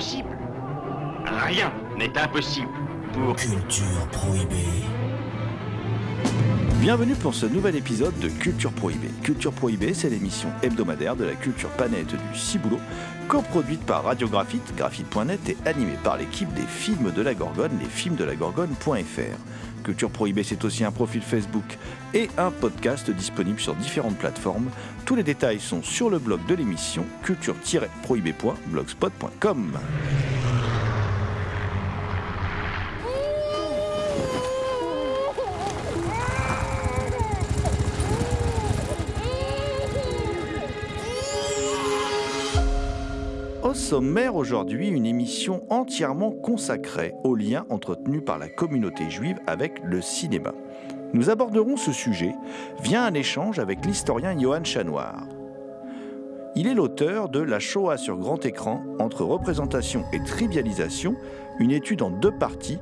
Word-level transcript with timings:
Rien 0.00 1.70
n'est 1.98 2.16
impossible 2.16 2.68
pour... 3.12 3.36
Culture 3.36 4.08
prohibée. 4.10 4.86
Bienvenue 6.80 7.14
pour 7.14 7.34
ce 7.34 7.44
nouvel 7.44 7.76
épisode 7.76 8.18
de 8.18 8.30
Culture 8.30 8.72
Prohibée. 8.72 9.10
Culture 9.22 9.52
Prohibée, 9.52 9.92
c'est 9.92 10.08
l'émission 10.08 10.48
hebdomadaire 10.62 11.16
de 11.16 11.24
la 11.24 11.34
culture 11.34 11.68
panette 11.68 12.14
du 12.14 12.38
Ciboulot, 12.38 12.80
coproduite 13.28 13.84
par 13.84 14.04
Radiographite, 14.04 14.74
graphite.net 14.74 15.46
et 15.50 15.58
animée 15.66 15.98
par 16.02 16.16
l'équipe 16.16 16.50
des 16.54 16.62
films 16.62 17.12
de 17.12 17.20
la 17.20 17.34
Gorgone, 17.34 17.78
les 17.78 17.84
Culture 19.82 20.10
Prohibée, 20.10 20.42
c'est 20.42 20.64
aussi 20.64 20.84
un 20.84 20.92
profil 20.92 21.22
Facebook 21.22 21.78
et 22.14 22.28
un 22.38 22.50
podcast 22.50 23.10
disponible 23.10 23.60
sur 23.60 23.74
différentes 23.74 24.16
plateformes. 24.18 24.70
Tous 25.04 25.16
les 25.16 25.22
détails 25.22 25.60
sont 25.60 25.82
sur 25.82 26.08
le 26.10 26.18
blog 26.18 26.40
de 26.46 26.54
l'émission 26.54 27.04
culture-prohibée.blogspot.com. 27.22 29.78
sommaire 43.90 44.36
aujourd'hui, 44.36 44.86
une 44.86 45.04
émission 45.04 45.64
entièrement 45.68 46.30
consacrée 46.30 47.12
aux 47.24 47.34
liens 47.34 47.66
entretenus 47.70 48.22
par 48.24 48.38
la 48.38 48.48
communauté 48.48 49.10
juive 49.10 49.40
avec 49.48 49.80
le 49.82 50.00
cinéma. 50.00 50.54
Nous 51.12 51.28
aborderons 51.28 51.76
ce 51.76 51.90
sujet 51.90 52.36
via 52.84 53.02
un 53.02 53.14
échange 53.14 53.58
avec 53.58 53.84
l'historien 53.84 54.38
Johan 54.38 54.62
Chanoir. 54.62 55.26
Il 56.54 56.68
est 56.68 56.74
l'auteur 56.74 57.30
de 57.30 57.40
La 57.40 57.58
Shoah 57.58 57.96
sur 57.96 58.16
grand 58.16 58.46
écran 58.46 58.80
entre 59.00 59.24
représentation 59.24 60.04
et 60.12 60.22
trivialisation, 60.22 61.16
une 61.58 61.72
étude 61.72 62.02
en 62.02 62.10
deux 62.10 62.30
parties, 62.30 62.78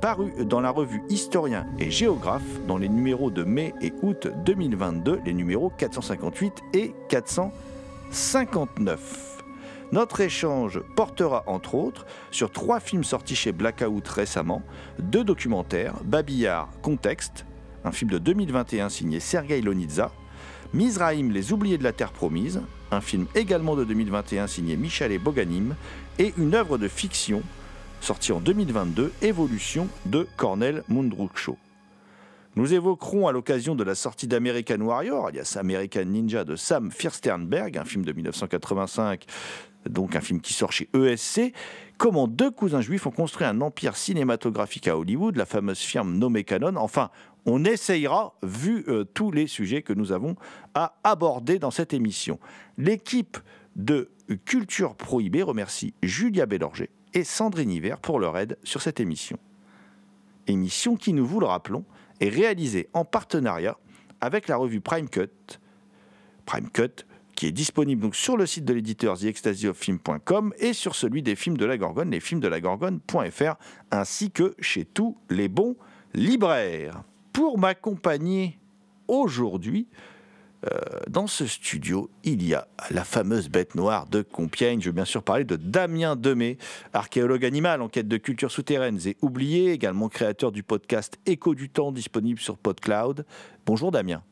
parue 0.00 0.44
dans 0.44 0.60
la 0.60 0.70
revue 0.70 1.02
Historien 1.08 1.66
et 1.80 1.90
Géographe 1.90 2.64
dans 2.68 2.78
les 2.78 2.88
numéros 2.88 3.32
de 3.32 3.42
mai 3.42 3.74
et 3.82 3.92
août 4.02 4.28
2022, 4.44 5.18
les 5.26 5.34
numéros 5.34 5.72
458 5.76 6.52
et 6.74 6.94
459. 7.08 9.37
Notre 9.90 10.20
échange 10.20 10.80
portera 10.96 11.44
entre 11.46 11.74
autres 11.74 12.04
sur 12.30 12.50
trois 12.50 12.78
films 12.78 13.04
sortis 13.04 13.34
chez 13.34 13.52
Blackout 13.52 14.06
récemment, 14.06 14.62
deux 14.98 15.24
documentaires, 15.24 15.94
Babillard, 16.04 16.68
Contexte, 16.82 17.46
un 17.84 17.92
film 17.92 18.10
de 18.10 18.18
2021 18.18 18.90
signé 18.90 19.18
Sergei 19.18 19.62
Lonitza, 19.62 20.12
Mizraïm, 20.74 21.30
Les 21.30 21.52
oubliés 21.54 21.78
de 21.78 21.84
la 21.84 21.92
Terre 21.92 22.12
promise, 22.12 22.60
un 22.90 23.00
film 23.00 23.26
également 23.34 23.76
de 23.76 23.84
2021 23.84 24.46
signé 24.46 24.76
Michel 24.76 25.10
et 25.10 25.18
Boganim, 25.18 25.74
et 26.18 26.34
une 26.36 26.54
œuvre 26.54 26.76
de 26.76 26.88
fiction 26.88 27.42
sortie 28.02 28.32
en 28.32 28.40
2022, 28.40 29.12
Évolution 29.22 29.88
de 30.04 30.28
Cornel 30.36 30.84
Mundruksho. 30.88 31.56
Nous 32.58 32.74
évoquerons 32.74 33.28
à 33.28 33.32
l'occasion 33.32 33.76
de 33.76 33.84
la 33.84 33.94
sortie 33.94 34.26
d'American 34.26 34.80
Warrior, 34.80 35.28
alias 35.28 35.56
American 35.60 36.06
Ninja 36.06 36.42
de 36.42 36.56
Sam 36.56 36.90
Firsternberg, 36.90 37.78
un 37.78 37.84
film 37.84 38.04
de 38.04 38.12
1985 38.12 39.26
donc 39.88 40.16
un 40.16 40.20
film 40.20 40.40
qui 40.40 40.54
sort 40.54 40.72
chez 40.72 40.88
ESC, 40.92 41.52
comment 41.98 42.26
deux 42.26 42.50
cousins 42.50 42.80
juifs 42.80 43.06
ont 43.06 43.12
construit 43.12 43.46
un 43.46 43.60
empire 43.60 43.96
cinématographique 43.96 44.88
à 44.88 44.98
Hollywood, 44.98 45.36
la 45.36 45.46
fameuse 45.46 45.78
firme 45.78 46.18
nommée 46.18 46.42
Canon. 46.42 46.74
Enfin, 46.74 47.10
on 47.46 47.64
essayera, 47.64 48.34
vu 48.42 48.84
euh, 48.88 49.04
tous 49.04 49.30
les 49.30 49.46
sujets 49.46 49.82
que 49.82 49.92
nous 49.92 50.10
avons 50.10 50.34
à 50.74 50.96
aborder 51.04 51.60
dans 51.60 51.70
cette 51.70 51.94
émission. 51.94 52.40
L'équipe 52.76 53.38
de 53.76 54.10
Culture 54.46 54.96
Prohibée 54.96 55.44
remercie 55.44 55.94
Julia 56.02 56.44
Bélorger 56.44 56.90
et 57.14 57.22
Sandrine 57.22 57.70
Hiver 57.70 58.00
pour 58.00 58.18
leur 58.18 58.36
aide 58.36 58.58
sur 58.64 58.82
cette 58.82 58.98
émission. 58.98 59.38
Émission 60.48 60.96
qui, 60.96 61.12
nous 61.12 61.24
vous 61.24 61.38
le 61.38 61.46
rappelons, 61.46 61.84
est 62.20 62.28
réalisée 62.28 62.88
en 62.92 63.04
partenariat 63.04 63.76
avec 64.20 64.48
la 64.48 64.56
revue 64.56 64.80
Prime 64.80 65.08
Cut. 65.08 65.58
Prime 66.46 66.70
Cut, 66.70 67.04
qui 67.34 67.46
est 67.46 67.52
disponible 67.52 68.12
sur 68.14 68.36
le 68.36 68.46
site 68.46 68.64
de 68.64 68.72
l'éditeur 68.72 69.16
TheExtasyOfFilm.com 69.16 70.54
et 70.58 70.72
sur 70.72 70.94
celui 70.94 71.22
des 71.22 71.36
films 71.36 71.56
de 71.56 71.64
la 71.64 71.78
Gorgone, 71.78 72.10
lesfilmsdelagorgone.fr, 72.10 73.54
ainsi 73.90 74.30
que 74.30 74.54
chez 74.58 74.84
tous 74.84 75.16
les 75.30 75.48
bons 75.48 75.76
libraires. 76.14 77.02
Pour 77.32 77.58
m'accompagner 77.58 78.58
aujourd'hui, 79.06 79.86
euh, 80.66 81.00
dans 81.08 81.26
ce 81.26 81.46
studio, 81.46 82.10
il 82.24 82.46
y 82.46 82.54
a 82.54 82.66
la 82.90 83.04
fameuse 83.04 83.48
bête 83.48 83.74
noire 83.74 84.06
de 84.06 84.22
Compiègne. 84.22 84.80
Je 84.80 84.86
veux 84.86 84.92
bien 84.92 85.04
sûr 85.04 85.22
parler 85.22 85.44
de 85.44 85.56
Damien 85.56 86.16
Demey, 86.16 86.58
archéologue 86.92 87.44
animal 87.44 87.80
en 87.82 87.88
quête 87.88 88.08
de 88.08 88.16
cultures 88.16 88.50
souterraines 88.50 88.98
et 89.06 89.16
oubliées, 89.22 89.72
également 89.72 90.08
créateur 90.08 90.52
du 90.52 90.62
podcast 90.62 91.18
Écho 91.26 91.54
du 91.54 91.70
temps 91.70 91.92
disponible 91.92 92.40
sur 92.40 92.58
PodCloud. 92.58 93.24
Bonjour 93.66 93.92
Damien. 93.92 94.22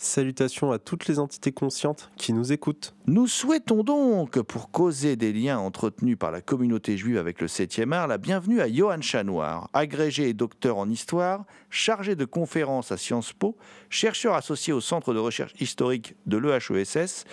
Salutations 0.00 0.70
à 0.70 0.78
toutes 0.78 1.08
les 1.08 1.18
entités 1.18 1.50
conscientes 1.50 2.12
qui 2.16 2.32
nous 2.32 2.52
écoutent. 2.52 2.94
Nous 3.08 3.26
souhaitons 3.26 3.82
donc, 3.82 4.40
pour 4.42 4.70
causer 4.70 5.16
des 5.16 5.32
liens 5.32 5.58
entretenus 5.58 6.16
par 6.16 6.30
la 6.30 6.40
communauté 6.40 6.96
juive 6.96 7.18
avec 7.18 7.40
le 7.40 7.48
7e 7.48 7.90
art, 7.90 8.06
la 8.06 8.16
bienvenue 8.16 8.60
à 8.60 8.72
Johan 8.72 9.00
Chanoir, 9.00 9.68
agrégé 9.72 10.28
et 10.28 10.34
docteur 10.34 10.78
en 10.78 10.88
histoire, 10.88 11.46
chargé 11.68 12.14
de 12.14 12.24
conférences 12.24 12.92
à 12.92 12.96
Sciences 12.96 13.32
Po, 13.32 13.56
chercheur 13.90 14.34
associé 14.34 14.72
au 14.72 14.80
Centre 14.80 15.14
de 15.14 15.18
recherche 15.18 15.54
historique 15.58 16.14
de 16.26 16.36
l'EHESS 16.36 17.24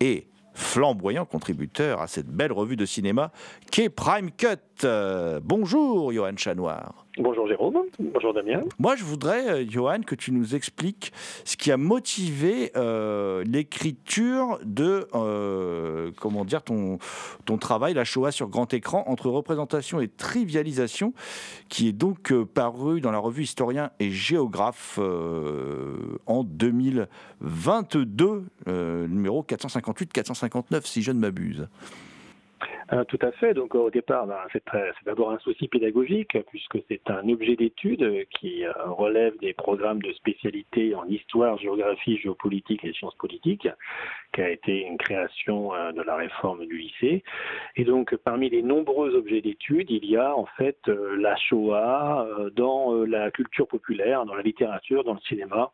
et 0.00 0.26
flamboyant 0.52 1.24
contributeur 1.24 2.02
à 2.02 2.06
cette 2.06 2.28
belle 2.28 2.52
revue 2.52 2.76
de 2.76 2.84
cinéma 2.84 3.32
qu'est 3.70 3.88
Prime 3.88 4.30
Cut. 4.30 4.86
bonjour 5.42 6.12
Johan 6.12 6.36
Chanoir. 6.36 7.06
Bonjour 7.20 7.46
Jérôme, 7.46 7.82
bonjour 7.98 8.32
Damien. 8.32 8.62
Moi 8.78 8.96
je 8.96 9.04
voudrais, 9.04 9.50
euh, 9.50 9.64
Johan, 9.68 10.00
que 10.00 10.14
tu 10.14 10.32
nous 10.32 10.54
expliques 10.54 11.12
ce 11.44 11.58
qui 11.58 11.70
a 11.70 11.76
motivé 11.76 12.72
euh, 12.76 13.44
l'écriture 13.44 14.58
de, 14.64 15.06
euh, 15.14 16.12
comment 16.18 16.46
dire, 16.46 16.62
ton, 16.62 16.98
ton 17.44 17.58
travail, 17.58 17.92
La 17.92 18.04
Shoah 18.04 18.32
sur 18.32 18.48
grand 18.48 18.72
écran, 18.72 19.04
entre 19.06 19.28
représentation 19.28 20.00
et 20.00 20.08
trivialisation, 20.08 21.12
qui 21.68 21.88
est 21.88 21.92
donc 21.92 22.32
paru 22.54 23.02
dans 23.02 23.10
la 23.10 23.18
revue 23.18 23.42
Historien 23.42 23.90
et 24.00 24.10
Géographe 24.10 24.98
en 24.98 26.42
2022, 26.42 28.44
numéro 28.66 29.42
458-459 29.42 30.86
si 30.86 31.02
je 31.02 31.12
ne 31.12 31.18
m'abuse. 31.18 31.68
Euh, 32.92 33.04
tout 33.04 33.18
à 33.22 33.30
fait. 33.32 33.54
Donc 33.54 33.74
au 33.74 33.90
départ, 33.90 34.26
ben, 34.26 34.38
c'est 34.52 34.62
d'abord 35.04 35.30
un 35.30 35.38
souci 35.38 35.68
pédagogique 35.68 36.36
puisque 36.48 36.78
c'est 36.88 37.08
un 37.10 37.28
objet 37.28 37.56
d'étude 37.56 38.26
qui 38.30 38.64
euh, 38.64 38.72
relève 38.86 39.38
des 39.38 39.52
programmes 39.52 40.02
de 40.02 40.12
spécialité 40.12 40.94
en 40.94 41.04
histoire, 41.06 41.58
géographie, 41.58 42.18
géopolitique 42.18 42.84
et 42.84 42.92
sciences 42.92 43.14
politiques, 43.16 43.68
qui 44.32 44.40
a 44.40 44.50
été 44.50 44.82
une 44.86 44.98
création 44.98 45.74
euh, 45.74 45.92
de 45.92 46.02
la 46.02 46.16
réforme 46.16 46.66
du 46.66 46.78
lycée. 46.78 47.22
Et 47.76 47.84
donc 47.84 48.14
parmi 48.16 48.50
les 48.50 48.62
nombreux 48.62 49.14
objets 49.14 49.40
d'étude, 49.40 49.90
il 49.90 50.04
y 50.04 50.16
a 50.16 50.36
en 50.36 50.46
fait 50.56 50.78
la 50.86 51.36
Shoah 51.36 52.26
dans 52.54 53.04
la 53.04 53.30
culture 53.30 53.66
populaire, 53.66 54.24
dans 54.24 54.34
la 54.34 54.42
littérature, 54.42 55.04
dans 55.04 55.14
le 55.14 55.20
cinéma 55.20 55.72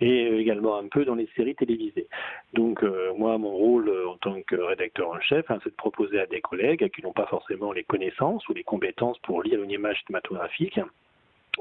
et 0.00 0.38
également 0.38 0.76
un 0.76 0.88
peu 0.88 1.04
dans 1.04 1.14
les 1.14 1.28
séries 1.36 1.54
télévisées. 1.54 2.08
Donc 2.52 2.82
euh, 2.82 3.12
moi, 3.16 3.38
mon 3.38 3.50
rôle 3.50 3.88
euh, 3.88 4.08
en 4.08 4.16
tant 4.16 4.40
que 4.42 4.56
rédacteur 4.56 5.08
en 5.08 5.20
chef, 5.20 5.50
hein, 5.50 5.58
c'est 5.64 5.70
de 5.70 5.76
proposer 5.76 6.20
à 6.20 6.26
des 6.26 6.40
collègues 6.40 6.90
qui 6.90 7.02
n'ont 7.02 7.12
pas 7.12 7.26
forcément 7.26 7.72
les 7.72 7.84
connaissances 7.84 8.46
ou 8.48 8.54
les 8.54 8.64
compétences 8.64 9.18
pour 9.20 9.42
lire 9.42 9.62
une 9.62 9.70
image 9.70 10.02
cinématographique, 10.06 10.78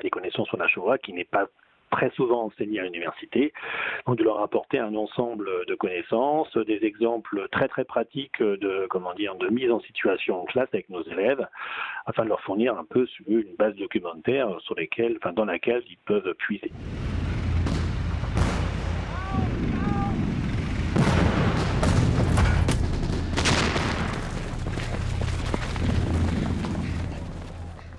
les 0.03 0.09
connaissances 0.09 0.51
la 0.53 0.68
Shoah 0.68 0.97
qui 0.97 1.13
n'est 1.13 1.24
pas 1.24 1.47
très 1.92 2.09
souvent 2.12 2.45
enseigné 2.45 2.80
à 2.80 2.83
l'université, 2.83 3.53
de 4.07 4.24
leur 4.24 4.42
apporter 4.42 4.80
un 4.80 4.95
ensemble 4.95 5.50
de 5.65 5.75
connaissances, 5.75 6.56
des 6.57 6.83
exemples 6.83 7.47
très 7.51 7.68
très 7.68 7.86
pratiques 7.86 8.42
de 8.42 8.88
comment 8.89 9.13
dire 9.13 9.36
de 9.36 9.47
mise 9.47 9.71
en 9.71 9.80
situation 9.80 10.42
en 10.42 10.45
classe 10.45 10.68
avec 10.74 10.89
nos 10.89 11.03
élèves, 11.03 11.47
afin 12.06 12.24
de 12.24 12.30
leur 12.30 12.42
fournir 12.42 12.77
un 12.77 12.86
peu 12.86 13.07
une 13.27 13.56
base 13.57 13.75
documentaire 13.75 14.59
sur 14.62 14.75
lesquelles, 14.75 15.15
enfin, 15.18 15.31
dans 15.31 15.45
laquelle 15.45 15.83
ils 15.88 15.97
peuvent 16.06 16.33
puiser. 16.33 16.71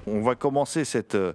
On 0.06 0.20
va 0.20 0.34
commencer 0.34 0.84
cette, 0.84 1.14
euh, 1.14 1.32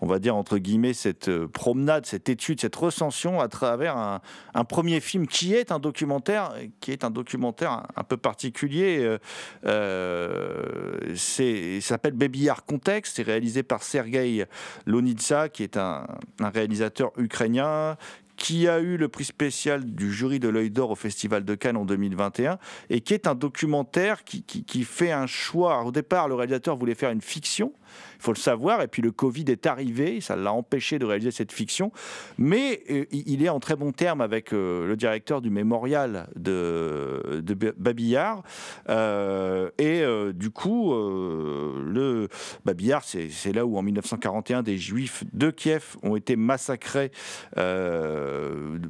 on 0.00 0.06
va 0.06 0.18
dire 0.18 0.36
entre 0.36 0.58
guillemets, 0.58 0.94
cette 0.94 1.28
euh, 1.28 1.46
promenade, 1.46 2.06
cette 2.06 2.28
étude, 2.28 2.60
cette 2.60 2.76
recension 2.76 3.40
à 3.40 3.48
travers 3.48 3.96
un, 3.96 4.64
premier 4.64 5.00
film 5.00 5.26
qui 5.26 5.54
est 5.54 5.70
un 5.70 5.78
documentaire, 5.78 6.52
qui 6.80 6.90
est 6.90 7.04
un 7.04 7.10
documentaire 7.10 7.86
un, 7.94 8.04
peu 8.04 8.16
particulier. 8.16 9.16
Euh, 9.64 11.14
il 11.38 11.82
s'appelle 11.82 12.14
Baby 12.14 12.40
Yar 12.40 12.64
Context, 12.64 13.16
c'est 13.16 13.22
réalisé 13.22 13.62
par 13.62 13.82
Sergei 13.82 14.44
Lonitsa, 14.86 15.48
qui 15.48 15.62
est 15.62 15.76
un, 15.76 16.06
réalisateur 16.40 17.12
ukrainien 17.16 17.96
qui 18.36 18.68
a 18.68 18.80
eu 18.80 18.96
le 18.96 19.08
prix 19.08 19.24
spécial 19.24 19.84
du 19.84 20.12
jury 20.12 20.38
de 20.38 20.48
l'œil 20.48 20.70
d'or 20.70 20.90
au 20.90 20.94
Festival 20.94 21.44
de 21.44 21.54
Cannes 21.54 21.76
en 21.76 21.84
2021 21.84 22.58
et 22.90 23.00
qui 23.00 23.14
est 23.14 23.26
un 23.26 23.34
documentaire 23.34 24.24
qui, 24.24 24.84
fait 24.84 25.12
un 25.12 25.26
choix. 25.26 25.82
Au 25.84 25.90
départ, 25.90 26.28
le 26.28 26.34
réalisateur 26.34 26.76
voulait 26.76 26.94
faire 26.94 27.10
une 27.10 27.22
fiction, 27.22 27.72
il 28.16 28.22
faut 28.22 28.32
le 28.32 28.38
savoir, 28.38 28.82
et 28.82 28.88
puis 28.88 29.02
le 29.02 29.12
Covid 29.12 29.44
est 29.48 29.66
arrivé, 29.66 30.20
ça 30.20 30.36
l'a 30.36 30.52
empêché 30.52 30.98
de 30.98 31.04
réaliser 31.04 31.30
cette 31.30 31.52
fiction, 31.52 31.92
mais 32.38 32.82
euh, 32.90 33.04
il 33.10 33.44
est 33.44 33.48
en 33.48 33.60
très 33.60 33.76
bon 33.76 33.92
terme 33.92 34.20
avec 34.20 34.52
euh, 34.52 34.86
le 34.86 34.96
directeur 34.96 35.40
du 35.40 35.50
mémorial 35.50 36.28
de, 36.36 37.42
de 37.42 37.72
Babillard, 37.76 38.42
euh, 38.88 39.70
et 39.78 40.04
du 40.32 40.50
coup, 40.50 40.92
le 40.94 42.28
Babillard, 42.64 43.04
c'est 43.04 43.52
là 43.52 43.66
où 43.66 43.76
en 43.76 43.82
1941 43.82 44.62
des 44.62 44.78
Juifs 44.78 45.24
de 45.32 45.50
Kiev 45.50 45.96
ont 46.02 46.16
été 46.16 46.36
massacrés 46.36 47.10
de 47.56 48.80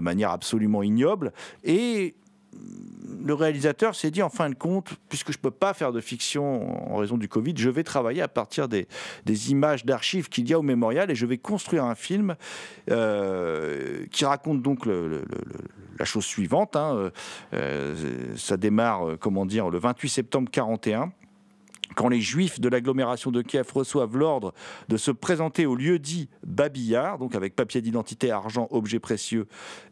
manière 0.00 0.30
absolument 0.30 0.82
ignoble, 0.82 1.32
et 1.64 2.14
le 3.24 3.34
réalisateur 3.34 3.94
s'est 3.94 4.10
dit 4.10 4.22
en 4.22 4.28
fin 4.28 4.50
de 4.50 4.54
compte, 4.54 4.94
puisque 5.08 5.32
je 5.32 5.38
ne 5.38 5.42
peux 5.42 5.50
pas 5.50 5.74
faire 5.74 5.92
de 5.92 6.00
fiction 6.00 6.92
en 6.92 6.96
raison 6.96 7.16
du 7.16 7.28
Covid, 7.28 7.54
je 7.56 7.70
vais 7.70 7.84
travailler 7.84 8.22
à 8.22 8.28
partir 8.28 8.68
des, 8.68 8.86
images 9.50 9.84
d'archives 9.84 10.28
qu'il 10.28 10.48
y 10.48 10.54
a 10.54 10.58
au 10.58 10.62
mémorial 10.62 11.10
et 11.10 11.14
je 11.14 11.26
vais 11.26 11.38
construire 11.38 11.84
un 11.84 11.94
film 11.94 12.36
euh, 12.90 14.04
qui 14.10 14.24
raconte 14.24 14.62
donc 14.62 14.86
la 14.86 16.04
chose 16.04 16.24
suivante. 16.24 16.76
Hein, 16.76 16.94
euh, 16.96 17.10
euh, 17.54 18.34
ça 18.36 18.56
démarre, 18.56 19.18
comment 19.20 19.46
dire, 19.46 19.70
le 19.70 19.78
28 19.78 20.08
septembre 20.08 20.50
41 20.50 21.12
quand 21.94 22.08
les 22.08 22.20
juifs 22.20 22.60
de 22.60 22.68
l'agglomération 22.68 23.30
de 23.30 23.42
Kiev 23.42 23.70
reçoivent 23.72 24.16
l'ordre 24.16 24.52
de 24.88 24.96
se 24.96 25.10
présenter 25.10 25.66
au 25.66 25.74
lieu 25.74 25.98
dit 25.98 26.28
Babillard, 26.46 27.18
donc 27.18 27.34
avec 27.34 27.54
papier 27.54 27.80
d'identité, 27.80 28.30
argent, 28.30 28.68
objets 28.70 28.98
précieux 28.98 29.46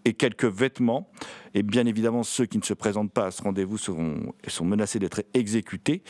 et 0.05 0.14
quelques 0.14 0.44
vêtements, 0.44 1.11
et 1.55 1.62
bien 1.62 1.87
évidemment 1.87 2.23
ceux 2.23 2.47
qui 2.47 2.58
ne 2.58 2.62
se 2.62 2.75
présentent 2.75 3.12
pas 3.12 3.26
à 3.26 3.31
ce 3.31 3.43
rendez-vous 3.43 3.79
sont 3.79 4.64
menacés 4.64 4.99
d'être 4.99 5.23
exécutés, 5.35 6.02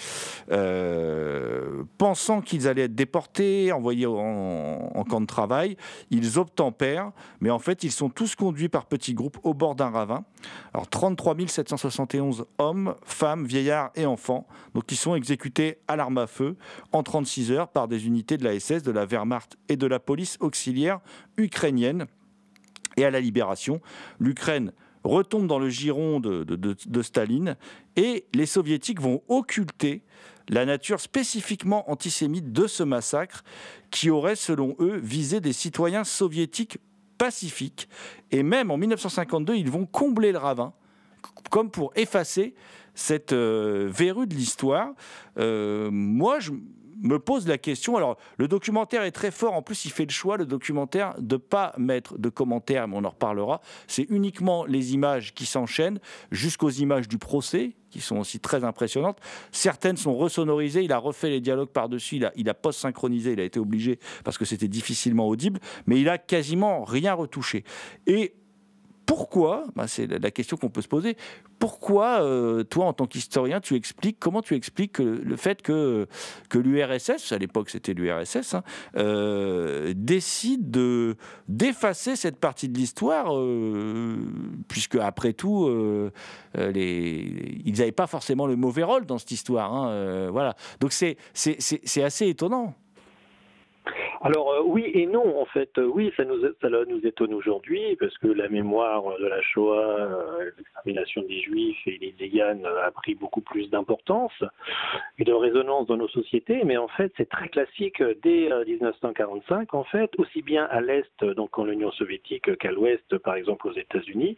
euh, 0.51 1.85
pensant 1.99 2.41
qu'ils 2.41 2.69
allaient 2.69 2.83
être 2.83 2.95
déportés, 2.95 3.73
envoyés 3.73 4.07
en, 4.07 5.05
camp 5.09 5.21
de 5.21 5.27
travail, 5.27 5.77
ils 6.11 6.39
obtempèrent, 6.39 7.11
mais 7.41 7.51
en 7.51 7.59
fait 7.59 7.83
ils 7.83 7.91
sont 7.91 8.11
tous 8.11 8.35
conduits 8.35 8.69
par 8.69 8.87
petits 8.87 9.15
groupes 9.15 9.39
au 9.43 9.55
bord 9.55 9.75
d'un 9.75 9.91
ravin. 9.91 10.25
Alors 10.73 10.89
33 10.89 11.37
771 11.47 12.47
hommes, 12.59 12.95
femmes, 13.05 13.45
vieillards 13.45 13.91
et 13.97 14.07
enfants, 14.07 14.47
donc 14.75 14.91
ils 14.93 14.97
sont 14.97 15.15
exécutés 15.15 15.79
à 15.89 15.97
l'arme 15.97 16.19
à 16.19 16.27
feu 16.27 16.57
en 16.93 17.03
36 17.03 17.53
heures 17.53 17.69
par 17.69 17.89
des 17.89 18.07
unités 18.07 18.37
de 18.37 18.45
la 18.45 18.59
SS, 18.59 18.83
de 18.83 18.91
la 18.91 19.07
Wehrmacht 19.07 19.57
et 19.69 19.77
de 19.77 19.87
la 19.87 19.99
police 19.99 20.37
auxiliaire 20.41 21.01
ukrainienne. 21.37 22.07
Et 22.97 23.05
à 23.05 23.11
la 23.11 23.21
libération, 23.21 23.81
l'Ukraine 24.19 24.73
retombe 25.05 25.47
dans 25.47 25.59
le 25.59 25.69
giron 25.69 26.21
de, 26.21 27.03
Staline 27.03 27.57
et 27.97 28.27
les 28.35 28.47
soviétiques 28.47 29.01
vont 29.01 29.23
occulter 29.29 30.03
la 30.49 30.67
nature 30.67 31.01
spécifiquement 31.01 31.91
antisémite 31.91 32.53
de 32.53 32.67
ce 32.67 32.83
massacre 32.83 33.45
qui 33.91 34.11
aurait, 34.11 34.37
selon 34.37 34.75
eux, 34.81 34.99
visé 34.99 35.41
des 35.41 35.53
citoyens 35.53 36.05
soviétiques 36.05 36.79
pacifiques. 37.19 37.89
Et 38.31 38.43
même 38.43 38.71
en 38.71 38.77
1952, 38.77 39.55
ils 39.55 39.71
vont 39.71 39.87
combler 39.87 40.33
le 40.33 40.39
ravin, 40.39 40.73
comme 41.51 41.71
pour 41.71 41.93
effacer 41.97 42.55
cette 42.95 43.33
euh, 43.33 43.89
verrue 43.91 44.27
de 44.27 44.35
l'histoire. 44.35 44.93
Euh, 45.39 45.91
moi, 45.91 46.39
je 46.39 46.53
me 47.03 47.19
pose 47.19 47.47
la 47.49 47.59
question. 47.59 47.97
Alors, 47.97 48.19
le 48.37 48.47
documentaire 48.47 49.03
est 49.03 49.11
très 49.11 49.31
fort. 49.31 49.55
En 49.55 49.63
plus, 49.63 49.85
il 49.85 49.91
fait 49.91 50.05
le 50.05 50.11
choix, 50.11 50.37
le 50.37 50.47
documentaire, 50.47 51.15
de 51.19 51.37
pas 51.37 51.73
mettre 51.79 52.19
de 52.19 52.29
commentaires, 52.29 52.89
mais 52.89 52.97
on 52.97 53.05
en 53.05 53.11
reparlera. 53.11 53.61
C'est 53.87 54.07
uniquement 54.11 54.65
les 54.65 54.93
images 54.93 55.35
qui 55.35 55.47
s'enchaînent 55.47 55.99
jusqu'aux 56.31 56.71
images 56.71 57.09
du 57.09 57.19
procès, 57.19 57.77
qui 57.91 58.01
sont 58.01 58.19
aussi 58.19 58.39
très 58.39 58.65
impressionnantes. 58.65 59.19
Certaines 59.51 59.97
sont 59.97 60.15
resonorisées. 60.15 60.85
Il 60.85 60.93
a 60.93 60.99
refait 60.99 61.31
les 61.31 61.41
dialogues 61.41 61.71
par-dessus. 61.71 62.17
Il 62.17 62.27
a, 62.27 62.33
il 62.37 62.49
a 62.49 62.55
post-synchronisé. 62.55 63.33
Il 63.33 63.41
a 63.41 63.45
été 63.45 63.59
obligé 63.59 63.99
parce 64.25 64.37
que 64.37 64.45
c'était 64.45 64.69
difficilement 64.69 65.27
audible. 65.27 65.59
Mais 65.87 66.01
il 66.01 66.09
a 66.09 66.19
quasiment 66.19 66.85
rien 66.85 67.15
retouché. 67.15 67.65
Et 68.07 68.35
pourquoi, 69.11 69.65
bah, 69.75 69.89
c'est 69.89 70.07
la 70.07 70.31
question 70.31 70.57
qu'on 70.57 70.69
peut 70.69 70.83
se 70.83 70.89
poser, 70.89 71.17
pourquoi 71.59 72.23
euh, 72.23 72.63
toi 72.63 72.85
en 72.85 72.93
tant 72.93 73.09
qu'historien 73.09 73.59
tu 73.59 73.75
expliques, 73.75 74.21
comment 74.21 74.41
tu 74.41 74.55
expliques 74.55 74.99
le 74.99 75.35
fait 75.35 75.63
que, 75.63 76.07
que 76.49 76.59
l'URSS, 76.61 77.33
à 77.33 77.39
l'époque 77.39 77.71
c'était 77.71 77.93
l'URSS, 77.93 78.55
hein, 78.55 78.63
euh, 78.97 79.93
décide 79.97 80.71
de, 80.71 81.17
d'effacer 81.49 82.15
cette 82.15 82.37
partie 82.37 82.69
de 82.69 82.79
l'histoire, 82.79 83.37
euh, 83.37 84.17
puisque 84.69 84.95
après 84.95 85.33
tout, 85.33 85.69
les, 86.55 87.61
ils 87.65 87.79
n'avaient 87.79 87.91
pas 87.91 88.07
forcément 88.07 88.47
le 88.47 88.55
mauvais 88.55 88.85
rôle 88.85 89.07
dans 89.07 89.19
cette 89.19 89.33
histoire. 89.33 89.75
Hein, 89.75 90.31
voilà. 90.31 90.55
Donc 90.79 90.93
c'est, 90.93 91.17
assez 92.01 92.29
étonnant. 92.29 92.77
Alors 94.23 94.53
euh, 94.53 94.63
oui 94.65 94.91
et 94.93 95.07
non, 95.07 95.41
en 95.41 95.47
fait, 95.47 95.71
euh, 95.79 95.87
oui, 95.87 96.13
ça 96.17 96.25
nous, 96.25 96.41
ça 96.61 96.69
nous 96.69 97.07
étonne 97.07 97.33
aujourd'hui 97.33 97.97
parce 97.97 98.17
que 98.19 98.27
la 98.27 98.49
mémoire 98.49 99.03
de 99.19 99.27
la 99.27 99.41
Shoah, 99.41 99.79
euh, 99.79 100.51
l'extermination 100.59 101.23
des 101.23 101.41
Juifs 101.41 101.87
et 101.87 101.97
les 101.99 102.15
Zéganes 102.19 102.67
a 102.67 102.91
pris 102.91 103.15
beaucoup 103.15 103.41
plus 103.41 103.71
d'importance 103.71 104.45
et 105.19 105.25
de 105.25 105.33
résonance 105.33 105.87
dans 105.87 105.97
nos 105.97 106.09
sociétés, 106.09 106.63
mais 106.65 106.77
en 106.77 106.89
fait 106.89 107.13
c'est 107.17 107.31
très 107.31 107.49
classique 107.49 108.03
dès 108.23 108.51
1945, 108.67 109.73
en 109.73 109.85
fait, 109.85 110.11
aussi 110.19 110.43
bien 110.43 110.65
à 110.71 110.83
l'Est, 110.83 111.25
donc 111.25 111.59
en 111.59 111.65
l'Union 111.65 111.91
soviétique, 111.93 112.57
qu'à 112.59 112.73
l'Ouest, 112.73 113.17
par 113.19 113.37
exemple 113.37 113.69
aux 113.69 113.75
États-Unis, 113.75 114.37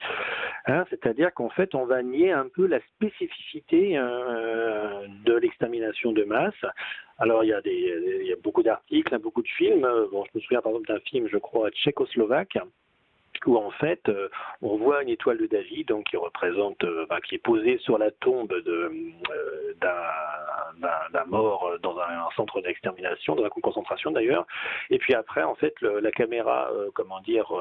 hein, 0.67 0.85
c'est-à-dire 0.91 1.35
qu'en 1.35 1.51
fait 1.51 1.75
on 1.75 1.87
va 1.87 2.03
nier 2.03 2.31
un 2.31 2.47
peu 2.49 2.67
la 2.67 2.79
spécificité 2.95 3.95
de 3.95 5.35
l'extermination 5.35 6.13
de 6.13 6.23
masse 6.23 6.65
alors, 7.23 7.45
il 7.45 7.51
y 7.51 7.53
a, 7.53 7.61
des, 7.61 7.95
il 8.21 8.27
y 8.27 8.33
a 8.33 8.37
beaucoup 8.43 8.65
d'articles, 8.65 9.17
beaucoup 9.21 9.43
de 9.43 9.49
films. 9.49 9.89
Bon, 10.11 10.25
je 10.25 10.31
me 10.35 10.41
souviens 10.41 10.61
par 10.61 10.73
exemple 10.73 10.89
d'un 10.89 10.99
film, 11.09 11.29
je 11.29 11.39
crois, 11.39 11.71
tchécoslovaque, 11.71 12.59
où 13.47 13.57
en 13.57 13.71
fait 13.71 14.09
euh, 14.09 14.29
on 14.61 14.77
voit 14.77 15.03
une 15.03 15.09
étoile 15.09 15.39
de 15.39 15.47
David 15.47 15.89
donc 15.89 16.05
qui 16.07 16.17
représente 16.17 16.83
euh, 16.85 17.07
bah, 17.09 17.21
qui 17.21 17.35
est 17.37 17.39
posée 17.39 17.79
sur 17.79 17.99
la 17.99 18.11
tombe 18.11 18.53
euh, 18.53 18.91
d'un 19.81 21.25
mort 21.27 21.71
dans 21.83 21.99
un, 21.99 22.29
centre 22.37 22.61
d'extermination 22.61 23.35
dans 23.35 23.45
un 23.45 23.49
camp 23.49 23.61
de 23.61 23.63
concentration 23.63 24.11
d'ailleurs. 24.11 24.47
Et 24.91 24.99
puis 24.99 25.15
après 25.15 25.43
en 25.43 25.55
fait 25.55 25.75
la 25.81 26.11
caméra 26.11 26.71
comment 26.95 27.21
dire 27.21 27.53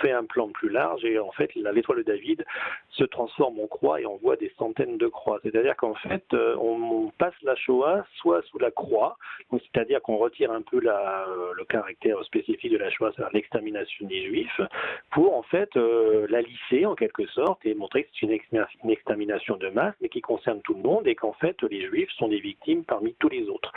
fait 0.00 0.12
un 0.12 0.24
plan 0.24 0.48
plus 0.48 0.68
large 0.68 1.04
et 1.04 1.18
en 1.18 1.30
fait 1.32 1.54
l'étoile 1.54 1.98
de 1.98 2.02
David 2.02 2.44
se 2.90 3.04
transforme 3.04 3.60
en 3.60 3.66
croix 3.66 4.00
et 4.00 4.06
on 4.06 4.16
voit 4.16 4.36
des 4.36 4.52
centaines 4.58 4.98
de 4.98 5.08
croix. 5.08 5.40
C'est-à-dire 5.42 5.76
qu'en 5.76 5.94
fait 5.94 6.24
on, 6.32 7.10
passe 7.18 7.34
la 7.42 7.54
Shoah 7.56 8.04
soit 8.16 8.42
sous 8.50 8.58
la 8.58 8.70
croix 8.70 9.16
c'est-à-dire 9.50 10.00
qu'on 10.02 10.16
retire 10.16 10.50
un 10.50 10.62
peu 10.62 10.80
la, 10.80 11.26
le 11.54 11.64
caractère 11.64 12.22
spécifique 12.24 12.72
de 12.72 12.78
la 12.78 12.90
Shoah 12.90 13.12
c'est-à-dire 13.14 13.34
l'extermination 13.34 14.06
des 14.06 14.24
Juifs 14.24 14.60
pour 15.10 15.36
en 15.36 15.42
fait 15.42 15.76
euh, 15.76 16.26
la 16.28 16.42
lisser 16.42 16.86
en 16.86 16.94
quelque 16.94 17.26
sorte 17.26 17.64
et 17.64 17.74
montrer 17.74 18.04
que 18.04 18.10
c'est 18.14 18.26
une, 18.26 18.90
extermination 18.90 19.56
de 19.56 19.68
masse, 19.68 19.94
mais 20.00 20.08
qui 20.08 20.20
concerne 20.20 20.60
tout 20.62 20.74
le 20.74 20.82
monde 20.82 21.06
et 21.06 21.14
qu'en 21.14 21.32
fait 21.34 21.60
les 21.62 21.86
juifs 21.86 22.10
sont 22.18 22.28
des 22.28 22.40
victimes 22.40 22.84
parmi 22.84 23.14
tous 23.18 23.28
les 23.28 23.48
autres. 23.48 23.72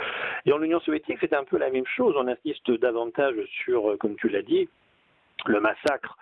Et 0.45 0.53
en 0.53 0.61
Union 0.61 0.79
soviétique, 0.79 1.17
c'est 1.19 1.33
un 1.33 1.43
peu 1.43 1.57
la 1.57 1.69
même 1.69 1.85
chose. 1.85 2.15
On 2.17 2.27
insiste 2.27 2.71
davantage 2.71 3.35
sur, 3.63 3.91
euh, 3.91 3.97
comme 3.97 4.15
tu 4.15 4.29
l'as 4.29 4.41
dit, 4.41 4.69
le 5.49 5.59
massacre, 5.59 6.17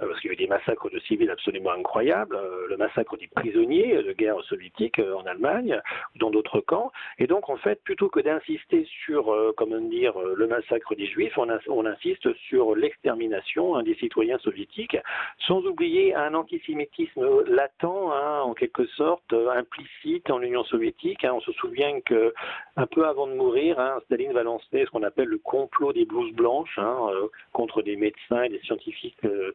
euh, 0.00 0.08
parce 0.08 0.20
qu'il 0.20 0.28
y 0.28 0.30
a 0.30 0.34
eu 0.34 0.36
des 0.36 0.46
massacres 0.46 0.90
de 0.90 0.98
civils 1.00 1.30
absolument 1.30 1.72
incroyables, 1.72 2.36
euh, 2.36 2.66
le 2.68 2.76
massacre 2.76 3.16
des 3.16 3.28
prisonniers 3.28 4.02
de 4.02 4.12
guerre 4.12 4.40
soviétique 4.44 4.98
euh, 4.98 5.14
en 5.14 5.24
Allemagne, 5.24 5.80
dans 6.16 6.30
d'autres 6.30 6.60
camps. 6.60 6.90
Et 7.18 7.26
donc, 7.26 7.48
en 7.48 7.56
fait, 7.56 7.82
plutôt 7.84 8.08
que 8.08 8.20
d'insister 8.20 8.86
sur, 9.04 9.34
comment 9.56 9.80
dire, 9.80 10.18
le 10.18 10.46
massacre 10.46 10.94
des 10.94 11.06
juifs, 11.06 11.36
on, 11.38 11.48
on 11.68 11.86
insiste 11.86 12.32
sur 12.48 12.74
l'extermination 12.74 13.76
hein, 13.76 13.82
des 13.82 13.94
citoyens 13.96 14.38
soviétiques, 14.38 14.96
sans 15.46 15.60
oublier 15.64 16.14
un 16.14 16.34
antisémitisme 16.34 17.44
latent, 17.46 17.84
hein, 17.84 18.40
en 18.42 18.54
quelque 18.54 18.86
sorte, 18.86 19.32
implicite 19.32 20.30
en 20.30 20.40
Union 20.40 20.64
soviétique. 20.64 21.24
Hein. 21.24 21.32
On 21.34 21.40
se 21.40 21.52
souvient 21.52 22.00
que 22.00 22.34
un 22.76 22.86
peu 22.86 23.06
avant 23.06 23.26
de 23.26 23.34
mourir, 23.34 23.76
Staline 24.06 24.32
va 24.32 24.42
lancer 24.42 24.84
ce 24.84 24.90
qu'on 24.90 25.02
appelle 25.02 25.28
le 25.28 25.38
complot 25.38 25.92
des 25.92 26.04
blouses 26.04 26.32
blanches 26.32 26.78
contre 27.52 27.82
des 27.82 27.96
médecins 27.96 28.42
et 28.42 28.48
des 28.48 28.60
scientifiques 28.64 29.16
euh, 29.24 29.52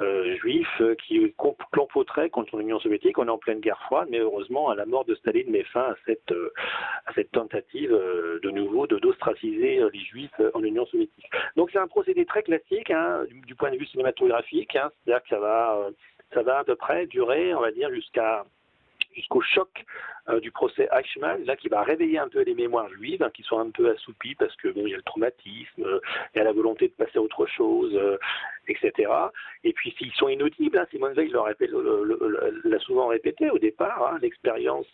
euh, 0.00 0.36
juifs 0.36 0.80
euh, 0.80 0.94
qui 0.94 1.32
comploteraient 1.36 2.30
contre 2.30 2.56
l'Union 2.58 2.78
soviétique. 2.80 3.18
On 3.18 3.26
est 3.26 3.30
en 3.30 3.38
pleine 3.38 3.60
guerre 3.60 3.80
froide, 3.82 4.08
mais 4.10 4.18
heureusement, 4.18 4.70
à 4.70 4.74
la 4.74 4.86
mort 4.86 5.04
de 5.04 5.14
Staline 5.14 5.50
met 5.50 5.64
fin 5.64 5.90
à 5.90 5.94
cette, 6.06 6.32
à 7.06 7.12
cette 7.14 7.30
tentative 7.32 7.90
de 7.90 8.50
nouveau 8.50 8.86
de 8.86 8.98
d'ostraciser 8.98 9.80
les 9.92 10.00
juifs 10.00 10.40
en 10.54 10.62
Union 10.62 10.84
soviétique. 10.86 11.30
Donc 11.56 11.70
c'est 11.72 11.78
un 11.78 11.88
procédé 11.88 12.26
très 12.26 12.42
classique 12.42 12.90
hein, 12.90 13.24
du, 13.46 13.54
point 13.54 13.70
de 13.70 13.76
vue 13.76 13.86
cinématographique, 13.86 14.76
hein. 14.76 14.90
c'est-à-dire 15.04 15.22
que 15.22 15.28
ça 15.30 15.40
va, 15.40 15.88
ça 16.34 16.42
va 16.42 16.58
à 16.58 16.64
peu 16.64 16.76
près 16.76 17.06
durer, 17.06 17.54
on 17.54 17.60
va 17.60 17.72
dire, 17.72 17.90
jusqu'à 17.90 18.44
jusqu'au 19.14 19.40
choc 19.40 19.84
euh, 20.30 20.40
du 20.40 20.50
procès 20.50 20.88
Eichmann, 20.92 21.44
là, 21.44 21.56
qui 21.56 21.68
va 21.68 21.82
réveiller 21.82 22.18
un 22.18 22.28
peu 22.28 22.42
les 22.42 22.54
mémoires 22.54 22.88
juives, 22.90 23.22
hein, 23.22 23.30
qui 23.34 23.42
sont 23.42 23.58
un 23.58 23.70
peu 23.70 23.90
assoupies 23.90 24.34
parce 24.34 24.54
que 24.56 24.68
bon, 24.68 24.82
il 24.86 24.90
y 24.90 24.94
a 24.94 24.96
le 24.96 25.02
traumatisme, 25.02 25.82
euh, 25.84 26.00
il 26.34 26.38
y 26.38 26.40
a 26.40 26.44
la 26.44 26.52
volonté 26.52 26.88
de 26.88 26.92
passer 26.92 27.18
à 27.18 27.22
autre 27.22 27.46
chose, 27.46 27.92
euh, 27.94 28.16
etc. 28.68 29.10
Et 29.64 29.72
puis 29.72 29.94
s'ils 29.98 30.12
sont 30.12 30.28
inaudibles, 30.28 30.78
hein, 30.78 30.86
Simone 30.90 31.14
Veil 31.14 31.32
l'a 32.64 32.78
souvent 32.80 33.08
répété 33.08 33.50
au 33.50 33.58
départ, 33.58 34.12
hein, 34.12 34.18
l'expérience, 34.22 34.86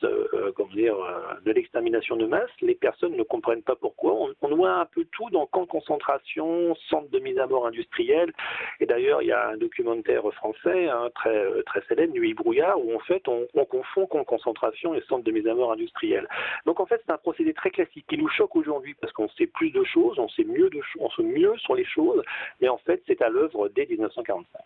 comment 0.56 0.72
dire, 0.72 0.96
de 1.44 1.52
l'extermination 1.52 2.16
de 2.16 2.26
masse, 2.26 2.50
les 2.60 2.74
personnes 2.74 3.16
ne 3.16 3.22
comprennent 3.22 3.62
pas 3.62 3.76
pourquoi. 3.76 4.14
On, 4.14 4.34
on 4.42 4.56
voit 4.56 4.80
un 4.80 4.86
peu 4.86 5.04
tout 5.12 5.28
dans 5.30 5.46
camp 5.46 5.62
de 5.62 5.68
concentration, 5.68 6.74
centre 6.88 7.10
de 7.10 7.18
mise 7.18 7.38
à 7.38 7.46
mort 7.46 7.66
industrielle. 7.66 8.32
Et 8.80 8.86
d'ailleurs, 8.86 9.22
il 9.22 9.28
y 9.28 9.32
a 9.32 9.48
un 9.48 9.56
documentaire 9.56 10.22
français 10.34 10.88
très 11.14 11.62
très 11.64 11.82
célèbre, 11.88 12.14
Nuit 12.14 12.34
brouillard, 12.34 12.80
où 12.82 12.94
en 12.94 13.00
fait 13.00 13.26
on, 13.28 13.46
on 13.54 13.64
confond 13.64 14.06
camp 14.06 14.20
de 14.20 14.24
concentration 14.24 14.94
et 14.94 15.02
centre 15.08 15.24
de 15.32 15.52
mort 15.52 15.72
industrielle. 15.72 16.28
Donc 16.64 16.80
en 16.80 16.86
fait, 16.86 17.02
c'est 17.04 17.12
un 17.12 17.18
procédé 17.18 17.52
très 17.54 17.70
classique 17.70 18.04
qui 18.08 18.18
nous 18.18 18.28
choque 18.28 18.54
aujourd'hui 18.56 18.94
parce 19.00 19.12
qu'on 19.12 19.28
sait 19.30 19.46
plus 19.46 19.70
de 19.70 19.84
choses, 19.84 20.18
on 20.18 20.28
sait 20.28 20.44
mieux, 20.44 20.70
de, 20.70 20.80
on 20.98 21.10
sait 21.10 21.22
mieux 21.22 21.54
sur 21.58 21.74
les 21.74 21.84
choses, 21.84 22.22
mais 22.60 22.68
en 22.68 22.78
fait, 22.78 23.02
c'est 23.06 23.20
à 23.22 23.28
l'œuvre 23.28 23.68
dès 23.74 23.86
1945. 23.86 24.60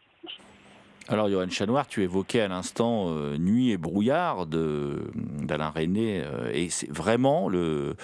Alors, 1.09 1.29
Johan 1.29 1.49
Chanoir, 1.49 1.89
tu 1.89 2.03
évoquais 2.03 2.41
à 2.41 2.49
l'instant 2.49 3.09
euh, 3.09 3.37
Nuit 3.37 3.73
et 3.73 3.79
brouillard 3.79 4.47
d'Alain 4.47 5.71
René, 5.71 6.23
euh, 6.25 6.53
et 6.53 6.69
c'est 6.71 6.91
vraiment 6.91 7.49
le, 7.49 7.97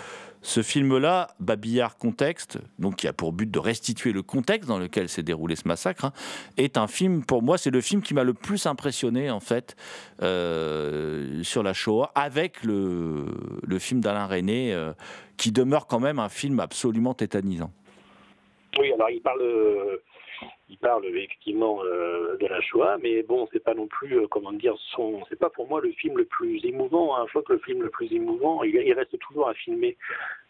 ce 0.47 0.63
film-là, 0.63 1.27
Babillard 1.41 1.99
Contexte, 1.99 2.61
donc 2.79 2.95
qui 2.95 3.09
a 3.09 3.13
pour 3.13 3.33
but 3.33 3.51
de 3.51 3.59
restituer 3.59 4.13
le 4.13 4.23
contexte 4.23 4.69
dans 4.69 4.79
lequel 4.79 5.09
s'est 5.09 5.25
déroulé 5.25 5.57
ce 5.57 5.67
massacre, 5.67 6.05
hein, 6.05 6.13
est 6.57 6.79
un 6.79 6.87
film, 6.87 7.25
pour 7.25 7.43
moi, 7.43 7.59
c'est 7.59 7.73
le 7.73 7.81
film 7.81 8.01
qui 8.01 8.15
m'a 8.15 8.23
le 8.23 8.33
plus 8.33 8.65
impressionné, 8.67 9.29
en 9.29 9.41
fait, 9.41 9.75
euh, 10.23 11.43
sur 11.43 11.65
la 11.65 11.73
Shoah, 11.73 12.13
avec 12.15 12.63
le, 12.63 13.27
film 13.81 14.01
d'Alain 14.01 14.27
René, 14.27 14.73
euh, 14.73 14.93
qui 15.37 15.51
demeure 15.51 15.89
quand 15.89 15.99
même 15.99 16.21
un 16.21 16.29
film 16.29 16.61
absolument 16.61 17.13
tétanisant. 17.13 17.73
Oui, 18.79 18.93
alors 18.93 19.11
il 19.11 19.21
parle 19.21 19.43
il 20.69 20.79
parle 20.79 21.05
effectivement 21.07 21.83
euh, 21.85 22.37
de 22.39 22.47
la 22.47 22.61
Shoah, 22.61 22.99
mais 23.03 23.23
bon, 23.23 23.49
c'est 23.53 23.63
pas 23.63 23.75
non 23.75 23.87
plus, 23.87 24.19
euh, 24.19 24.27
comment 24.29 24.53
dire, 24.53 24.75
son, 24.95 25.23
c'est 25.29 25.39
pas 25.39 25.51
pour 25.51 25.69
moi 25.69 25.81
le 25.81 25.91
film 25.93 26.19
le 26.19 26.25
plus 26.25 26.65
émouvant. 26.65 27.17
Hein. 27.17 27.25
Je 27.27 27.31
crois 27.31 27.43
que 27.43 27.53
le 27.55 27.59
film 27.61 27.83
le 27.83 27.91
plus 27.91 28.13
émouvant, 28.13 28.63
il, 28.63 28.93
reste 28.93 29.19
toujours 29.19 29.49
à 29.49 29.55
filmer, 29.55 29.97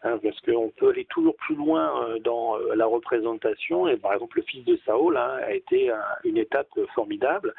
hein, 0.02 0.18
parce 0.22 0.40
qu'on 0.40 0.70
peut 0.70 0.90
aller 0.90 1.04
toujours 1.06 1.36
plus 1.36 1.54
loin 1.54 2.08
euh, 2.08 2.18
dans 2.20 2.56
la 2.74 2.86
représentation. 2.86 3.88
Et 3.88 3.96
par 3.96 4.14
exemple, 4.14 4.38
le 4.38 4.44
fils 4.44 4.64
de 4.64 4.78
Saul 4.84 5.16
hein, 5.16 5.38
a 5.42 5.52
été 5.52 5.92
une 6.24 6.38
étape 6.38 6.68
formidable. 6.94 7.54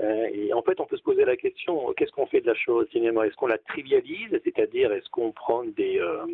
Euh, 0.00 0.28
et 0.32 0.52
en 0.52 0.62
fait, 0.62 0.80
on 0.80 0.86
peut 0.86 0.96
se 0.96 1.02
poser 1.02 1.24
la 1.24 1.36
question 1.36 1.92
qu'est-ce 1.96 2.10
qu'on 2.10 2.26
fait 2.26 2.40
de 2.40 2.46
la 2.46 2.54
Shoah 2.54 2.82
au 2.82 2.86
cinéma? 2.86 3.26
Est-ce 3.26 3.36
qu'on 3.36 3.46
la 3.46 3.58
trivialise, 3.58 4.30
c'est-à-dire 4.44 4.92
est-ce 4.92 5.08
qu'on 5.10 5.30
prend 5.30 5.64
des, 5.64 6.00
euh, 6.00 6.26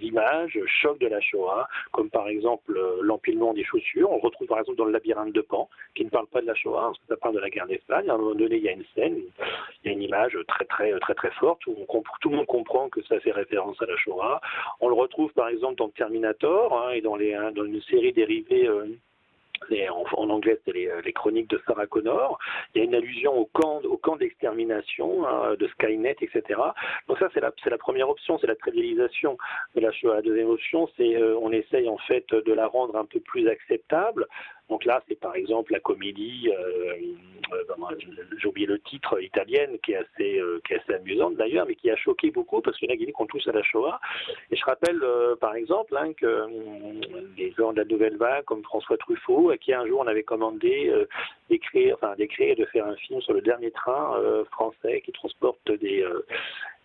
images 0.00 0.58
chocs 0.66 0.98
de 0.98 1.06
la 1.06 1.20
Shoah, 1.20 1.68
comme 1.92 2.10
par 2.10 2.28
exemple 2.28 2.76
euh, 2.76 3.00
l'empilement 3.02 3.52
des 3.52 3.64
chaussures? 3.64 4.10
On 4.10 4.18
retrouve 4.18 4.46
par 4.46 4.60
exemple 4.60 4.78
dans 4.78 4.86
le 4.86 4.92
labyrinthe 4.92 5.32
de 5.32 5.42
Pan, 5.42 5.68
qui 5.94 6.04
ne 6.04 6.10
parle 6.10 6.26
pas 6.26 6.40
de 6.40 6.46
la 6.46 6.54
Shoah, 6.54 6.86
parce 6.86 6.98
que 6.98 7.06
ça 7.08 7.16
parle 7.16 7.34
de 7.34 7.40
la 7.40 7.50
guerre 7.50 7.66
d'Espagne. 7.66 8.08
À 8.08 8.14
un 8.14 8.18
moment 8.18 8.34
donné, 8.34 8.56
il 8.56 8.62
y 8.62 8.68
a 8.68 8.72
une 8.72 8.84
scène, 8.94 9.18
il 9.84 9.86
y 9.86 9.88
a 9.90 9.92
une 9.92 10.02
image 10.02 10.36
très 10.48 10.64
très 10.64 10.98
très 11.00 11.14
très 11.14 11.30
forte 11.32 11.66
où 11.66 11.76
tout 12.20 12.30
le 12.30 12.36
monde 12.36 12.46
comprend 12.46 12.88
que 12.88 13.02
ça 13.02 13.20
fait 13.20 13.32
référence 13.32 13.80
à 13.82 13.86
la 13.86 13.96
Shoah. 13.96 14.40
On 14.80 14.88
le 14.88 14.94
retrouve 14.94 15.32
par 15.34 15.48
exemple 15.48 15.76
dans 15.76 15.90
Terminator 15.90 16.76
hein, 16.76 16.92
et 16.92 17.02
dans, 17.02 17.16
les, 17.16 17.34
hein, 17.34 17.52
dans 17.52 17.64
une 17.64 17.82
série 17.82 18.12
dérivée 18.12 18.68
en, 20.16 20.30
anglais, 20.30 20.58
c'est 20.64 20.72
les, 20.72 20.90
les, 21.04 21.12
chroniques 21.12 21.50
de 21.50 21.60
Sarah 21.66 21.86
Connor. 21.86 22.38
Il 22.74 22.78
y 22.78 22.80
a 22.82 22.84
une 22.84 22.94
allusion 22.94 23.36
au 23.36 23.46
camp, 23.46 23.80
au 23.84 23.96
camp 23.96 24.16
d'extermination 24.16 25.26
hein, 25.26 25.54
de 25.58 25.66
Skynet, 25.68 26.16
etc. 26.20 26.42
Donc 27.08 27.18
ça, 27.18 27.28
c'est 27.34 27.40
la, 27.40 27.52
la, 27.66 27.78
première 27.78 28.08
option, 28.08 28.38
c'est 28.38 28.46
la 28.46 28.56
trivialisation 28.56 29.38
de 29.74 29.80
la. 29.80 29.90
La 30.02 30.22
deuxième 30.22 30.50
option, 30.50 30.88
c'est 30.96 31.16
euh, 31.16 31.38
on 31.40 31.52
essaye 31.52 31.88
en 31.88 31.98
fait 31.98 32.24
de 32.34 32.52
la 32.52 32.66
rendre 32.66 32.96
un 32.96 33.04
peu 33.04 33.20
plus 33.20 33.48
acceptable 33.48 34.26
donc 34.68 34.84
là, 34.84 35.02
c'est 35.08 35.18
par 35.20 35.34
exemple 35.34 35.72
la 35.72 35.80
comédie, 35.80 36.50
euh, 36.50 36.94
euh, 37.52 37.96
j'ai 38.40 38.48
oublié 38.48 38.66
le 38.66 38.78
titre, 38.78 39.20
italienne, 39.20 39.76
qui 39.84 39.92
est 39.92 39.96
assez, 39.96 40.38
euh, 40.38 40.60
qui 40.66 40.72
est 40.72 40.76
assez 40.78 40.94
amusante 40.94 41.36
d'ailleurs, 41.36 41.66
mais 41.66 41.74
qui 41.74 41.90
a 41.90 41.96
choqué 41.96 42.30
beaucoup 42.30 42.60
parce 42.62 42.82
en 42.82 42.88
a 42.88 42.96
disent 42.96 43.12
qu'on 43.12 43.26
touche 43.26 43.46
à 43.48 43.52
la 43.52 43.62
Shoah. 43.62 44.00
Et 44.50 44.56
je 44.56 44.64
rappelle 44.64 45.00
par 45.40 45.54
exemple 45.54 45.94
hein, 45.96 46.12
que 46.14 46.46
des 47.36 47.52
gens 47.52 47.72
de 47.72 47.78
la 47.78 47.84
nouvelle 47.84 48.16
vague, 48.16 48.44
comme 48.44 48.62
François 48.62 48.96
Truffaut, 48.96 49.50
à 49.50 49.58
qui 49.58 49.74
un 49.74 49.86
jour 49.86 50.00
on 50.00 50.06
avait 50.06 50.22
commandé 50.22 50.90
d'écrire, 51.50 51.96
enfin 51.96 52.14
d'écrire 52.16 52.52
et 52.52 52.54
de 52.54 52.64
faire 52.66 52.86
un 52.86 52.96
film 52.96 53.20
sur 53.20 53.34
le 53.34 53.42
dernier 53.42 53.70
train 53.72 54.16
français 54.52 55.02
qui 55.04 55.12
transporte 55.12 55.70
des 55.70 56.04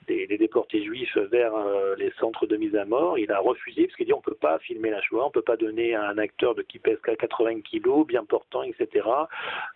des, 0.08 0.38
déportés 0.38 0.84
juifs 0.84 1.18
vers 1.18 1.54
euh, 1.56 1.96
les 1.98 2.12
centres 2.20 2.46
de 2.46 2.58
mise 2.58 2.76
à 2.76 2.86
mort. 2.86 3.20
Il 3.20 3.32
a 3.32 3.40
refusé 3.40 3.86
parce 3.86 3.96
qu'il 3.96 4.06
dit 4.06 4.14
on 4.14 4.22
peut 4.22 4.36
pas 4.36 4.60
filmer 4.60 4.90
la 4.90 5.02
Shoah, 5.02 5.26
on 5.26 5.32
peut 5.32 5.42
pas 5.42 5.58
donner 5.58 5.96
à 5.96 6.08
un 6.08 6.18
acteur 6.18 6.56
de 6.56 6.62
qui 6.62 6.80
pèse 6.80 6.98
80 7.02 7.62
kilos, 7.62 8.06
bien 8.06 8.24
portant, 8.24 8.64
etc. 8.64 9.08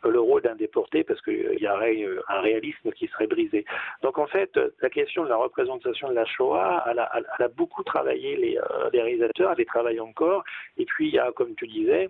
Euh, 0.06 0.10
le 0.10 0.20
rôle 0.20 0.42
d'un 0.42 0.56
déporté 0.56 1.04
parce 1.04 1.22
qu'il 1.22 1.58
y 1.60 1.68
aurait 1.68 2.02
euh, 2.04 2.22
un 2.30 2.42
réalisme 2.42 2.92
qui 2.92 3.08
serait 3.08 3.28
brisé. 3.28 3.66
Donc 4.02 4.18
en 4.18 4.28
fait, 4.28 4.60
la 4.82 4.90
question 4.90 5.24
de 5.24 5.30
la 5.30 5.38
représentation 5.38 6.10
de 6.10 6.16
la 6.16 6.26
Shoah, 6.26 6.86
elle 6.90 7.00
a, 7.00 7.48
beaucoup 7.50 7.84
travaillé 7.84 8.36
les, 8.38 8.60
les 8.94 9.02
réalisateurs, 9.02 9.52
elle 9.52 9.58
les 9.58 9.66
travaille 9.66 10.00
encore. 10.00 10.44
Et 10.78 10.86
puis 10.86 11.08
il 11.08 11.14
y 11.14 11.20
a, 11.20 11.32
comme 11.32 11.54
tu 11.56 11.68
disais, 11.68 12.10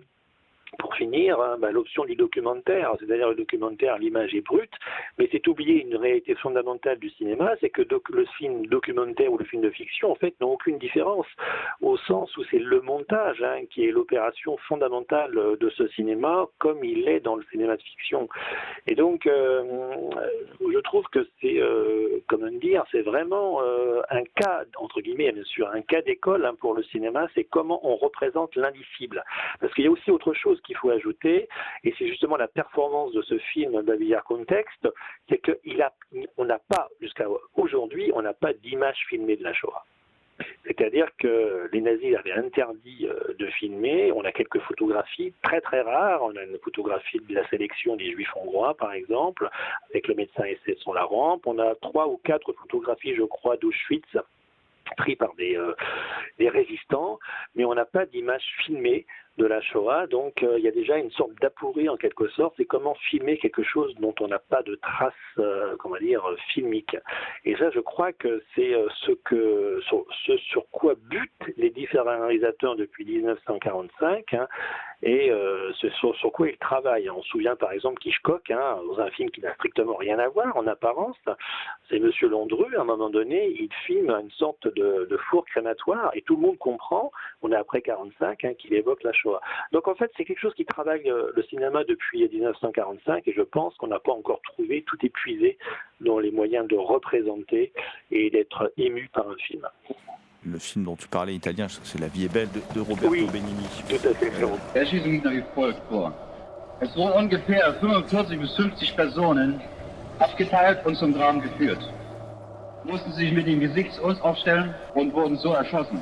pour 0.78 0.94
finir, 0.94 1.40
hein, 1.40 1.56
bah, 1.58 1.70
l'option 1.70 2.04
du 2.04 2.16
documentaire, 2.16 2.94
c'est-à-dire 2.98 3.28
le 3.28 3.34
documentaire, 3.34 3.98
l'image 3.98 4.34
est 4.34 4.40
brute, 4.40 4.72
mais 5.18 5.28
c'est 5.30 5.46
oublier 5.46 5.82
une 5.82 5.96
réalité 5.96 6.34
fondamentale 6.36 6.98
du 6.98 7.10
cinéma, 7.10 7.52
c'est 7.60 7.70
que 7.70 7.82
le 7.82 8.24
film 8.38 8.66
documentaire 8.66 9.32
ou 9.32 9.38
le 9.38 9.44
film 9.44 9.62
de 9.62 9.70
fiction, 9.70 10.10
en 10.10 10.14
fait, 10.14 10.34
n'ont 10.40 10.52
aucune 10.52 10.78
différence, 10.78 11.26
au 11.80 11.96
sens 11.96 12.34
où 12.36 12.44
c'est 12.50 12.58
le 12.58 12.80
montage 12.80 13.42
hein, 13.42 13.64
qui 13.70 13.86
est 13.86 13.90
l'opération 13.90 14.56
fondamentale 14.68 15.32
de 15.58 15.70
ce 15.70 15.86
cinéma, 15.88 16.46
comme 16.58 16.84
il 16.84 17.08
est 17.08 17.20
dans 17.20 17.36
le 17.36 17.44
cinéma 17.50 17.76
de 17.76 17.82
fiction. 17.82 18.28
Et 18.86 18.94
donc, 18.94 19.26
euh, 19.26 19.62
je 20.60 20.78
trouve 20.78 21.04
que 21.12 21.26
c'est, 21.40 21.58
euh, 21.60 22.20
comment 22.28 22.50
dire, 22.50 22.84
c'est 22.90 23.02
vraiment 23.02 23.62
euh, 23.62 24.00
un 24.10 24.24
cas, 24.36 24.64
entre 24.76 25.00
guillemets, 25.00 25.32
bien 25.32 25.44
sûr, 25.44 25.68
un 25.68 25.82
cas 25.82 26.02
d'école 26.02 26.44
hein, 26.44 26.54
pour 26.58 26.74
le 26.74 26.82
cinéma, 26.84 27.28
c'est 27.34 27.44
comment 27.44 27.80
on 27.86 27.96
représente 27.96 28.56
l'indicible. 28.56 29.22
Parce 29.60 29.72
qu'il 29.74 29.84
y 29.84 29.88
a 29.88 29.90
aussi 29.90 30.10
autre 30.10 30.32
chose 30.32 30.60
qu'il 30.62 30.76
faut 30.76 30.90
ajouter, 30.90 31.48
et 31.84 31.94
c'est 31.98 32.06
justement 32.06 32.36
la 32.36 32.48
performance 32.48 33.12
de 33.12 33.22
ce 33.22 33.38
film 33.38 33.80
Babillard 33.82 34.24
Contexte, 34.24 34.88
c'est 35.28 35.40
qu'on 35.40 36.44
n'a 36.44 36.58
pas, 36.58 36.88
jusqu'à 37.00 37.26
aujourd'hui, 37.56 38.10
on 38.14 38.22
n'a 38.22 38.34
pas 38.34 38.52
d'image 38.52 38.98
filmée 39.08 39.36
de 39.36 39.44
la 39.44 39.52
Shoah. 39.52 39.84
C'est-à-dire 40.64 41.08
que 41.18 41.68
les 41.72 41.80
nazis 41.80 42.16
avaient 42.16 42.32
interdit 42.32 43.06
euh, 43.06 43.34
de 43.38 43.46
filmer. 43.46 44.12
On 44.12 44.24
a 44.24 44.32
quelques 44.32 44.60
photographies 44.60 45.32
très 45.42 45.60
très 45.60 45.82
rares. 45.82 46.22
On 46.22 46.36
a 46.36 46.42
une 46.42 46.58
photographie 46.58 47.20
de 47.20 47.34
la 47.34 47.46
sélection 47.48 47.96
des 47.96 48.10
juifs 48.12 48.34
hongrois, 48.36 48.74
par 48.74 48.92
exemple, 48.92 49.48
avec 49.90 50.08
le 50.08 50.14
médecin 50.14 50.44
SS 50.64 50.78
sur 50.78 50.94
la 50.94 51.04
rampe. 51.04 51.46
On 51.46 51.58
a 51.58 51.74
trois 51.76 52.08
ou 52.08 52.18
quatre 52.24 52.52
photographies, 52.52 53.14
je 53.14 53.22
crois, 53.22 53.56
d'Auschwitz 53.56 54.16
pris 54.96 55.16
par 55.16 55.34
des, 55.34 55.56
euh, 55.56 55.74
des 56.38 56.48
résistants, 56.48 57.18
mais 57.54 57.64
on 57.64 57.74
n'a 57.74 57.84
pas 57.84 58.04
d'image 58.04 58.44
filmée 58.64 59.06
de 59.38 59.46
la 59.46 59.60
Shoah. 59.60 60.06
Donc 60.06 60.42
euh, 60.42 60.58
il 60.58 60.64
y 60.64 60.68
a 60.68 60.72
déjà 60.72 60.98
une 60.98 61.10
sorte 61.10 61.32
d'apourie 61.40 61.88
en 61.88 61.96
quelque 61.96 62.28
sorte. 62.28 62.54
C'est 62.56 62.64
comment 62.64 62.94
filmer 62.94 63.38
quelque 63.38 63.62
chose 63.62 63.94
dont 63.96 64.14
on 64.20 64.28
n'a 64.28 64.38
pas 64.38 64.62
de 64.62 64.74
traces, 64.76 65.14
euh, 65.38 65.76
comment 65.78 65.96
dire, 65.96 66.22
filmiques. 66.52 66.96
Et 67.44 67.56
ça, 67.56 67.70
je 67.70 67.80
crois 67.80 68.12
que 68.12 68.42
c'est 68.54 68.74
euh, 68.74 68.88
ce 69.06 69.12
que 69.12 69.80
sur, 69.86 70.04
ce 70.26 70.36
sur 70.36 70.68
quoi 70.70 70.94
butent 70.94 71.30
les 71.56 71.70
différents 71.70 72.20
réalisateurs 72.26 72.76
depuis 72.76 73.04
1945. 73.04 74.34
Hein, 74.34 74.48
et 75.04 75.32
ce 75.80 75.88
sur, 75.90 76.14
quoi 76.32 76.48
ils 76.48 76.58
travaillent. 76.58 77.10
On 77.10 77.22
se 77.22 77.28
souvient 77.30 77.56
par 77.56 77.72
exemple 77.72 78.06
Hitchcock, 78.06 78.48
hein, 78.52 78.78
dans 78.86 79.00
un 79.00 79.10
film 79.10 79.30
qui 79.30 79.40
n'a 79.40 79.52
strictement 79.54 79.96
rien 79.96 80.20
à 80.20 80.28
voir 80.28 80.56
en 80.56 80.64
apparence, 80.68 81.16
c'est 81.88 81.98
Monsieur 81.98 82.28
Londru, 82.28 82.76
à 82.76 82.82
un 82.82 82.84
moment 82.84 83.10
donné, 83.10 83.48
il 83.48 83.68
filme 83.84 84.10
une 84.10 84.30
sorte 84.30 84.68
de, 84.68 85.18
four 85.28 85.44
crématoire 85.46 86.12
et 86.14 86.22
tout 86.22 86.36
le 86.36 86.42
monde 86.42 86.58
comprend, 86.58 87.10
on 87.42 87.50
est 87.50 87.56
après 87.56 87.82
45, 87.82 88.44
hein, 88.44 88.54
qu'il 88.54 88.74
évoque 88.74 89.02
la. 89.02 89.12
Donc 89.72 89.88
en 89.88 89.94
fait, 89.94 90.10
c'est 90.16 90.24
quelque 90.24 90.40
chose 90.40 90.54
qui 90.54 90.64
travaille 90.64 91.08
euh, 91.10 91.32
le 91.34 91.42
cinéma 91.44 91.84
depuis 91.84 92.28
1945 92.28 93.26
et 93.26 93.32
je 93.32 93.42
pense 93.42 93.76
qu'on 93.76 93.88
n'a 93.88 94.00
pas 94.00 94.12
encore 94.12 94.40
trouvé 94.42 94.82
tout 94.82 94.98
épuisé 95.02 95.58
dans 96.00 96.18
les 96.18 96.30
moyens 96.30 96.66
de 96.68 96.76
représenter 96.76 97.72
et 98.10 98.30
d'être 98.30 98.72
ému 98.76 99.08
par 99.12 99.28
un 99.28 99.36
film 99.36 99.66
le 100.44 100.58
film 100.58 100.84
dont 100.84 100.96
tu 100.96 101.08
parlais 101.08 101.34
italien, 101.34 101.66
c'est 101.68 102.00
La 102.00 102.08
vie 102.08 102.24
est 102.24 102.32
belle 102.32 102.48
de, 102.50 102.60
de 102.74 102.80
Roberto 102.80 103.08
oui, 103.08 103.26
Benigni. 103.32 103.64
Tout 103.88 104.08
à 104.08 104.14
fait. 104.14 104.32
Der 104.74 104.86
Schießung 104.86 105.12
ging 105.12 105.30
wie 105.30 105.44
folgt 105.54 105.80
vor. 105.88 106.12
Es 106.80 106.96
wurden 106.96 107.16
ungefähr 107.16 107.74
45 107.74 108.40
bis 108.40 108.56
50 108.56 108.96
Personen 108.96 109.60
aufgeteilt 110.18 110.84
und 110.84 110.96
zum 110.96 111.14
Graben 111.14 111.40
geführt. 111.40 111.78
Mussten 112.84 113.12
sich 113.12 113.32
mit 113.32 113.46
dem 113.46 113.60
Gesicht 113.60 113.96
uns 114.00 114.20
aufstellen 114.20 114.74
und 114.94 115.12
wurden 115.14 115.36
so 115.36 115.52
erschossen. 115.52 116.00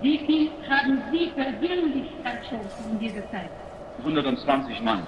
Wie 0.00 0.18
viel 0.18 0.50
haben 0.68 1.02
Sie 1.10 1.30
persönlich 1.30 2.10
erschossen 2.24 2.92
in 2.92 2.98
dieser 3.00 3.28
Zeit? 3.30 3.50
120 3.98 4.80
Mann. 4.82 5.06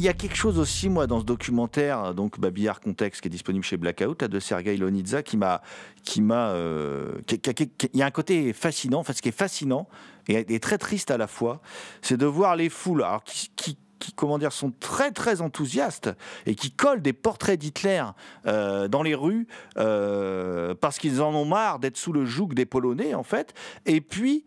Il 0.00 0.04
y 0.04 0.08
a 0.08 0.14
quelque 0.14 0.34
chose 0.34 0.58
aussi, 0.58 0.88
moi, 0.88 1.06
dans 1.06 1.20
ce 1.20 1.26
documentaire, 1.26 2.14
donc 2.14 2.40
Babillard 2.40 2.80
Contexte, 2.80 3.20
qui 3.20 3.28
est 3.28 3.30
disponible 3.30 3.62
chez 3.62 3.76
Blackout, 3.76 4.24
de 4.24 4.40
Sergei 4.40 4.78
Lonitza, 4.78 5.22
qui 5.22 5.36
m'a, 5.36 5.60
qui 6.04 6.22
m'a, 6.22 6.52
euh, 6.52 7.20
il 7.30 7.98
y 7.98 8.00
a 8.00 8.06
un 8.06 8.10
côté 8.10 8.54
fascinant. 8.54 9.00
Enfin, 9.00 9.12
ce 9.12 9.20
qui 9.20 9.28
est 9.28 9.38
fascinant 9.38 9.88
et, 10.26 10.58
très 10.58 10.78
triste 10.78 11.10
à 11.10 11.18
la 11.18 11.26
fois, 11.26 11.60
c'est 12.00 12.16
de 12.16 12.24
voir 12.24 12.56
les 12.56 12.70
foules, 12.70 13.02
alors 13.02 13.22
qui, 13.24 13.76
comment 14.16 14.38
dire, 14.38 14.52
sont 14.52 14.72
très 14.80 15.10
très 15.10 15.42
enthousiastes 15.42 16.08
et 16.46 16.54
qui 16.54 16.70
collent 16.70 17.02
des 17.02 17.12
portraits 17.12 17.60
d'Hitler 17.60 18.02
euh, 18.46 18.88
dans 18.88 19.02
les 19.02 19.14
rues 19.14 19.48
euh, 19.76 20.74
parce 20.80 20.98
qu'ils 20.98 21.20
en 21.20 21.34
ont 21.34 21.44
marre 21.44 21.78
d'être 21.78 21.98
sous 21.98 22.14
le 22.14 22.24
joug 22.24 22.54
des 22.54 22.64
Polonais 22.64 23.12
en 23.12 23.22
fait. 23.22 23.52
Et 23.84 24.00
puis 24.00 24.46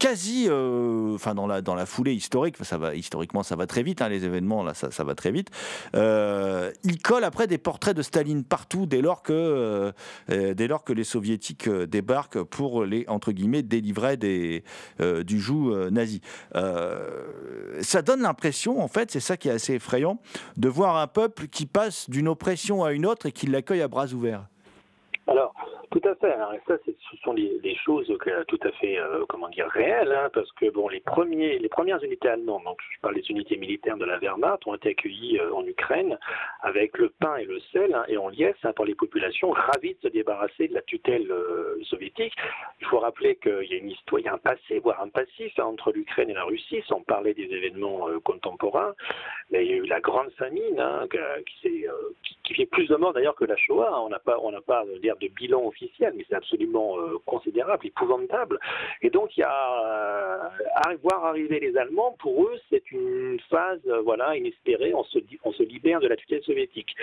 quasi, 0.00 0.46
euh, 0.48 1.14
enfin 1.14 1.34
dans 1.34 1.46
la 1.46 1.60
dans 1.60 1.74
la 1.76 1.86
foulée 1.86 2.14
historique, 2.14 2.56
ça 2.62 2.78
va 2.78 2.94
historiquement 2.96 3.44
ça 3.44 3.54
va 3.54 3.66
très 3.66 3.84
vite, 3.84 4.02
hein, 4.02 4.08
les 4.08 4.24
événements 4.24 4.64
là 4.64 4.72
ça, 4.74 5.04
va 5.04 5.14
très 5.14 5.30
vite. 5.30 5.50
Euh, 5.94 6.72
il 6.82 7.00
colle 7.00 7.22
après 7.22 7.46
des 7.46 7.58
portraits 7.58 7.94
de 7.94 8.02
Staline 8.02 8.42
partout 8.42 8.86
dès 8.86 9.02
lors 9.02 9.22
que 9.22 9.92
euh, 10.30 10.54
dès 10.54 10.66
lors 10.66 10.82
que 10.84 10.94
les 10.94 11.04
soviétiques 11.04 11.68
débarquent 11.68 12.42
pour 12.42 12.84
les 12.84 13.04
entre 13.08 13.30
guillemets 13.30 13.62
délivrer 13.62 14.16
du 14.16 15.40
joug 15.40 15.90
nazi. 15.90 16.22
ça 16.54 18.02
donne 18.02 18.22
l'impression 18.22 18.82
en 18.82 18.88
fait, 18.88 19.10
c'est 19.10 19.20
ça 19.20 19.36
qui 19.36 19.48
est 19.48 19.52
assez 19.52 19.74
effrayant, 19.74 20.18
de 20.56 20.68
voir 20.68 20.96
un 20.96 21.06
peuple 21.06 21.46
qui 21.46 21.66
passe 21.66 22.08
d'une 22.08 22.28
oppression 22.28 22.82
à 22.84 22.92
une 22.92 23.04
autre 23.04 23.26
et 23.26 23.32
qui 23.32 23.46
l'accueille 23.46 23.82
à 23.82 23.88
bras 23.88 24.06
ouverts. 24.06 24.46
Alors, 25.30 25.54
tout 25.92 26.00
à 26.08 26.14
fait. 26.16 26.34
Ça, 26.66 26.74
ce 26.84 27.16
sont 27.22 27.34
des, 27.34 27.60
des, 27.60 27.76
choses 27.76 28.12
tout 28.48 28.58
à 28.62 28.72
fait, 28.72 28.98
euh, 28.98 29.24
comment 29.28 29.48
dire, 29.48 29.68
réelles, 29.68 30.12
hein, 30.12 30.28
parce 30.32 30.50
que 30.52 30.68
bon, 30.70 30.88
les 30.88 30.98
premiers, 30.98 31.58
les 31.58 31.68
premières 31.68 32.02
unités 32.02 32.28
allemandes, 32.28 32.64
donc 32.64 32.78
je 32.90 33.00
parle 33.00 33.14
des 33.14 33.30
unités 33.30 33.56
militaires 33.56 33.96
de 33.96 34.04
la 34.04 34.18
Wehrmacht, 34.18 34.66
ont 34.66 34.74
été 34.74 34.90
accueillies 34.90 35.38
euh, 35.38 35.54
en 35.54 35.64
Ukraine 35.64 36.18
avec 36.62 36.98
le 36.98 37.10
pain 37.10 37.36
et 37.36 37.44
le 37.44 37.60
sel 37.72 37.94
hein, 37.94 38.04
et 38.08 38.16
en 38.16 38.28
liesse 38.28 38.56
hein, 38.64 38.72
par 38.72 38.86
les 38.86 38.96
populations 38.96 39.50
ravies 39.50 39.94
de 39.94 40.08
se 40.08 40.08
débarrasser 40.08 40.66
de 40.66 40.74
la 40.74 40.82
tutelle 40.82 41.30
euh, 41.30 41.78
soviétique. 41.84 42.34
Il 42.80 42.86
faut 42.86 42.98
rappeler 42.98 43.36
qu'il 43.36 43.66
y 43.70 43.74
a 43.74 43.78
une 43.78 43.90
histoire, 43.90 44.20
il 44.20 44.26
y 44.26 44.28
un 44.28 44.38
passé, 44.38 44.80
voire 44.80 45.00
un 45.00 45.10
passif 45.10 45.52
hein, 45.58 45.64
entre 45.64 45.92
l'Ukraine 45.92 46.30
et 46.30 46.34
la 46.34 46.44
Russie, 46.44 46.82
sans 46.88 47.02
parler 47.02 47.34
des 47.34 47.44
événements 47.44 48.08
contemporains. 48.24 48.94
Mais 49.52 49.64
il 49.64 49.70
y 49.70 49.74
a 49.74 49.76
eu 49.76 49.86
la 49.86 50.00
grande 50.00 50.30
famine, 50.32 50.82
qui, 52.44 52.54
fait 52.54 52.66
plus 52.66 52.88
de 52.88 52.96
morts 52.96 53.12
d'ailleurs 53.12 53.36
que 53.36 53.44
la 53.44 53.56
Shoah. 53.56 54.02
On 54.02 54.08
n'a 54.08 54.18
pas, 54.18 54.38
on 54.42 54.50
n'a 54.50 54.60
pas 54.60 54.84
dire 55.00 55.16
de 55.20 55.28
bilan 55.28 55.66
officiel 55.66 56.12
mais 56.16 56.24
c'est 56.28 56.36
absolument 56.36 56.98
euh, 56.98 57.18
considérable, 57.26 57.86
épouvantable. 57.86 58.58
Et 59.02 59.10
donc, 59.10 59.36
il 59.36 59.40
y 59.40 59.44
a 59.44 60.50
euh, 60.90 60.96
voir 61.02 61.24
arriver 61.24 61.60
les 61.60 61.76
Allemands, 61.76 62.16
pour 62.18 62.44
eux, 62.44 62.56
c'est 62.68 62.90
une 62.90 63.38
phase 63.48 63.80
euh, 63.86 64.00
voilà 64.00 64.36
inespérée. 64.36 64.94
On 64.94 65.04
se, 65.04 65.18
on 65.44 65.52
se 65.52 65.62
libère 65.62 66.00
de 66.00 66.08
la 66.08 66.16
tutelle 66.16 66.42
soviétique. 66.42 66.94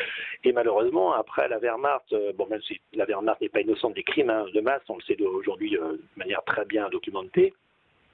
Et 0.43 0.51
malheureusement, 0.51 1.13
après 1.13 1.47
la 1.47 1.59
Wehrmacht, 1.59 2.13
euh, 2.13 2.33
bon, 2.33 2.47
même 2.47 2.61
si 2.61 2.79
la 2.93 3.05
Wehrmacht 3.05 3.41
n'est 3.41 3.49
pas 3.49 3.61
innocente 3.61 3.95
des 3.95 4.03
crimes 4.03 4.29
hein, 4.29 4.45
de 4.53 4.61
masse, 4.61 4.81
on 4.89 4.95
le 4.95 5.01
sait 5.01 5.21
aujourd'hui 5.21 5.71
de 5.71 5.99
manière 6.15 6.43
très 6.45 6.65
bien 6.65 6.89
documentée 6.89 7.53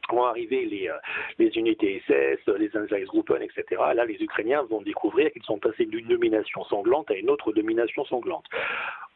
vont 0.10 0.26
arriver 0.26 0.66
les, 0.66 0.92
les 1.40 1.48
unités 1.58 2.04
SS, 2.06 2.54
les 2.58 2.70
Einsatzgruppen, 2.76 3.42
etc. 3.42 3.82
Là, 3.96 4.04
les 4.04 4.22
Ukrainiens 4.22 4.64
vont 4.64 4.82
découvrir 4.82 5.32
qu'ils 5.32 5.44
sont 5.44 5.60
passés 5.60 5.86
d'une 5.86 6.08
domination 6.08 6.66
sanglante 6.66 7.10
à 7.10 7.16
une 7.16 7.30
autre 7.30 7.54
domination 7.54 8.04
sanglante. 8.06 8.46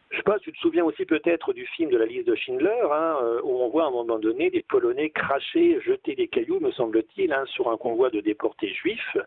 Je 0.09 0.17
sais 0.17 0.23
pas, 0.23 0.39
tu 0.39 0.53
te 0.53 0.57
souviens 0.59 0.85
aussi 0.85 1.05
peut-être 1.05 1.51
du 1.51 1.65
film 1.65 1.89
de 1.89 1.97
la 1.97 2.05
liste 2.05 2.27
de 2.27 2.35
Schindler, 2.35 2.87
hein, 2.91 3.17
euh, 3.21 3.41
où 3.43 3.61
on 3.61 3.67
voit 3.67 3.83
à 3.83 3.87
un 3.87 3.91
moment 3.91 4.17
donné 4.17 4.49
des 4.49 4.63
Polonais 4.63 5.09
cracher, 5.09 5.81
jeter 5.81 6.15
des 6.15 6.29
cailloux, 6.29 6.61
me 6.61 6.71
semble-t-il, 6.71 7.33
hein, 7.33 7.43
sur 7.47 7.69
un 7.69 7.77
convoi 7.77 8.09
de 8.09 8.21
déportés 8.21 8.69
juifs. 8.69 9.17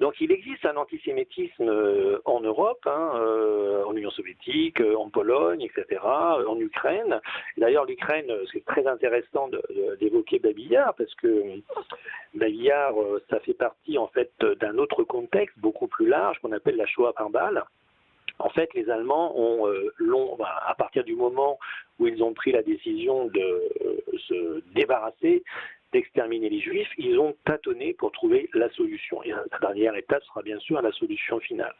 Donc 0.00 0.20
il 0.20 0.32
existe 0.32 0.66
un 0.66 0.76
antisémitisme 0.76 1.68
euh, 1.68 2.18
en 2.24 2.40
Europe, 2.40 2.84
hein, 2.86 3.12
euh, 3.14 3.84
en 3.84 3.94
Union 3.94 4.10
soviétique, 4.10 4.80
en 4.80 5.08
Pologne, 5.08 5.62
etc., 5.62 6.00
en 6.02 6.58
Ukraine. 6.58 7.20
D'ailleurs, 7.56 7.84
l'Ukraine, 7.84 8.30
c'est 8.52 8.64
très 8.64 8.86
intéressant 8.88 9.48
d'évoquer 10.00 10.40
Babillard, 10.40 10.94
parce 10.94 11.14
que 11.14 11.60
Babillard, 12.34 12.94
ça 13.30 13.38
fait 13.40 13.54
partie 13.54 13.98
en 13.98 14.08
fait 14.08 14.32
d'un 14.60 14.78
autre 14.78 15.04
contexte 15.04 15.56
beaucoup 15.58 15.86
plus 15.86 16.08
large 16.08 16.38
qu'on 16.40 16.52
appelle 16.52 16.76
la 16.76 16.86
Shoah 16.86 17.12
par 17.12 17.30
balle. 17.30 17.64
En 18.38 18.48
fait, 18.48 18.68
les 18.74 18.90
Allemands 18.90 19.38
ont, 19.38 19.68
euh, 19.68 19.90
bah, 20.38 20.62
à 20.66 20.74
partir 20.74 21.04
du 21.04 21.14
moment 21.14 21.58
où 21.98 22.06
ils 22.06 22.22
ont 22.22 22.34
pris 22.34 22.52
la 22.52 22.62
décision 22.62 23.26
de 23.26 23.40
euh, 23.40 24.18
se 24.28 24.62
débarrasser 24.74 25.44
d'exterminer 25.94 26.48
les 26.50 26.60
juifs, 26.60 26.90
ils 26.98 27.18
ont 27.20 27.34
tâtonné 27.44 27.94
pour 27.94 28.10
trouver 28.10 28.50
la 28.52 28.68
solution. 28.70 29.22
Et 29.22 29.30
la 29.30 29.44
dernière 29.60 29.94
étape 29.94 30.24
sera 30.24 30.42
bien 30.42 30.58
sûr 30.58 30.82
la 30.82 30.90
solution 30.92 31.38
finale. 31.38 31.74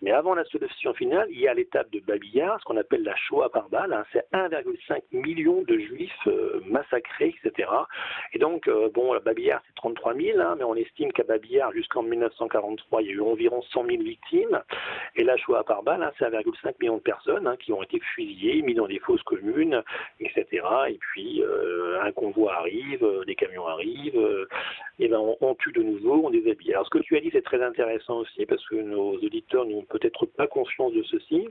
Mais 0.00 0.10
avant 0.10 0.34
la 0.34 0.44
solution 0.46 0.94
finale, 0.94 1.28
il 1.30 1.40
y 1.40 1.48
a 1.48 1.54
l'étape 1.54 1.90
de 1.90 2.00
Babillard, 2.00 2.58
ce 2.60 2.64
qu'on 2.64 2.78
appelle 2.78 3.02
la 3.02 3.14
Shoah 3.16 3.50
par 3.50 3.68
balle. 3.68 3.92
Hein. 3.92 4.04
C'est 4.12 4.26
1,5 4.32 5.02
million 5.12 5.62
de 5.62 5.78
juifs 5.78 6.26
euh, 6.26 6.60
massacrés, 6.64 7.34
etc. 7.44 7.68
Et 8.32 8.38
donc, 8.38 8.68
euh, 8.68 8.88
bon, 8.94 9.14
Babillard, 9.22 9.60
c'est 9.66 9.74
33 9.74 10.14
000, 10.14 10.40
hein, 10.40 10.54
mais 10.56 10.64
on 10.64 10.74
estime 10.74 11.12
qu'à 11.12 11.24
Babillard, 11.24 11.72
jusqu'en 11.72 12.02
1943, 12.02 13.02
il 13.02 13.08
y 13.08 13.10
a 13.10 13.14
eu 13.14 13.20
environ 13.20 13.60
100 13.60 13.84
000 13.84 14.02
victimes. 14.02 14.62
Et 15.16 15.24
la 15.24 15.36
Shoah 15.36 15.64
par 15.64 15.82
balle, 15.82 16.02
hein, 16.02 16.12
c'est 16.18 16.24
1,5 16.24 16.74
million 16.80 16.96
de 16.96 17.02
personnes 17.02 17.54
qui 17.60 17.72
ont 17.74 17.82
été 17.82 18.00
fusillées, 18.14 18.62
mises 18.62 18.76
dans 18.76 18.88
des 18.88 18.98
fosses 19.00 19.22
communes, 19.24 19.82
etc. 20.20 20.46
Et 20.88 20.98
puis, 20.98 21.42
euh, 21.42 22.00
un 22.00 22.12
convoi 22.12 22.54
arrive, 22.54 23.06
des 23.26 23.34
camions 23.34 23.57
arrive, 23.66 24.16
euh, 24.16 24.48
et 24.98 25.08
ben 25.08 25.20
on, 25.40 25.54
tue 25.54 25.72
de 25.72 25.82
nouveau, 25.82 26.26
on 26.26 26.30
déshabille. 26.30 26.72
Alors 26.72 26.86
ce 26.86 26.90
que 26.90 26.98
tu 26.98 27.16
as 27.16 27.20
dit 27.20 27.30
c'est 27.32 27.44
très 27.44 27.62
intéressant 27.62 28.18
aussi 28.18 28.46
parce 28.46 28.64
que 28.68 28.76
nos 28.76 29.14
auditeurs 29.14 29.66
n'ont 29.66 29.84
peut-être 29.84 30.26
pas 30.26 30.46
conscience 30.46 30.92
de 30.92 31.02
ceci 31.04 31.48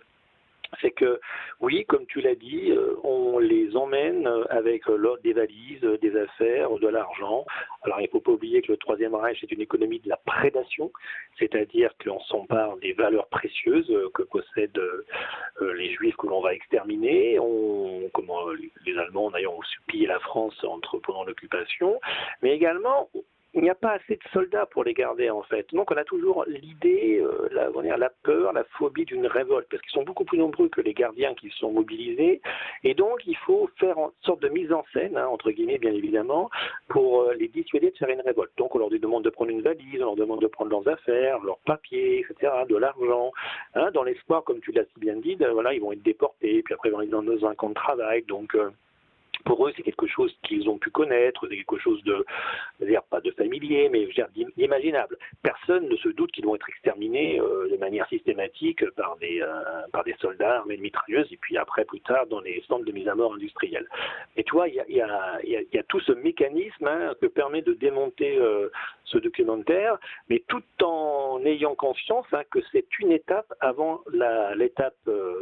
c'est 0.81 0.91
que 0.91 1.19
oui, 1.59 1.85
comme 1.85 2.05
tu 2.05 2.21
l'as 2.21 2.35
dit, 2.35 2.71
euh, 2.71 2.95
on 3.03 3.39
les 3.39 3.75
emmène 3.75 4.27
avec 4.49 4.83
des 5.23 5.33
valises, 5.33 5.81
des 6.01 6.15
affaires, 6.15 6.71
de 6.77 6.87
l'argent. 6.87 7.45
Alors 7.83 7.99
il 7.99 8.03
ne 8.03 8.09
faut 8.09 8.19
pas 8.19 8.31
oublier 8.31 8.61
que 8.61 8.71
le 8.71 8.77
Troisième 8.77 9.15
Reich 9.15 9.43
est 9.43 9.51
une 9.51 9.61
économie 9.61 9.99
de 9.99 10.09
la 10.09 10.17
prédation, 10.17 10.91
c'est-à-dire 11.39 11.91
qu'on 12.03 12.19
s'empare 12.21 12.77
des 12.77 12.93
valeurs 12.93 13.27
précieuses 13.27 13.91
que 14.13 14.23
possèdent 14.23 14.77
euh, 14.77 15.73
les 15.73 15.91
Juifs 15.93 16.15
que 16.17 16.27
l'on 16.27 16.41
va 16.41 16.53
exterminer. 16.53 17.39
On, 17.39 18.09
comment 18.13 18.49
les 18.85 18.97
Allemands 18.97 19.31
d'ailleurs 19.31 19.57
ont 19.57 19.63
supplié 19.63 20.07
la 20.07 20.19
France 20.19 20.63
entre 20.63 20.97
pendant 20.99 21.23
l'occupation, 21.23 21.99
mais 22.41 22.55
également 22.55 23.09
il 23.57 23.63
n'y 23.63 23.69
a 23.71 23.75
pas 23.75 23.93
assez 23.93 24.15
de 24.15 24.29
soldats 24.31 24.67
pour 24.67 24.83
les 24.83 24.93
garder 24.93 25.29
en 25.31 25.41
fait. 25.41 25.67
Donc 25.73 25.89
on 25.91 25.97
a 25.97 26.03
toujours 26.03 26.45
l'idée, 26.47 27.19
euh, 27.19 27.49
la, 27.51 28.09
peur, 28.23 28.53
la 28.53 28.63
phobie 28.77 29.05
d'une 29.05 29.25
révolte, 29.25 29.67
parce 29.69 29.81
qu'ils 29.81 29.91
sont 29.91 30.03
beaucoup 30.03 30.25
plus 30.25 30.37
nombreux 30.37 30.69
que 30.69 30.81
les 30.81 30.93
gardiens 30.93 31.33
qui 31.33 31.49
sont 31.49 31.71
mobilisés. 31.71 32.39
Et 32.83 32.93
donc 32.93 33.25
il 33.25 33.35
faut 33.37 33.67
faire 33.79 33.97
une 33.97 34.11
sorte 34.21 34.41
de 34.41 34.49
mise 34.49 34.71
en 34.71 34.83
scène, 34.93 35.17
hein, 35.17 35.27
entre 35.27 35.49
guillemets 35.51 35.79
bien 35.79 35.91
évidemment, 35.91 36.49
pour 36.87 37.23
euh, 37.23 37.33
les 37.33 37.47
dissuader 37.47 37.89
de 37.91 37.97
faire 37.97 38.09
une 38.09 38.21
révolte. 38.21 38.51
Donc 38.57 38.75
on 38.75 38.77
leur 38.77 38.89
demande 38.91 39.23
de 39.23 39.29
prendre 39.31 39.49
une 39.51 39.61
valise, 39.61 40.01
on 40.01 40.05
leur 40.05 40.15
demande 40.15 40.41
de 40.41 40.47
prendre 40.47 40.69
leurs 40.69 40.87
affaires, 40.87 41.39
leurs 41.43 41.59
papiers, 41.59 42.19
etc., 42.29 42.51
de 42.69 42.75
l'argent, 42.77 43.31
hein, 43.73 43.89
dans 43.91 44.03
l'espoir, 44.03 44.43
comme 44.43 44.59
tu 44.61 44.71
l'as 44.71 44.85
si 44.93 44.99
bien 44.99 45.15
dit, 45.15 45.35
de- 45.35 45.47
voilà, 45.47 45.73
ils 45.73 45.81
vont 45.81 45.91
être 45.91 46.03
déportés, 46.03 46.61
puis 46.63 46.73
après 46.75 46.89
ils 46.89 46.91
vont 46.91 47.01
être 47.01 47.09
dans 47.09 47.47
un 47.47 47.55
camp 47.55 47.69
de 47.69 47.73
travail. 47.73 48.23
Donc 48.27 48.53
euh, 48.55 48.69
pour 49.45 49.67
eux, 49.67 49.73
c'est 49.75 49.83
quelque 49.83 50.07
chose 50.07 50.35
qu'ils 50.43 50.69
ont 50.69 50.77
pu 50.77 50.89
connaître, 50.89 51.47
c'est 51.47 51.55
quelque 51.55 51.77
chose 51.77 52.01
de, 52.03 52.25
dire, 52.81 53.03
pas 53.03 53.21
de 53.21 53.31
familier, 53.31 53.89
mais 53.89 54.07
d'imaginable. 54.55 55.17
Personne 55.41 55.87
ne 55.87 55.95
se 55.97 56.09
doute 56.09 56.31
qu'ils 56.31 56.45
vont 56.45 56.55
être 56.55 56.69
exterminés 56.69 57.39
euh, 57.39 57.69
de 57.69 57.77
manière 57.77 58.07
systématique 58.09 58.89
par 58.91 59.17
des, 59.17 59.41
euh, 59.41 59.61
par 59.91 60.03
des 60.03 60.15
soldats 60.19 60.57
armés 60.57 60.77
de 60.77 60.81
mitrailleuses, 60.81 61.31
et 61.31 61.37
puis 61.37 61.57
après, 61.57 61.85
plus 61.85 62.01
tard, 62.01 62.27
dans 62.27 62.41
les 62.41 62.63
centres 62.67 62.85
de 62.85 62.91
mise 62.91 63.07
à 63.07 63.15
mort 63.15 63.33
industriels. 63.33 63.87
Et 64.35 64.43
tu 64.43 64.51
vois, 64.53 64.67
il 64.67 64.75
y 64.75 65.01
a, 65.01 65.83
tout 65.87 65.99
ce 66.01 66.11
mécanisme 66.11 66.87
hein, 66.87 67.13
que 67.21 67.27
permet 67.27 67.61
de 67.61 67.73
démonter 67.73 68.37
euh, 68.37 68.69
ce 69.05 69.17
documentaire, 69.17 69.97
mais 70.29 70.43
tout 70.47 70.63
en 70.83 71.41
ayant 71.45 71.75
conscience 71.75 72.25
hein, 72.33 72.41
que 72.51 72.59
c'est 72.71 72.87
une 72.99 73.11
étape 73.11 73.53
avant 73.61 74.01
l'étape 74.55 74.95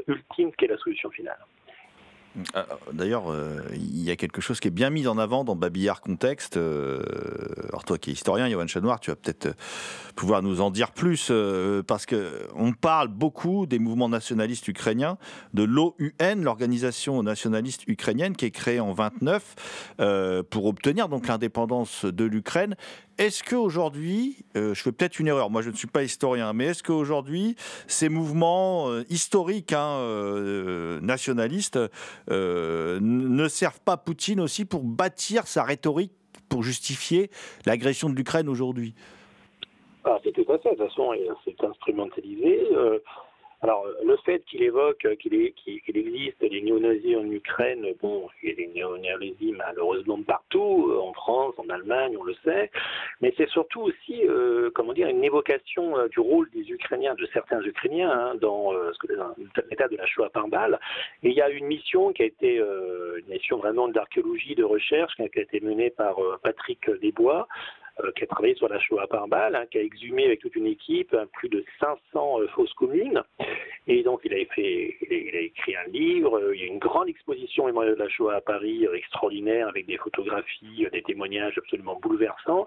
ultime 0.08 0.51
qui 0.53 0.65
est 0.65 0.67
la 0.67 0.77
solution 0.77 1.10
finale. 1.10 1.39
Euh, 2.56 2.63
D'ailleurs, 2.93 3.32
euh, 3.32 3.62
il 3.74 4.04
y 4.04 4.12
a 4.12 4.15
quelque 4.15 4.41
chose 4.41 4.60
qui 4.60 4.67
est 4.67 4.71
bien 4.71 4.89
mis 4.89 5.08
en 5.08 5.17
avant 5.17 5.43
dans 5.43 5.56
Babillard 5.56 6.02
Contexte. 6.02 6.58
euh, 6.58 7.02
alors 7.69 7.84
toi 7.84 7.98
qui 7.98 8.10
es 8.10 8.13
historien, 8.13 8.50
Johan 8.50 8.67
Chanoir, 8.67 9.00
tu 9.00 9.10
vas 9.12 9.15
peut-être 9.15 9.48
euh, 9.48 9.54
pouvoir 10.15 10.41
nous 10.41 10.62
en 10.62 10.71
dire 10.71 10.91
plus, 10.91 11.32
parce 11.88 12.06
que 12.06 12.48
on 12.56 12.71
parle 12.71 13.10
beaucoup 13.10 13.65
des 13.65 13.80
mouvements 13.80 14.08
nationalistes 14.08 14.67
ukrainiens, 14.67 15.17
de 15.54 15.63
l'OUN, 15.63 16.36
l'organisation 16.41 17.21
nationaliste 17.21 17.88
ukrainienne, 17.88 18.36
qui 18.36 18.45
est 18.45 18.52
créée 18.52 18.80
en 18.80 18.93
29 18.93 19.56
euh, 20.00 20.43
pour 20.43 20.65
obtenir 20.65 21.10
donc 21.10 21.28
l'indépendance 21.28 22.06
de 22.06 22.24
l'Ukraine. 22.24 22.76
Est-ce 23.17 23.43
qu'aujourd'hui, 23.43 24.45
euh, 24.58 24.74
je 24.74 24.82
fais 24.82 24.91
peut-être 24.91 25.19
une 25.19 25.28
erreur, 25.28 25.50
moi 25.50 25.62
je 25.62 25.69
ne 25.69 25.76
suis 25.76 25.88
pas 25.88 26.04
historien, 26.04 26.54
mais 26.54 26.65
est-ce 26.65 26.84
qu'aujourd'hui, 26.84 27.56
ces 27.88 28.10
mouvements 28.10 28.89
historiques, 29.10 29.74
hein, 29.74 30.00
nationalistes, 31.02 31.80
euh, 32.31 32.99
ne 33.01 33.47
servent 33.47 33.81
pas 33.81 33.97
Poutine 33.97 34.39
aussi 34.39 34.65
pour 34.65 34.83
bâtir 34.83 35.47
sa 35.47 35.63
rhétorique, 35.63 36.11
pour 36.49 36.63
justifier 36.63 37.29
l'agression 37.65 38.09
de 38.09 38.15
l'Ukraine 38.15 38.49
aujourd'hui? 38.49 38.93
Ah, 40.03 40.19
tout 40.23 40.29
à 40.29 40.57
fait. 40.59 40.71
De 40.71 40.75
toute 40.75 40.77
façon, 40.77 41.11
c'est 41.43 41.63
instrumentalisé. 41.63 42.67
Euh, 42.73 42.99
alors, 43.65 43.88
le 44.04 44.15
fait 44.17 44.45
qu'il 44.45 44.62
évoque 44.62 45.08
qu'il 45.17 45.34
est- 45.34 45.54
qu'il- 45.54 45.97
existe 45.97 46.39
des 46.39 46.62
néo-nazis 46.62 47.17
en 47.17 47.25
Ukraine, 47.32 47.84
bon, 47.99 48.30
il 48.43 48.49
y 48.49 48.51
a 48.51 48.56
des 48.56 48.67
néo-nazis 48.67 49.56
malheureusement 49.58 50.21
partout, 50.21 50.91
euh, 50.91 50.99
en 50.99 51.13
France, 51.13 51.56
en 51.58 51.67
Allemagne, 51.69 52.15
on 52.15 52.23
le 52.23 52.36
sait, 52.43 52.69
mais 53.21 53.34
c'est 53.38 53.49
surtout 53.49 53.82
aussi, 53.82 54.21
euh, 54.28 54.69
comment 54.75 54.93
dire, 54.93 55.08
une 55.08 55.23
évocation 55.23 55.97
euh, 55.97 56.08
du 56.10 56.19
rôle 56.19 56.47
des 56.51 56.69
Ukrainiens, 56.69 57.15
de 57.15 57.25
certains 57.34 57.60
Ukrainiens, 57.63 58.12
hein, 58.12 58.36
dans 58.36 58.71
euh, 58.71 58.91
l'état 59.71 59.88
de 59.88 59.97
la 59.97 60.06
Shoah 60.06 60.30
par 60.30 60.47
balle. 60.47 60.80
Et 61.23 61.30
il 61.30 61.36
y 61.36 61.41
a 61.41 61.49
une 61.49 61.65
mission 61.65 62.13
qui 62.13 62.21
a 62.21 62.25
été 62.25 62.60
euh, 62.60 63.17
une 63.17 63.34
mission 63.34 63.58
vraiment 63.58 63.88
d'archéologie, 63.88 64.54
de 64.54 64.63
recherche, 64.63 65.15
qui 65.15 65.23
a 65.23 65.41
été 65.41 65.60
menée 65.60 65.89
par 65.89 66.19
euh, 66.19 66.38
Patrick 66.43 66.88
Desbois, 67.01 67.47
euh, 67.47 67.85
qui 68.15 68.23
a 68.23 68.27
travaillé 68.27 68.55
sur 68.55 68.67
la 68.67 68.79
Shoah 68.79 69.08
par 69.08 69.27
balle, 69.27 69.55
hein, 69.55 69.65
qui 69.71 69.77
a 69.77 69.81
exhumé 69.81 70.25
avec 70.25 70.39
toute 70.39 70.55
une 70.55 70.67
équipe 70.67 71.13
hein, 71.13 71.25
plus 71.34 71.49
de 71.49 71.63
500 71.79 72.41
euh, 72.41 72.47
fausses 72.49 72.73
communes. 72.73 73.23
Et 73.88 74.01
donc, 74.01 74.21
il 74.23 74.34
a, 74.34 74.43
fait, 74.53 74.97
il 75.01 75.36
a, 75.36 75.39
écrit 75.41 75.75
un 75.75 75.88
livre. 75.89 76.39
euh, 76.39 76.55
il 76.55 76.62
y 76.62 76.63
a 76.63 76.67
une 76.67 76.79
grande 76.79 77.08
exposition 77.08 77.65
mémoriale 77.67 77.95
de 77.95 77.99
la 77.99 78.10
Shoah 78.10 78.36
à 78.36 78.41
Paris, 78.41 78.86
euh, 78.88 78.95
extraordinaire, 78.95 79.67
avec 79.67 79.86
des 79.86 79.97
photographies, 79.97 80.86
euh, 80.86 80.89
des 80.89 81.03
témoignages 81.03 81.58
absolument 81.58 81.99
bouleversants. 82.01 82.65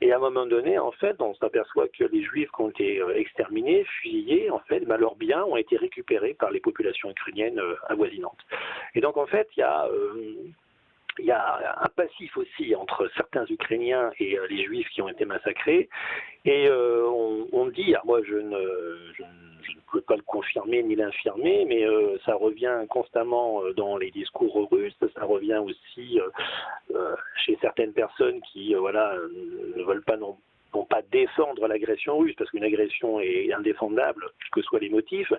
Et 0.00 0.12
à 0.12 0.16
un 0.16 0.20
moment 0.20 0.46
donné, 0.46 0.78
en 0.78 0.92
fait, 0.92 1.20
on 1.20 1.34
s'aperçoit 1.34 1.88
que 1.88 2.04
les 2.04 2.22
Juifs 2.22 2.50
qui 2.54 2.62
ont 2.62 2.70
été 2.70 3.00
euh, 3.00 3.16
exterminés, 3.16 3.84
fusillés, 4.00 4.50
en 4.50 4.60
fait, 4.60 4.80
bah, 4.80 4.98
leurs 4.98 5.16
biens 5.16 5.44
ont 5.44 5.56
été 5.56 5.76
récupérés 5.76 6.34
par 6.34 6.50
les 6.50 6.60
populations 6.60 7.10
ukrainiennes 7.10 7.58
euh, 7.58 7.74
avoisinantes. 7.88 8.44
Et 8.94 9.00
donc, 9.00 9.16
en 9.16 9.26
fait, 9.26 9.48
il 9.56 9.60
y 9.60 9.62
a... 9.62 9.88
il 11.18 11.26
y 11.26 11.30
a 11.30 11.82
un 11.82 11.88
passif 11.88 12.36
aussi 12.36 12.74
entre 12.74 13.10
certains 13.16 13.44
Ukrainiens 13.48 14.10
et 14.18 14.38
euh, 14.38 14.46
les 14.48 14.64
Juifs 14.64 14.88
qui 14.90 15.02
ont 15.02 15.08
été 15.08 15.24
massacrés. 15.24 15.88
Et 16.44 16.68
euh, 16.68 17.06
on, 17.08 17.46
on 17.52 17.66
dit, 17.66 17.94
alors 17.94 18.06
moi 18.06 18.20
je 18.22 18.36
ne, 18.36 19.18
peux 19.92 20.00
pas 20.02 20.16
le 20.16 20.22
confirmer 20.22 20.82
ni 20.82 20.96
l'infirmer, 20.96 21.64
mais 21.66 21.84
euh, 21.84 22.18
ça 22.26 22.34
revient 22.34 22.84
constamment 22.90 23.62
dans 23.76 23.96
les 23.96 24.10
discours 24.10 24.68
russes, 24.70 24.94
ça 25.14 25.24
revient 25.24 25.62
aussi 25.64 26.20
chez 27.46 27.56
certaines 27.62 27.94
personnes 27.94 28.40
qui 28.52 28.74
voilà, 28.74 29.16
ne 29.76 29.82
veulent 29.82 30.04
pas 30.04 30.18
non 30.18 30.36
vont 30.72 30.84
pas 30.84 31.02
défendre 31.10 31.66
l'agression 31.66 32.18
russe 32.18 32.34
parce 32.36 32.50
qu'une 32.50 32.64
agression 32.64 33.20
est 33.20 33.52
indéfendable, 33.52 34.30
quels 34.40 34.50
que 34.50 34.62
soient 34.62 34.80
les 34.80 34.90
motifs, 34.90 35.32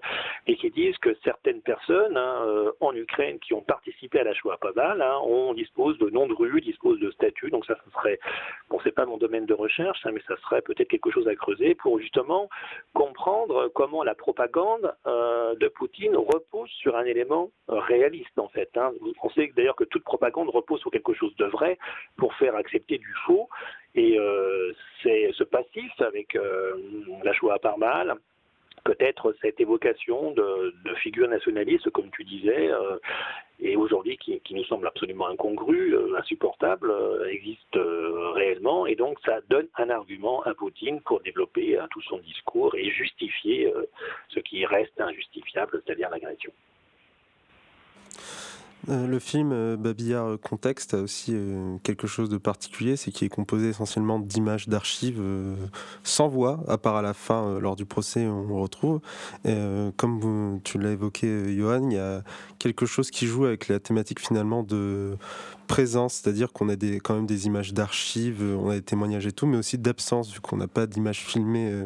et 0.47 0.55
qui 0.55 0.69
disent 0.71 0.97
que 0.97 1.15
certaines 1.23 1.61
personnes 1.61 2.17
hein, 2.17 2.43
euh, 2.45 2.71
en 2.79 2.95
Ukraine 2.95 3.39
qui 3.39 3.53
ont 3.53 3.61
participé 3.61 4.19
à 4.19 4.23
la 4.23 4.33
Shoah 4.33 4.57
pas 4.57 4.73
mal, 4.75 5.01
hein, 5.01 5.19
on 5.23 5.53
dispose 5.53 5.97
de 5.99 6.09
noms 6.09 6.27
de 6.27 6.33
rue, 6.33 6.61
disposent 6.61 6.99
de 6.99 7.11
statuts, 7.11 7.51
donc 7.51 7.65
ça, 7.65 7.75
ce 7.85 7.91
serait, 7.91 8.19
bon, 8.69 8.79
c'est 8.83 8.95
pas 8.95 9.05
mon 9.05 9.17
domaine 9.17 9.45
de 9.45 9.53
recherche, 9.53 9.99
hein, 10.05 10.11
mais 10.13 10.21
ça 10.27 10.35
serait 10.37 10.61
peut-être 10.61 10.89
quelque 10.89 11.11
chose 11.11 11.27
à 11.27 11.35
creuser 11.35 11.75
pour 11.75 11.99
justement 11.99 12.49
comprendre 12.93 13.69
comment 13.75 14.03
la 14.03 14.15
propagande 14.15 14.93
euh, 15.07 15.55
de 15.55 15.67
Poutine 15.67 16.15
repose 16.15 16.69
sur 16.69 16.95
un 16.95 17.05
élément 17.05 17.51
euh, 17.69 17.79
réaliste 17.79 18.37
en 18.37 18.49
fait. 18.49 18.69
Hein. 18.75 18.91
On 19.23 19.29
sait 19.29 19.51
d'ailleurs 19.55 19.75
que 19.75 19.83
toute 19.83 20.03
propagande 20.03 20.49
repose 20.49 20.79
sur 20.79 20.91
quelque 20.91 21.13
chose 21.13 21.35
de 21.37 21.45
vrai 21.45 21.77
pour 22.17 22.33
faire 22.35 22.55
accepter 22.55 22.97
du 22.97 23.13
faux. 23.25 23.49
Et 23.95 24.19
euh, 24.19 24.73
ce 25.03 25.43
passif 25.43 25.91
avec 25.99 26.35
euh, 26.35 26.73
la 27.23 27.33
Shoah 27.33 27.59
par 27.59 27.77
mal, 27.77 28.15
peut-être 28.83 29.35
cette 29.41 29.59
évocation 29.59 30.31
de, 30.31 30.73
figures 31.01 31.27
nationalistes, 31.27 31.89
comme 31.89 32.09
tu 32.11 32.23
disais, 32.23 32.69
euh, 32.69 32.97
et 33.59 33.75
aujourd'hui 33.75 34.17
qui, 34.17 34.41
nous 34.51 34.63
semble 34.65 34.87
absolument 34.87 35.27
incongrue, 35.27 35.95
euh, 35.95 36.17
insupportable, 36.17 36.91
existe 37.29 37.77
réellement, 38.35 38.85
et 38.85 38.95
donc 38.95 39.17
ça 39.25 39.39
donne 39.49 39.67
un 39.77 39.89
argument 39.89 40.41
à 40.43 40.53
Poutine 40.53 41.01
pour 41.01 41.21
développer 41.21 41.79
tout 41.91 42.01
son 42.03 42.17
discours 42.19 42.75
et 42.75 42.89
justifier 42.91 43.73
ce 44.29 44.39
qui 44.39 44.65
reste 44.65 44.99
injustifiable, 44.99 45.81
c'est-à-dire 45.85 46.09
l'agression. 46.09 46.51
Euh, 48.89 49.05
le 49.05 49.19
film 49.19 49.51
euh, 49.51 49.77
Babillard 49.77 50.25
euh, 50.25 50.37
Contexte 50.37 50.95
a 50.95 50.97
aussi 51.01 51.33
euh, 51.35 51.77
quelque 51.83 52.07
chose 52.07 52.27
de 52.29 52.37
particulier, 52.37 52.95
c'est 52.95 53.11
qu'il 53.11 53.27
est 53.27 53.29
composé 53.29 53.69
essentiellement 53.69 54.19
d'images 54.19 54.67
d'archives 54.67 55.21
sans 56.03 56.27
voix, 56.27 56.63
à 56.67 56.77
part 56.77 56.95
à 56.95 57.01
la 57.01 57.13
fin, 57.13 57.59
lors 57.59 57.75
du 57.75 57.85
procès, 57.85 58.25
on 58.25 58.61
retrouve. 58.61 58.99
Et, 59.45 59.55
comme 59.97 60.59
tu 60.63 60.77
l'as 60.79 60.91
évoqué, 60.91 61.55
Johan, 61.55 61.89
il 61.89 61.95
y 61.95 61.99
a 61.99 62.23
quelque 62.57 62.85
chose 62.85 63.11
qui 63.11 63.27
joue 63.27 63.45
avec 63.45 63.67
la 63.67 63.79
thématique 63.79 64.19
finalement 64.19 64.63
de 64.63 65.17
présence, 65.67 66.15
c'est-à-dire 66.15 66.51
qu'on 66.51 66.69
a 66.69 66.75
quand 66.75 67.15
même 67.15 67.25
des 67.25 67.45
images 67.45 67.73
d'archives, 67.73 68.41
on 68.41 68.69
a 68.69 68.75
des 68.75 68.81
témoignages 68.81 69.27
et 69.27 69.31
tout, 69.31 69.45
mais 69.45 69.57
aussi 69.57 69.77
d'absence, 69.77 70.33
vu 70.33 70.39
qu'on 70.39 70.57
n'a 70.57 70.67
pas 70.67 70.87
d'images 70.87 71.19
filmées. 71.19 71.85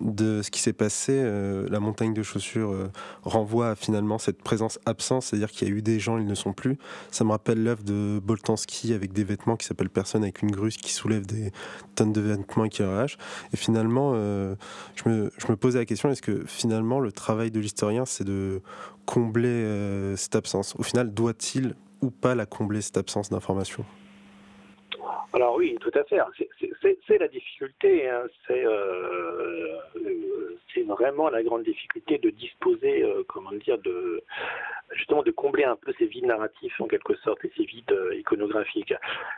De 0.00 0.42
ce 0.42 0.50
qui 0.50 0.60
s'est 0.60 0.72
passé, 0.72 1.12
euh, 1.14 1.66
la 1.70 1.80
montagne 1.80 2.14
de 2.14 2.22
chaussures 2.22 2.72
euh, 2.72 2.90
renvoie 3.22 3.70
à 3.70 3.74
finalement 3.74 4.18
cette 4.18 4.42
présence 4.42 4.78
absente, 4.86 5.22
c'est-à-dire 5.22 5.50
qu'il 5.50 5.68
y 5.68 5.70
a 5.70 5.74
eu 5.74 5.82
des 5.82 6.00
gens, 6.00 6.18
ils 6.18 6.26
ne 6.26 6.34
sont 6.34 6.52
plus. 6.52 6.78
Ça 7.10 7.24
me 7.24 7.30
rappelle 7.30 7.62
l'œuvre 7.62 7.82
de 7.82 8.20
Boltanski 8.22 8.94
avec 8.94 9.12
des 9.12 9.24
vêtements 9.24 9.56
qui 9.56 9.66
s'appelle 9.66 9.90
Personne 9.90 10.22
avec 10.22 10.42
une 10.42 10.50
grue 10.50 10.70
qui 10.70 10.92
soulève 10.92 11.26
des 11.26 11.52
tonnes 11.94 12.12
de 12.12 12.20
vêtements 12.20 12.64
et 12.64 12.68
qui 12.68 12.82
relâche. 12.82 13.18
Et 13.52 13.56
finalement, 13.56 14.12
euh, 14.14 14.54
je, 14.94 15.08
me, 15.08 15.32
je 15.38 15.46
me 15.48 15.56
posais 15.56 15.78
la 15.78 15.84
question 15.84 16.10
est-ce 16.10 16.22
que 16.22 16.44
finalement 16.46 17.00
le 17.00 17.12
travail 17.12 17.50
de 17.50 17.60
l'historien, 17.60 18.04
c'est 18.04 18.24
de 18.24 18.60
combler 19.06 20.14
cette 20.16 20.36
absence? 20.36 20.74
Au 20.78 20.82
final, 20.82 21.12
doit-il 21.12 21.74
ou 22.00 22.10
pas 22.10 22.34
la 22.34 22.46
combler 22.46 22.80
cette 22.80 22.96
absence 22.96 23.30
d'information? 23.30 23.84
Alors 25.32 25.56
oui, 25.56 25.76
tout 25.80 25.90
à 25.94 26.04
fait. 26.04 26.18
C'est- 27.06 27.18
la 27.18 27.28
difficulté. 27.28 28.08
hein. 28.08 28.24
C'est 28.46 28.64
euh, 28.64 29.76
c'est 30.74 30.82
vraiment 30.82 31.28
la 31.28 31.42
grande 31.42 31.64
difficulté 31.64 32.18
de 32.18 32.30
disposer, 32.30 33.02
euh, 33.02 33.22
comment 33.28 33.52
dire, 33.52 33.76
justement 34.92 35.22
de 35.22 35.30
combler 35.30 35.64
un 35.64 35.76
peu 35.76 35.92
ces 35.98 36.06
vides 36.06 36.24
narratifs 36.26 36.80
en 36.80 36.86
quelque 36.86 37.14
sorte 37.16 37.44
et 37.44 37.52
ces 37.56 37.64
vides 37.64 37.92
euh, 37.92 38.14
iconographiques. 38.14 38.94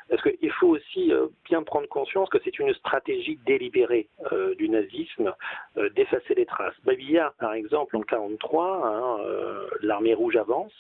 Parce 0.08 0.22
qu'il 0.22 0.50
faut 0.52 0.68
aussi 0.68 1.12
bien 1.44 1.62
prendre 1.62 1.88
conscience 1.88 2.28
que 2.28 2.38
c'est 2.44 2.58
une 2.58 2.72
stratégie 2.74 3.38
délibérée 3.44 4.08
du 4.58 4.68
nazisme 4.68 5.34
d'effacer 5.94 6.34
les 6.34 6.46
traces. 6.46 6.74
Babillard, 6.84 7.32
par 7.34 7.54
exemple, 7.54 7.96
en 7.96 8.00
1943, 8.00 8.86
hein, 8.86 9.66
l'armée 9.82 10.14
rouge 10.14 10.36
avance. 10.36 10.72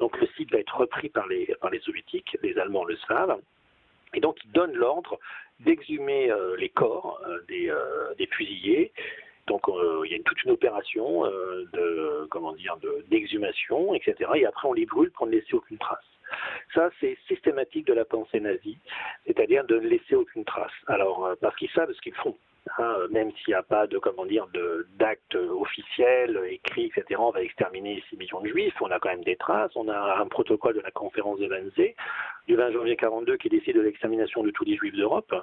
Donc 0.00 0.18
le 0.20 0.26
site 0.36 0.50
va 0.50 0.58
être 0.58 0.76
repris 0.76 1.08
par 1.08 1.26
les 1.28 1.46
soviétiques, 1.82 2.36
les 2.42 2.58
Allemands 2.58 2.84
le 2.84 2.96
savent. 3.08 3.38
Et 4.14 4.20
donc, 4.20 4.36
il 4.44 4.52
donne 4.52 4.72
l'ordre 4.72 5.18
d'exhumer 5.60 6.30
euh, 6.30 6.56
les 6.56 6.68
corps 6.68 7.20
euh, 7.26 7.38
des, 7.48 7.70
euh, 7.70 8.14
des, 8.18 8.26
fusillés. 8.26 8.92
Donc, 9.46 9.62
il 9.68 10.10
y 10.10 10.14
a 10.14 10.18
toute 10.24 10.42
une 10.44 10.52
opération 10.52 11.30
d'exhumation, 13.10 13.94
etc. 13.94 14.30
Et 14.36 14.46
après, 14.46 14.66
on 14.66 14.72
les 14.72 14.86
brûle 14.86 15.10
pour 15.10 15.26
ne 15.26 15.32
laisser 15.32 15.52
aucune 15.52 15.76
trace. 15.76 15.98
Ça, 16.72 16.88
c'est 16.98 17.18
systématique 17.28 17.86
de 17.86 17.92
la 17.92 18.06
pensée 18.06 18.40
nazie, 18.40 18.78
c'est-à-dire 19.26 19.64
de 19.64 19.78
ne 19.78 19.86
laisser 19.86 20.14
aucune 20.14 20.46
trace. 20.46 20.72
Alors, 20.86 21.34
parce 21.42 21.54
qu'ils 21.56 21.68
savent 21.72 21.92
ce 21.92 22.00
qu'ils 22.00 22.14
font. 22.14 22.34
Hein, 22.78 22.96
même 23.10 23.30
s'il 23.32 23.52
n'y 23.52 23.54
a 23.54 23.62
pas 23.62 23.86
de 23.86 23.98
comment 23.98 24.24
dire 24.24 24.46
d'acte 24.98 25.34
officiel 25.34 26.40
écrit, 26.48 26.86
etc. 26.86 27.20
On 27.20 27.30
va 27.30 27.42
exterminer 27.42 28.02
6 28.08 28.16
millions 28.16 28.40
de 28.40 28.48
juifs. 28.48 28.74
On 28.80 28.90
a 28.90 28.98
quand 28.98 29.10
même 29.10 29.22
des 29.22 29.36
traces. 29.36 29.72
On 29.76 29.88
a 29.88 30.18
un 30.18 30.26
protocole 30.26 30.74
de 30.74 30.80
la 30.80 30.90
conférence 30.90 31.38
de 31.38 31.46
Wannsee 31.46 31.94
du 32.46 32.56
20 32.56 32.72
janvier 32.72 32.96
42 32.96 33.36
qui 33.36 33.50
décide 33.50 33.76
de 33.76 33.82
l'extermination 33.82 34.42
de 34.42 34.50
tous 34.50 34.64
les 34.64 34.76
juifs 34.76 34.96
d'Europe 34.96 35.34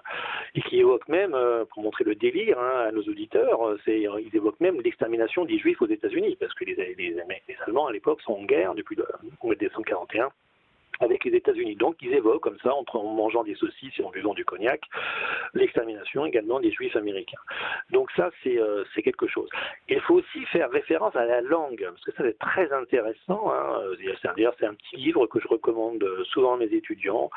et 0.55 0.61
qui 0.63 0.79
évoque 0.79 1.07
même, 1.07 1.35
euh, 1.35 1.63
pour 1.65 1.83
montrer 1.83 2.03
le 2.03 2.15
délire 2.15 2.59
hein, 2.59 2.85
à 2.87 2.91
nos 2.91 3.03
auditeurs, 3.03 3.67
euh, 3.67 3.79
c'est, 3.85 4.01
ils 4.01 4.35
évoquent 4.35 4.59
même 4.59 4.81
l'extermination 4.81 5.45
des 5.45 5.59
juifs 5.59 5.81
aux 5.81 5.87
États-Unis 5.87 6.35
parce 6.39 6.53
que 6.53 6.65
les, 6.65 6.75
les, 6.75 7.15
Allemands 7.65 7.87
à 7.87 7.91
l'époque 7.91 8.21
sont 8.21 8.33
en 8.33 8.43
guerre 8.43 8.73
depuis 8.73 8.95
le 8.95 9.05
de 9.43 9.53
décembre 9.55 9.85
41 9.85 10.29
avec 11.01 11.25
les 11.25 11.35
États-Unis. 11.35 11.75
Donc 11.75 11.95
ils 12.01 12.13
évoquent 12.13 12.41
comme 12.41 12.59
ça, 12.63 12.73
en 12.73 13.03
mangeant 13.03 13.43
des 13.43 13.55
saucisses 13.55 13.99
et 13.99 14.03
en 14.03 14.09
buvant 14.09 14.33
du 14.33 14.45
cognac, 14.45 14.81
l'extermination 15.53 16.25
également 16.25 16.59
des 16.59 16.71
Juifs 16.71 16.95
américains. 16.95 17.39
Donc 17.91 18.09
ça, 18.15 18.29
c'est 18.43 18.57
euh, 18.57 18.83
quelque 19.03 19.27
chose. 19.27 19.49
Il 19.89 19.99
faut 20.01 20.15
aussi 20.15 20.45
faire 20.45 20.69
référence 20.69 21.15
à 21.15 21.25
la 21.25 21.41
langue, 21.41 21.83
parce 21.83 22.03
que 22.05 22.11
ça 22.11 22.23
c'est 22.23 22.37
très 22.37 22.71
intéressant. 22.71 23.51
Hein. 23.51 23.81
C'est 24.59 24.65
un 24.65 24.73
petit 24.75 24.97
livre 24.97 25.25
que 25.25 25.39
je 25.39 25.47
recommande 25.47 26.05
souvent 26.25 26.53
à 26.53 26.57
mes 26.57 26.71
étudiants. 26.73 27.29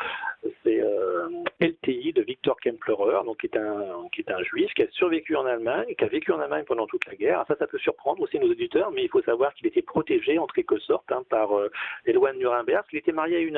C'est 0.63 0.81
euh, 0.81 1.29
LTI 1.61 2.13
de 2.13 2.23
Victor 2.23 2.57
Kemplerer, 2.61 3.25
donc 3.25 3.39
qui 3.39 3.47
est, 3.47 3.57
un, 3.57 4.09
qui 4.13 4.21
est 4.21 4.31
un 4.31 4.43
juif 4.43 4.73
qui 4.75 4.83
a 4.83 4.87
survécu 4.91 5.37
en 5.37 5.47
Allemagne, 5.47 5.95
qui 5.97 6.05
a 6.05 6.09
vécu 6.09 6.33
en 6.33 6.41
Allemagne 6.41 6.65
pendant 6.67 6.87
toute 6.87 7.07
la 7.07 7.15
guerre. 7.15 7.45
Ça, 7.49 7.57
ça 7.57 7.67
peut 7.67 7.79
surprendre 7.79 8.21
aussi 8.23 8.39
nos 8.39 8.51
auditeurs, 8.51 8.91
mais 8.91 9.05
il 9.05 9.09
faut 9.09 9.23
savoir 9.23 9.55
qu'il 9.55 9.67
était 9.67 9.83
protégé 9.83 10.39
en 10.39 10.47
quelque 10.47 10.79
sorte 10.79 11.11
hein, 11.11 11.23
par 11.29 11.57
euh, 11.59 11.71
les 12.07 12.13
lois 12.13 12.33
de 12.33 12.39
Nuremberg. 12.39 12.85
Il 12.93 12.99
était 12.99 13.13
marié 13.13 13.37
à 13.37 13.41
une 13.41 13.54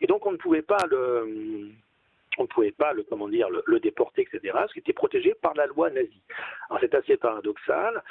Et 0.00 0.06
donc 0.06 0.26
on 0.26 0.32
ne 0.32 0.36
pouvait 0.36 0.62
pas 0.62 0.84
le, 0.90 1.70
on 2.38 2.42
ne 2.42 2.48
pouvait 2.48 2.72
pas 2.72 2.92
le, 2.92 3.02
comment 3.02 3.28
dire, 3.28 3.48
le, 3.50 3.80
déporter, 3.80 4.22
etc., 4.22 4.52
parce 4.52 4.72
qu'il 4.72 4.80
était 4.80 4.92
protégé 4.92 5.34
par 5.34 5.54
la 5.54 5.66
loi 5.66 5.90
nazie. 5.90 6.22
Alors 6.68 6.80
c'est 6.80 6.94
assez 6.94 7.16
paradoxal, 7.16 8.02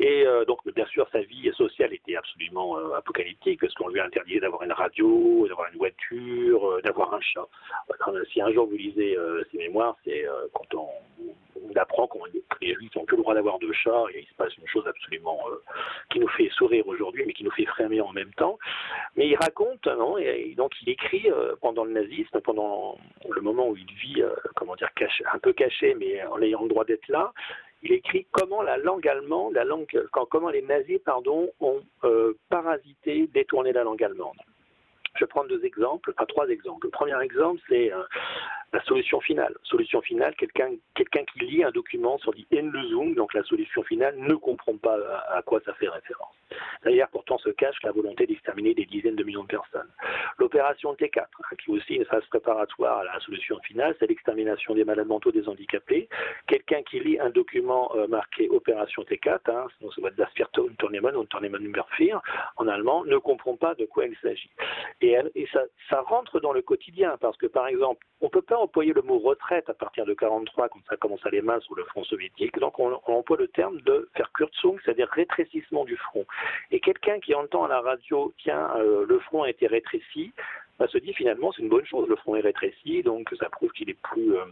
et 0.00 0.26
euh, 0.26 0.46
donc 0.46 0.58
bien 0.74 0.86
sûr 0.86 1.06
sa 1.12 1.20
vie 1.20 1.52
sociale 1.54 1.92
était 1.92 2.16
absolument 2.16 2.78
euh, 2.78 2.94
apocalyptique, 2.94 3.60
parce 3.60 3.74
qu'on 3.74 3.88
lui 3.88 4.00
a 4.00 4.04
interdit 4.06 4.40
d'avoir 4.40 4.62
une 4.62 4.72
radio, 4.72 5.46
d'avoir 5.46 5.68
une 5.70 5.78
voiture, 5.78 6.70
euh, 6.70 6.80
d'avoir 6.82 7.12
un 7.14 7.20
chat. 7.20 7.46
Si 8.32 8.40
un 8.40 8.50
jour 8.50 8.66
vous 8.66 8.76
lisez 8.76 9.16
ses 9.50 9.58
mémoires, 9.58 9.96
c'est 10.04 10.24
quand 10.54 10.74
on, 10.74 10.88
on 11.68 11.76
apprend 11.76 12.06
que 12.06 12.18
les 12.60 12.74
juifs 12.74 12.94
n'ont 12.96 13.04
plus 13.04 13.16
le 13.16 13.22
droit 13.22 13.34
d'avoir 13.34 13.58
de 13.58 13.70
chat, 13.72 14.04
et 14.14 14.20
il 14.20 14.26
se 14.26 14.34
passe 14.34 14.56
une 14.56 14.66
chose 14.66 14.86
absolument 14.86 15.38
qui 16.10 16.18
nous 16.18 16.28
fait 16.28 16.48
sourire 16.50 16.86
aujourd'hui, 16.88 17.24
mais 17.26 17.32
qui 17.32 17.44
nous 17.44 17.50
fait 17.50 17.66
frémir 17.66 18.06
en 18.06 18.12
même 18.12 18.32
temps. 18.34 18.58
Mais 19.16 19.28
il 19.28 19.36
raconte, 19.36 19.86
non, 19.86 20.16
et, 20.18 20.54
donc 20.56 20.72
il 20.82 20.88
écrit 20.90 21.28
pendant 21.60 21.84
le 21.84 21.92
nazisme, 21.92 22.40
pendant 22.40 22.96
le 23.28 23.40
moment 23.40 23.68
où 23.68 23.76
il 23.76 23.92
vit, 23.94 24.22
euh, 24.22 24.34
comment 24.56 24.76
dire, 24.76 24.92
caché, 24.94 25.24
un 25.32 25.38
peu 25.38 25.52
caché, 25.52 25.94
mais 25.94 26.22
en 26.24 26.40
ayant 26.42 26.62
le 26.62 26.68
droit 26.68 26.84
d'être 26.84 27.08
là, 27.08 27.32
il 27.82 27.92
écrit 27.92 28.26
comment 28.30 28.62
la 28.62 28.76
langue 28.76 29.06
allemande, 29.08 29.54
la 29.54 29.64
langue, 29.64 29.86
comment 30.30 30.50
les 30.50 30.62
nazis, 30.62 30.98
pardon, 31.04 31.50
ont 31.60 31.82
euh, 32.04 32.34
parasité, 32.48 33.26
détourné 33.28 33.72
la 33.72 33.84
langue 33.84 34.02
allemande. 34.02 34.36
Je 35.16 35.24
vais 35.24 35.28
prendre 35.28 35.48
deux 35.48 35.64
exemples, 35.64 36.12
enfin 36.14 36.26
trois 36.26 36.48
exemples. 36.48 36.86
Le 36.86 36.90
premier 36.90 37.20
exemple, 37.22 37.60
c'est 37.68 37.92
euh, 37.92 38.02
la 38.72 38.82
solution 38.84 39.20
finale. 39.20 39.54
Solution 39.64 40.00
finale, 40.00 40.34
quelqu'un 40.36 41.24
qui 41.24 41.40
lit 41.40 41.64
un 41.64 41.70
document 41.70 42.18
sur 42.18 42.32
dit 42.32 42.46
donc 43.16 43.34
la 43.34 43.42
solution 43.44 43.82
finale, 43.82 44.14
ne 44.16 44.34
comprend 44.34 44.76
pas 44.76 44.96
à, 45.30 45.42
quoi 45.42 45.60
ça 45.64 45.74
fait 45.74 45.88
référence. 45.88 46.34
D'ailleurs, 46.84 47.08
pourtant 47.08 47.38
se 47.38 47.50
cache 47.50 47.76
la 47.82 47.92
volonté 47.92 48.26
d'exterminer 48.26 48.74
des 48.74 48.86
dizaines 48.86 49.16
de 49.16 49.24
millions 49.24 49.42
de 49.42 49.48
personnes. 49.48 49.88
L'opération 50.38 50.94
T4, 50.94 51.20
hein, 51.20 51.56
qui 51.62 51.70
est 51.70 51.74
aussi 51.74 51.94
une 51.94 52.04
phase 52.04 52.24
préparatoire 52.26 52.98
à 52.98 53.04
la 53.04 53.20
solution 53.20 53.58
finale, 53.60 53.94
c'est 53.98 54.08
l'extermination 54.08 54.74
des 54.74 54.84
malades 54.84 55.06
mentaux, 55.06 55.30
des 55.30 55.48
handicapés. 55.48 56.08
Quelqu'un 56.46 56.82
qui 56.82 57.00
lit 57.00 57.20
un 57.20 57.30
document 57.30 57.90
euh, 57.94 58.06
marqué 58.08 58.48
opération 58.48 59.02
T4, 59.02 59.50
hein, 59.50 59.66
sinon 59.78 59.90
ça 59.92 60.02
va 60.02 60.08
être 60.08 60.20
Unternehmen 60.58 61.16
ou 61.16 61.20
Unternehmen 61.20 61.62
Nummer 61.62 61.84
4 61.96 62.22
en 62.56 62.68
allemand, 62.68 63.04
ne 63.04 63.16
comprend 63.18 63.56
pas 63.56 63.74
de 63.74 63.84
quoi 63.86 64.06
il 64.06 64.16
s'agit. 64.22 64.50
Et, 65.00 65.16
et 65.34 65.48
ça, 65.52 65.62
ça 65.88 66.00
rentre 66.00 66.40
dans 66.40 66.52
le 66.52 66.62
quotidien, 66.62 67.16
parce 67.20 67.36
que 67.36 67.46
par 67.46 67.66
exemple, 67.68 68.06
on 68.20 68.26
ne 68.26 68.30
peut 68.30 68.42
pas 68.42 68.58
employer 68.62 68.92
le 68.92 69.02
mot 69.02 69.18
retraite 69.18 69.68
à 69.68 69.74
partir 69.74 70.06
de 70.06 70.14
43 70.14 70.68
quand 70.68 70.80
ça 70.88 70.96
commence 70.96 71.24
à 71.24 71.28
aller 71.28 71.42
mal 71.42 71.60
sur 71.62 71.74
le 71.74 71.84
front 71.84 72.04
soviétique. 72.04 72.58
Donc 72.58 72.78
on, 72.78 73.00
emploie 73.06 73.36
le 73.36 73.48
terme 73.48 73.80
de 73.82 74.08
faire 74.16 74.30
Kurzung, 74.32 74.78
c'est-à-dire 74.84 75.08
rétrécissement 75.08 75.84
du 75.84 75.96
front. 75.96 76.24
Et 76.70 76.80
quelqu'un 76.80 77.20
qui 77.20 77.34
entend 77.34 77.64
à 77.64 77.68
la 77.68 77.80
radio, 77.80 78.32
tiens, 78.42 78.70
euh, 78.76 79.04
le 79.06 79.18
front 79.20 79.42
a 79.42 79.50
été 79.50 79.66
rétréci, 79.66 80.32
bah, 80.78 80.86
se 80.88 80.98
dit 80.98 81.12
finalement 81.12 81.52
c'est 81.52 81.62
une 81.62 81.68
bonne 81.68 81.86
chose, 81.86 82.08
le 82.08 82.16
front 82.16 82.36
est 82.36 82.40
rétréci, 82.40 83.02
donc 83.02 83.28
ça 83.38 83.48
prouve 83.50 83.70
qu'il 83.72 83.90
est 83.90 84.00
plus... 84.02 84.36
Euh, 84.36 84.44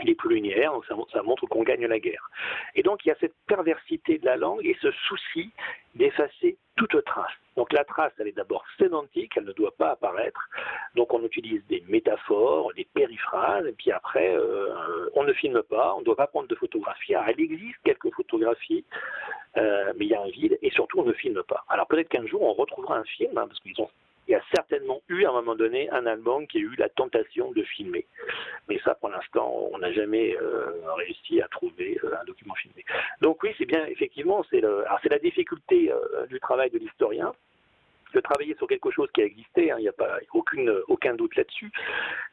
il 0.00 0.10
est 0.10 0.14
plus 0.14 0.34
linéaire, 0.34 0.72
donc 0.72 0.84
ça, 0.86 1.22
montre 1.22 1.46
qu'on 1.46 1.62
gagne 1.62 1.86
la 1.86 1.98
guerre. 1.98 2.30
Et 2.74 2.82
donc 2.82 3.04
il 3.04 3.08
y 3.08 3.10
a 3.10 3.16
cette 3.20 3.34
perversité 3.46 4.18
de 4.18 4.26
la 4.26 4.36
langue 4.36 4.64
et 4.64 4.76
ce 4.80 4.90
souci 4.90 5.50
d'effacer 5.94 6.56
toute 6.76 7.04
trace. 7.04 7.32
Donc 7.56 7.72
la 7.72 7.84
trace, 7.84 8.12
elle 8.18 8.28
est 8.28 8.36
d'abord 8.36 8.64
sémantique, 8.78 9.32
elle 9.36 9.44
ne 9.44 9.52
doit 9.52 9.74
pas 9.76 9.90
apparaître. 9.90 10.40
Donc 10.94 11.12
on 11.12 11.24
utilise 11.24 11.64
des 11.66 11.82
métaphores, 11.88 12.72
des 12.74 12.86
périphrases, 12.94 13.66
et 13.66 13.72
puis 13.72 13.90
après, 13.90 14.36
euh, 14.36 15.10
on 15.14 15.24
ne 15.24 15.32
filme 15.32 15.62
pas, 15.64 15.94
on 15.96 16.00
ne 16.00 16.04
doit 16.04 16.16
pas 16.16 16.28
prendre 16.28 16.46
de 16.46 16.54
photographies. 16.54 17.16
Alors 17.16 17.30
il 17.36 17.40
existe 17.40 17.78
quelques 17.84 18.14
photographies, 18.14 18.84
euh, 19.56 19.92
mais 19.96 20.04
il 20.04 20.10
y 20.10 20.14
a 20.14 20.22
un 20.22 20.28
vide, 20.28 20.56
et 20.62 20.70
surtout 20.70 21.00
on 21.00 21.04
ne 21.04 21.12
filme 21.12 21.42
pas. 21.42 21.64
Alors 21.68 21.88
peut-être 21.88 22.08
qu'un 22.08 22.26
jour 22.26 22.42
on 22.42 22.52
retrouvera 22.52 22.98
un 22.98 23.04
film, 23.04 23.36
hein, 23.36 23.48
parce 23.48 23.58
qu'ils 23.60 23.80
ont 23.80 23.90
il 24.28 24.32
y 24.32 24.34
a 24.34 24.42
certainement 24.54 25.00
eu 25.08 25.24
à 25.24 25.30
un 25.30 25.32
moment 25.32 25.54
donné 25.54 25.90
un 25.90 26.04
Allemand 26.06 26.44
qui 26.44 26.58
a 26.58 26.60
eu 26.60 26.74
la 26.76 26.90
tentation 26.90 27.50
de 27.52 27.62
filmer. 27.62 28.06
Mais 28.68 28.78
ça, 28.84 28.94
pour 28.94 29.08
l'instant, 29.08 29.70
on 29.72 29.78
n'a 29.78 29.90
jamais 29.92 30.36
euh, 30.36 30.70
réussi 30.96 31.40
à 31.40 31.48
trouver 31.48 31.98
euh, 32.04 32.14
un 32.20 32.24
document 32.24 32.54
filmé. 32.54 32.84
Donc 33.22 33.42
oui, 33.42 33.50
c'est 33.56 33.64
bien, 33.64 33.86
effectivement, 33.86 34.44
c'est 34.50 34.60
la 34.60 35.18
difficulté 35.18 35.90
euh, 35.90 36.26
du 36.26 36.38
travail 36.40 36.70
de 36.70 36.78
l'historien 36.78 37.32
de 38.14 38.20
travailler 38.20 38.54
sur 38.56 38.66
quelque 38.66 38.90
chose 38.90 39.10
qui 39.12 39.20
a 39.20 39.26
existé, 39.26 39.70
hein, 39.70 39.76
il 39.78 39.82
n'y 39.82 39.88
a 39.88 39.92
pas 39.92 40.18
aucune, 40.32 40.74
aucun 40.88 41.12
doute 41.12 41.36
là-dessus, 41.36 41.70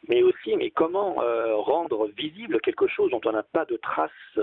mais 0.07 0.23
aussi, 0.23 0.55
mais 0.55 0.69
comment 0.69 1.15
rendre 1.15 2.07
visible 2.15 2.61
quelque 2.61 2.87
chose 2.87 3.11
dont 3.11 3.19
on 3.25 3.33
n'a 3.33 3.43
pas 3.43 3.65
de 3.65 3.75
traces 3.75 4.39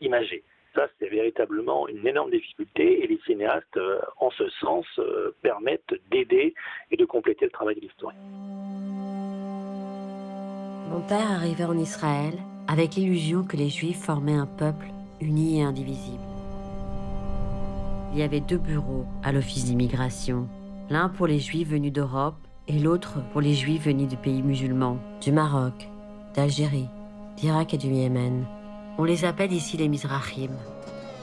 imagées. 0.00 0.44
Ça, 0.74 0.86
c'est 0.98 1.08
véritablement 1.08 1.88
une 1.88 2.06
énorme 2.06 2.30
difficulté 2.30 3.02
et 3.02 3.06
les 3.08 3.18
cinéastes, 3.26 3.76
euh, 3.76 3.98
en 4.18 4.30
ce 4.30 4.48
sens, 4.60 4.86
euh, 4.98 5.34
permettent 5.42 5.94
d'aider 6.10 6.54
et 6.90 6.96
de 6.96 7.04
compléter 7.04 7.46
le 7.46 7.50
travail 7.50 7.74
de 7.74 7.80
l'historien. 7.80 8.20
Mon 10.90 11.00
père 11.00 11.30
arrivait 11.30 11.64
en 11.64 11.76
Israël 11.76 12.34
avec 12.68 12.94
l'illusion 12.94 13.42
que 13.42 13.56
les 13.56 13.68
Juifs 13.68 14.00
formaient 14.00 14.34
un 14.34 14.46
peuple 14.46 14.86
uni 15.20 15.60
et 15.60 15.62
indivisible. 15.62 16.22
Il 18.12 18.18
y 18.18 18.22
avait 18.22 18.40
deux 18.40 18.58
bureaux 18.58 19.06
à 19.22 19.32
l'Office 19.32 19.64
d'immigration, 19.64 20.48
l'un 20.88 21.08
pour 21.08 21.26
les 21.26 21.38
Juifs 21.38 21.68
venus 21.68 21.92
d'Europe 21.92 22.36
et 22.68 22.78
l'autre 22.78 23.18
pour 23.32 23.40
les 23.40 23.54
Juifs 23.54 23.86
venus 23.86 24.08
de 24.08 24.16
pays 24.16 24.42
musulmans, 24.42 24.98
du 25.20 25.32
Maroc, 25.32 25.88
d'Algérie, 26.34 26.88
d'Irak 27.36 27.74
et 27.74 27.78
du 27.78 27.88
Yémen. 27.88 28.46
On 28.98 29.04
les 29.04 29.24
appelle 29.24 29.52
ici 29.52 29.76
les 29.76 29.88
Mizrahim, 29.88 30.50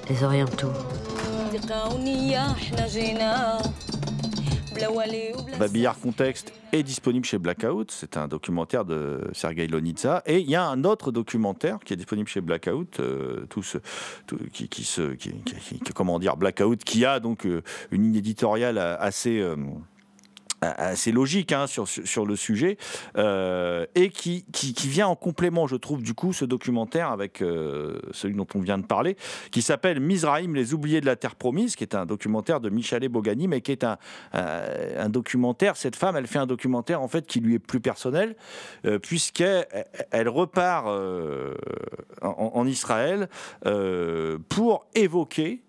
les 0.09 0.23
Orientaux. 0.23 0.73
Babillard 5.59 5.99
Contexte 5.99 6.53
est 6.71 6.83
disponible 6.83 7.25
chez 7.25 7.37
Blackout. 7.37 7.91
C'est 7.91 8.17
un 8.17 8.27
documentaire 8.27 8.85
de 8.85 9.21
Sergei 9.33 9.67
Lonitsa. 9.67 10.21
Et 10.25 10.39
il 10.39 10.49
y 10.49 10.55
a 10.55 10.65
un 10.65 10.83
autre 10.83 11.11
documentaire 11.11 11.79
qui 11.83 11.93
est 11.93 11.97
disponible 11.97 12.27
chez 12.27 12.41
Blackout, 12.41 12.99
euh, 12.99 13.45
ce, 13.61 13.77
qui, 14.51 14.83
se, 14.83 15.15
comment 15.93 16.19
dire, 16.19 16.37
Blackout, 16.37 16.83
qui 16.83 17.05
a 17.05 17.19
donc 17.19 17.45
euh, 17.45 17.61
une 17.91 18.03
ligne 18.03 18.15
éditoriale 18.15 18.77
assez. 18.77 19.39
Euh, 19.39 19.55
assez 20.61 21.11
logique 21.11 21.51
hein, 21.51 21.67
sur, 21.67 21.87
sur 21.87 22.25
le 22.25 22.35
sujet 22.35 22.77
euh, 23.17 23.85
et 23.95 24.09
qui, 24.09 24.45
qui, 24.51 24.87
vient 24.87 25.07
en 25.07 25.15
complément, 25.15 25.67
je 25.67 25.75
trouve, 25.75 26.01
du 26.01 26.13
coup, 26.13 26.33
ce 26.33 26.45
documentaire 26.45 27.11
avec 27.11 27.41
euh, 27.41 27.99
celui 28.11 28.35
dont 28.35 28.47
on 28.55 28.59
vient 28.59 28.77
de 28.77 28.85
parler, 28.85 29.17
qui 29.51 29.61
s'appelle 29.61 29.99
Mizraïm, 29.99 30.55
les 30.55 30.73
oubliés 30.73 31.01
de 31.01 31.05
la 31.05 31.15
terre 31.15 31.35
promise, 31.35 31.75
qui 31.75 31.83
est 31.83 31.95
un 31.95 32.05
documentaire 32.05 32.59
de 32.59 32.69
Michele 32.69 33.07
Bogani, 33.09 33.47
mais 33.47 33.61
qui 33.61 33.71
est 33.71 33.83
un, 33.83 33.97
un, 34.33 35.09
documentaire. 35.09 35.77
Cette 35.77 35.95
femme, 35.95 36.15
elle 36.15 36.27
fait 36.27 36.39
un 36.39 36.47
documentaire 36.47 37.01
en 37.01 37.07
fait 37.07 37.27
qui 37.27 37.39
lui 37.39 37.55
est 37.55 37.59
plus 37.59 37.79
personnel, 37.79 38.35
euh, 38.85 38.99
puisqu'elle 38.99 39.67
elle 40.11 40.29
repart 40.29 40.87
en, 40.87 42.51
en, 42.53 42.67
Israël 42.67 43.29
pour 44.49 44.87
évoquer 44.95 45.61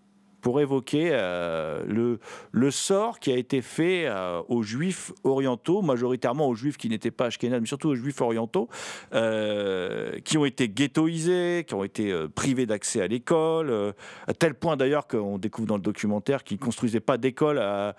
pour 0.49 0.63
évoquer 0.63 1.11
le, 1.11 2.21
le 2.53 2.71
sort 2.71 3.21
qui 3.21 3.31
a 3.31 3.37
été 3.37 3.61
fait 3.61 4.11
aux 4.49 4.63
juifs 4.63 5.13
orientaux, 5.23 5.83
majoritairement 5.83 6.49
aux 6.49 6.55
juifs 6.55 6.79
qui 6.79 6.89
n'étaient 6.89 7.11
pas 7.11 7.27
ashkénazes, 7.27 7.61
mais 7.61 7.67
surtout 7.67 7.91
aux 7.91 7.95
juifs 7.95 8.23
orientaux, 8.23 8.71
qui 9.11 10.39
ont 10.39 10.47
été 10.47 10.71
ghettoisés, 10.71 11.67
qui 11.69 11.75
ont 11.75 11.85
été 11.85 12.15
privés 12.35 12.65
d'accès 12.65 13.03
à 13.03 13.09
l'école, 13.09 13.93
à 14.27 14.33
tel 14.33 14.55
point 14.55 14.79
d'ailleurs 14.79 15.07
qu'on 15.07 15.37
découvre 15.37 15.69
dans 15.69 15.77
le 15.77 15.83
documentaire 15.83 16.45
qu'ils 16.45 16.57
ne 16.57 16.65
construisaient 16.65 17.01
pas 17.01 17.19
d'école 17.19 17.59
à, 17.59 17.95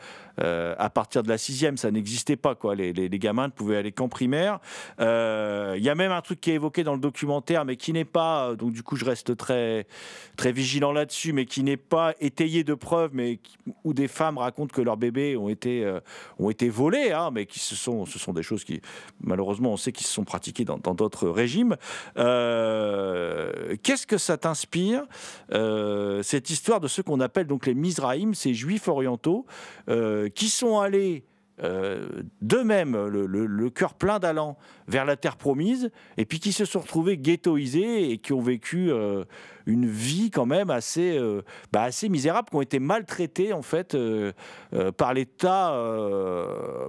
partir 0.89 1.21
de 1.21 1.29
la 1.29 1.37
sixième, 1.37 1.77
ça 1.77 1.91
n'existait 1.91 2.35
pas. 2.35 2.55
Quoi. 2.55 2.73
Les, 2.73 2.93
les, 2.93 3.19
gamins 3.19 3.45
ne 3.45 3.51
pouvaient 3.51 3.77
aller 3.77 3.91
qu'en 3.91 4.09
primaire. 4.09 4.59
Il 4.97 5.03
y 5.83 5.89
a 5.89 5.95
même 5.95 6.11
un 6.11 6.21
truc 6.21 6.41
qui 6.41 6.49
est 6.49 6.55
évoqué 6.55 6.83
dans 6.83 6.93
le 6.93 6.99
documentaire, 6.99 7.63
mais 7.63 7.75
qui 7.75 7.93
n'est 7.93 8.05
pas, 8.05 8.55
donc 8.55 8.71
du 8.71 8.81
coup 8.81 8.95
je 8.95 9.05
reste 9.05 9.37
très, 9.37 9.85
très 10.35 10.51
vigilant 10.51 10.93
là-dessus, 10.93 11.31
mais 11.31 11.45
qui 11.45 11.61
n'est 11.61 11.77
pas 11.77 12.15
étayé 12.39 12.63
de 12.63 12.73
preuves, 12.73 13.11
mais 13.13 13.39
où 13.83 13.93
des 13.93 14.07
femmes 14.07 14.37
racontent 14.37 14.73
que 14.73 14.81
leurs 14.81 14.95
bébés 14.95 15.35
ont 15.35 15.49
été, 15.49 15.83
euh, 15.83 15.99
ont 16.37 16.49
été 16.49 16.69
volés, 16.69 17.11
hein, 17.11 17.31
mais 17.33 17.45
qui 17.45 17.59
ce 17.59 17.75
sont, 17.75 18.05
ce 18.05 18.17
sont 18.17 18.31
des 18.31 18.43
choses 18.43 18.63
qui, 18.63 18.81
malheureusement, 19.21 19.73
on 19.73 19.77
sait 19.77 19.91
qui 19.91 20.05
se 20.05 20.13
sont 20.13 20.23
pratiquées 20.23 20.63
dans 20.63 20.77
d'autres 20.77 21.27
régimes. 21.27 21.75
Euh, 22.17 23.75
qu'est-ce 23.83 24.07
que 24.07 24.17
ça 24.17 24.37
t'inspire, 24.37 25.03
euh, 25.51 26.23
cette 26.23 26.49
histoire 26.49 26.79
de 26.79 26.87
ceux 26.87 27.03
qu'on 27.03 27.19
appelle 27.19 27.47
donc 27.47 27.65
les 27.65 27.73
Mizraïm, 27.75 28.33
ces 28.33 28.53
juifs 28.53 28.87
orientaux, 28.87 29.45
qui 30.35 30.49
sont 30.49 30.79
allés 30.79 31.23
euh, 31.63 32.07
d'eux-mêmes 32.41 32.95
le, 33.07 33.69
cœur 33.69 33.93
plein 33.93 34.19
d'allant 34.19 34.57
vers 34.87 35.05
la 35.05 35.15
terre 35.15 35.35
promise, 35.35 35.91
et 36.17 36.25
puis 36.25 36.39
qui 36.39 36.51
se 36.51 36.65
sont 36.65 36.79
retrouvés 36.79 37.17
ghettoisés 37.17 38.11
et 38.11 38.17
qui 38.17 38.33
ont 38.33 38.41
vécu 38.41 38.91
euh, 38.91 39.25
une 39.65 39.87
vie 39.87 40.31
quand 40.31 40.45
même 40.45 40.69
assez, 40.69 41.17
euh, 41.17 41.41
bah, 41.71 41.83
assez 41.83 42.09
misérable, 42.09 42.49
qui 42.49 42.55
ont 42.55 42.61
été 42.61 42.79
maltraités 42.79 43.53
en 43.53 43.61
fait 43.61 43.97
par 44.97 45.13
l'État, 45.13 45.71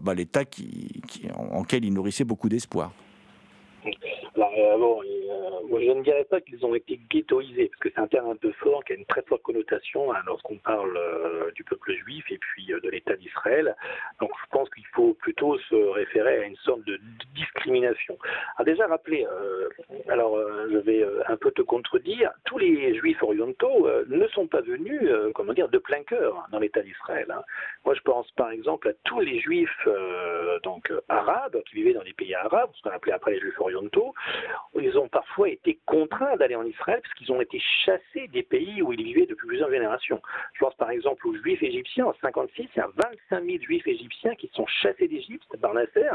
bah, 0.02 0.14
l'État 0.14 0.44
qui, 0.44 1.02
en, 1.34 1.58
en, 1.58 1.64
quel 1.64 1.84
ils 1.84 1.92
nourrissaient 1.92 2.24
beaucoup 2.24 2.48
d'espoir. 2.48 2.92
Alors, 4.40 5.02
moi, 5.68 5.80
je 5.80 5.90
ne 5.90 6.02
dirais 6.02 6.24
pas 6.24 6.40
qu'ils 6.40 6.64
ont 6.64 6.74
été 6.74 6.98
ghettoisés, 7.10 7.68
parce 7.68 7.80
que 7.80 7.90
c'est 7.90 8.00
un 8.00 8.06
terme 8.06 8.30
un 8.30 8.36
peu 8.36 8.52
fort, 8.52 8.82
qui 8.84 8.92
a 8.92 8.96
une 8.96 9.04
très 9.04 9.22
forte 9.22 9.42
connotation 9.42 10.12
hein, 10.12 10.18
lorsqu'on 10.26 10.56
parle 10.56 10.96
euh, 10.96 11.50
du 11.52 11.62
peuple 11.64 11.92
juif 11.92 12.24
et 12.30 12.38
puis 12.38 12.72
euh, 12.72 12.80
de 12.80 12.88
l'État 12.88 13.16
d'Israël. 13.16 13.76
Donc, 14.20 14.30
je 14.42 14.50
pense 14.50 14.70
qu'il 14.70 14.86
faut 14.86 15.14
plutôt 15.14 15.58
se 15.58 15.74
référer 15.74 16.38
à 16.38 16.44
une 16.44 16.56
sorte 16.56 16.82
de 16.84 16.98
discrimination. 17.34 18.18
Alors, 18.56 18.64
déjà, 18.64 18.86
rappeler, 18.86 19.26
euh, 19.30 19.68
alors, 20.08 20.38
je 20.70 20.78
vais 20.78 21.04
un 21.26 21.36
peu 21.36 21.50
te 21.50 21.62
contredire, 21.62 22.32
tous 22.46 22.58
les 22.58 22.94
juifs 22.98 23.22
orientaux 23.22 23.88
ne 24.08 24.26
sont 24.28 24.46
pas 24.46 24.60
venus, 24.60 25.00
comment 25.34 25.52
dire, 25.52 25.68
de 25.68 25.78
plein 25.78 26.02
cœur 26.04 26.46
dans 26.50 26.58
l'État 26.58 26.82
d'Israël. 26.82 27.26
Hein. 27.30 27.42
Moi, 27.84 27.94
je 27.94 28.00
pense 28.00 28.30
par 28.32 28.50
exemple 28.50 28.88
à 28.88 28.92
tous 29.04 29.20
les 29.20 29.40
juifs 29.40 29.88
donc 30.62 30.92
arabes 31.08 31.62
qui 31.68 31.76
vivaient 31.76 31.92
dans 31.92 32.02
les 32.02 32.12
pays 32.12 32.34
arabes, 32.34 32.70
ce 32.74 32.82
qu'on 32.82 32.90
appelait 32.90 33.12
après 33.12 33.32
les 33.32 33.40
juifs 33.40 33.60
orientaux. 33.60 34.14
Ils 34.80 34.98
ont 34.98 35.08
parfois 35.08 35.48
été 35.48 35.78
contraints 35.86 36.36
d'aller 36.36 36.56
en 36.56 36.64
Israël 36.64 37.00
parce 37.02 37.14
qu'ils 37.14 37.32
ont 37.32 37.40
été 37.40 37.60
chassés 37.84 38.28
des 38.28 38.42
pays 38.42 38.82
où 38.82 38.92
ils 38.92 39.02
vivaient 39.02 39.26
depuis 39.26 39.46
plusieurs 39.46 39.70
générations. 39.70 40.20
Je 40.54 40.60
pense 40.60 40.74
par 40.74 40.90
exemple 40.90 41.26
aux 41.28 41.34
Juifs 41.34 41.62
égyptiens. 41.62 42.06
En 42.06 42.14
56, 42.20 42.68
il 42.74 42.78
y 42.78 42.80
a 42.80 42.88
25 43.30 43.44
000 43.44 43.58
Juifs 43.62 43.86
égyptiens 43.86 44.34
qui 44.36 44.50
sont 44.54 44.66
chassés 44.66 45.08
d'Égypte 45.08 45.56
par 45.60 45.74
Nasser. 45.74 46.10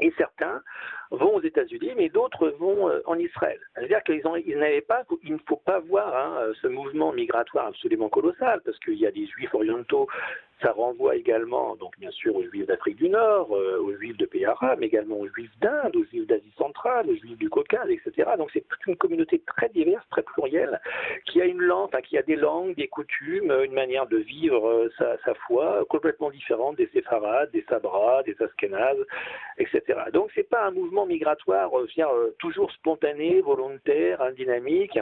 Et 0.00 0.12
certains 0.18 0.62
vont 1.10 1.36
aux 1.36 1.42
États-Unis, 1.42 1.92
mais 1.96 2.08
d'autres 2.08 2.48
vont 2.58 2.88
euh, 2.88 3.00
en 3.06 3.18
Israël. 3.18 3.58
C'est-à-dire 3.74 4.02
qu'ils 4.04 4.22
ils 4.46 4.58
n'avaient 4.58 4.80
pas, 4.80 5.04
il 5.22 5.34
ne 5.34 5.38
faut 5.46 5.60
pas 5.64 5.80
voir 5.80 6.14
hein, 6.14 6.52
ce 6.60 6.66
mouvement 6.66 7.12
migratoire 7.12 7.66
absolument 7.66 8.08
colossal, 8.08 8.60
parce 8.64 8.78
qu'il 8.80 8.94
y 8.94 9.06
a 9.06 9.10
des 9.10 9.26
Juifs 9.26 9.54
orientaux 9.54 10.08
ça 10.62 10.72
renvoie 10.72 11.16
également, 11.16 11.76
donc 11.76 11.98
bien 11.98 12.10
sûr, 12.10 12.34
aux 12.34 12.42
Juifs 12.44 12.66
d'Afrique 12.66 12.96
du 12.96 13.10
Nord, 13.10 13.54
euh, 13.54 13.78
aux 13.78 13.94
Juifs 13.96 14.16
de 14.16 14.24
pays 14.24 14.46
arabes, 14.46 14.78
mais 14.80 14.86
également 14.86 15.16
aux 15.16 15.28
Juifs 15.28 15.52
d'Inde, 15.60 15.94
aux 15.94 16.04
Juifs 16.04 16.26
d'Asie 16.26 16.52
centrale, 16.56 17.10
aux 17.10 17.14
Juifs 17.14 17.36
du 17.36 17.50
Caucase, 17.50 17.90
etc. 17.90 18.30
Donc 18.38 18.50
c'est 18.52 18.66
toute 18.66 18.86
une 18.86 18.96
communauté 18.96 19.42
très 19.46 19.68
diverse, 19.68 20.04
très 20.10 20.22
plurielle, 20.22 20.80
qui 21.26 21.42
a 21.42 21.44
une 21.44 21.60
langue, 21.60 21.90
qui 22.02 22.16
a 22.16 22.22
des 22.22 22.36
langues, 22.36 22.74
des 22.74 22.88
coutumes, 22.88 23.52
une 23.64 23.74
manière 23.74 24.06
de 24.06 24.16
vivre 24.16 24.66
euh, 24.66 24.90
sa, 24.98 25.34
foi 25.46 25.84
complètement 25.90 26.30
différente 26.30 26.76
des 26.76 26.88
séfarades, 26.88 27.50
des 27.50 27.64
sabras, 27.68 28.22
des 28.22 28.36
askénazes, 28.40 29.04
etc. 29.58 29.82
Donc 30.12 30.30
c'est 30.34 30.48
pas 30.48 30.64
un 30.64 30.70
mouvement 30.70 30.95
migratoire 31.04 31.70
euh, 31.78 32.34
toujours 32.38 32.72
spontané, 32.72 33.40
volontaire, 33.42 34.32
dynamique. 34.32 34.98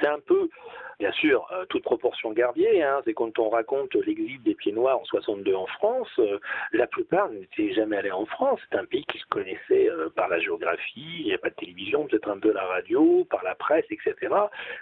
C'est 0.00 0.08
un 0.08 0.20
peu 0.20 0.48
Bien 0.98 1.12
sûr, 1.12 1.46
euh, 1.52 1.64
toute 1.66 1.84
proportion 1.84 2.32
gardée, 2.32 2.82
hein, 2.82 3.00
c'est 3.04 3.14
quand 3.14 3.38
on 3.38 3.50
raconte 3.50 3.94
l'exil 3.94 4.42
des 4.42 4.56
pieds 4.56 4.72
noirs 4.72 4.98
en 4.98 5.04
62 5.04 5.54
en 5.54 5.66
France, 5.66 6.08
euh, 6.18 6.40
la 6.72 6.88
plupart 6.88 7.28
n'étaient 7.30 7.72
jamais 7.72 7.98
allés 7.98 8.10
en 8.10 8.26
France. 8.26 8.58
C'est 8.68 8.76
un 8.76 8.84
pays 8.84 9.04
qu'ils 9.04 9.24
connaissaient 9.26 9.88
euh, 9.88 10.08
par 10.16 10.26
la 10.26 10.40
géographie, 10.40 11.20
il 11.20 11.26
n'y 11.26 11.34
a 11.34 11.38
pas 11.38 11.50
de 11.50 11.54
télévision, 11.54 12.08
peut-être 12.08 12.28
un 12.28 12.40
peu 12.40 12.52
la 12.52 12.64
radio, 12.64 13.24
par 13.30 13.44
la 13.44 13.54
presse, 13.54 13.84
etc. 13.90 14.34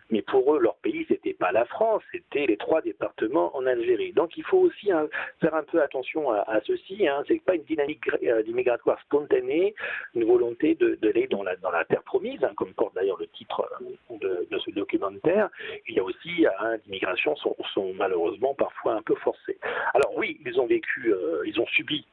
Mais 0.08 0.22
pour 0.22 0.54
eux, 0.54 0.58
leur 0.58 0.76
pays, 0.76 1.04
c'était 1.06 1.34
pas 1.34 1.52
la 1.52 1.66
France, 1.66 2.02
c'était 2.10 2.46
les 2.46 2.56
trois 2.56 2.80
départements 2.80 3.54
en 3.54 3.66
Algérie. 3.66 4.14
Donc 4.14 4.38
il 4.38 4.44
faut 4.44 4.60
aussi 4.60 4.90
hein, 4.90 5.08
faire 5.42 5.54
un 5.54 5.64
peu 5.64 5.82
attention 5.82 6.30
à, 6.30 6.60
ceci. 6.64 7.06
Hein. 7.06 7.24
C'est 7.28 7.42
pas 7.44 7.56
une 7.56 7.64
dynamique 7.64 8.04
immigratoire 8.46 8.98
spontanée, 9.02 9.74
une 10.14 10.24
volonté 10.24 10.76
de, 10.76 10.94
de 10.94 11.26
dans 11.30 11.42
la, 11.42 11.56
dans 11.56 11.70
la 11.70 11.84
terre 11.84 12.02
promise, 12.02 12.42
hein, 12.42 12.52
comme 12.56 12.72
porte 12.72 12.94
d'ailleurs 12.94 13.18
le 13.18 13.26
titre 13.28 13.68
de, 14.10 14.46
ce 14.58 14.70
documentaire. 14.70 15.50
Aussi 16.06 16.46
hein, 16.46 16.76
l'immigration 16.86 17.36
sont, 17.36 17.94
malheureusement 17.94 18.54
parfois 18.54 18.94
un 18.94 19.02
peu 19.02 19.14
forcées. 19.16 19.58
Alors 19.94 20.16
oui, 20.16 20.40
ils 20.44 20.60
ont 20.60 20.66
vécu, 20.66 21.12
euh, 21.12 21.42
ils 21.46 21.60
ont 21.60 21.66
subi 21.66 22.06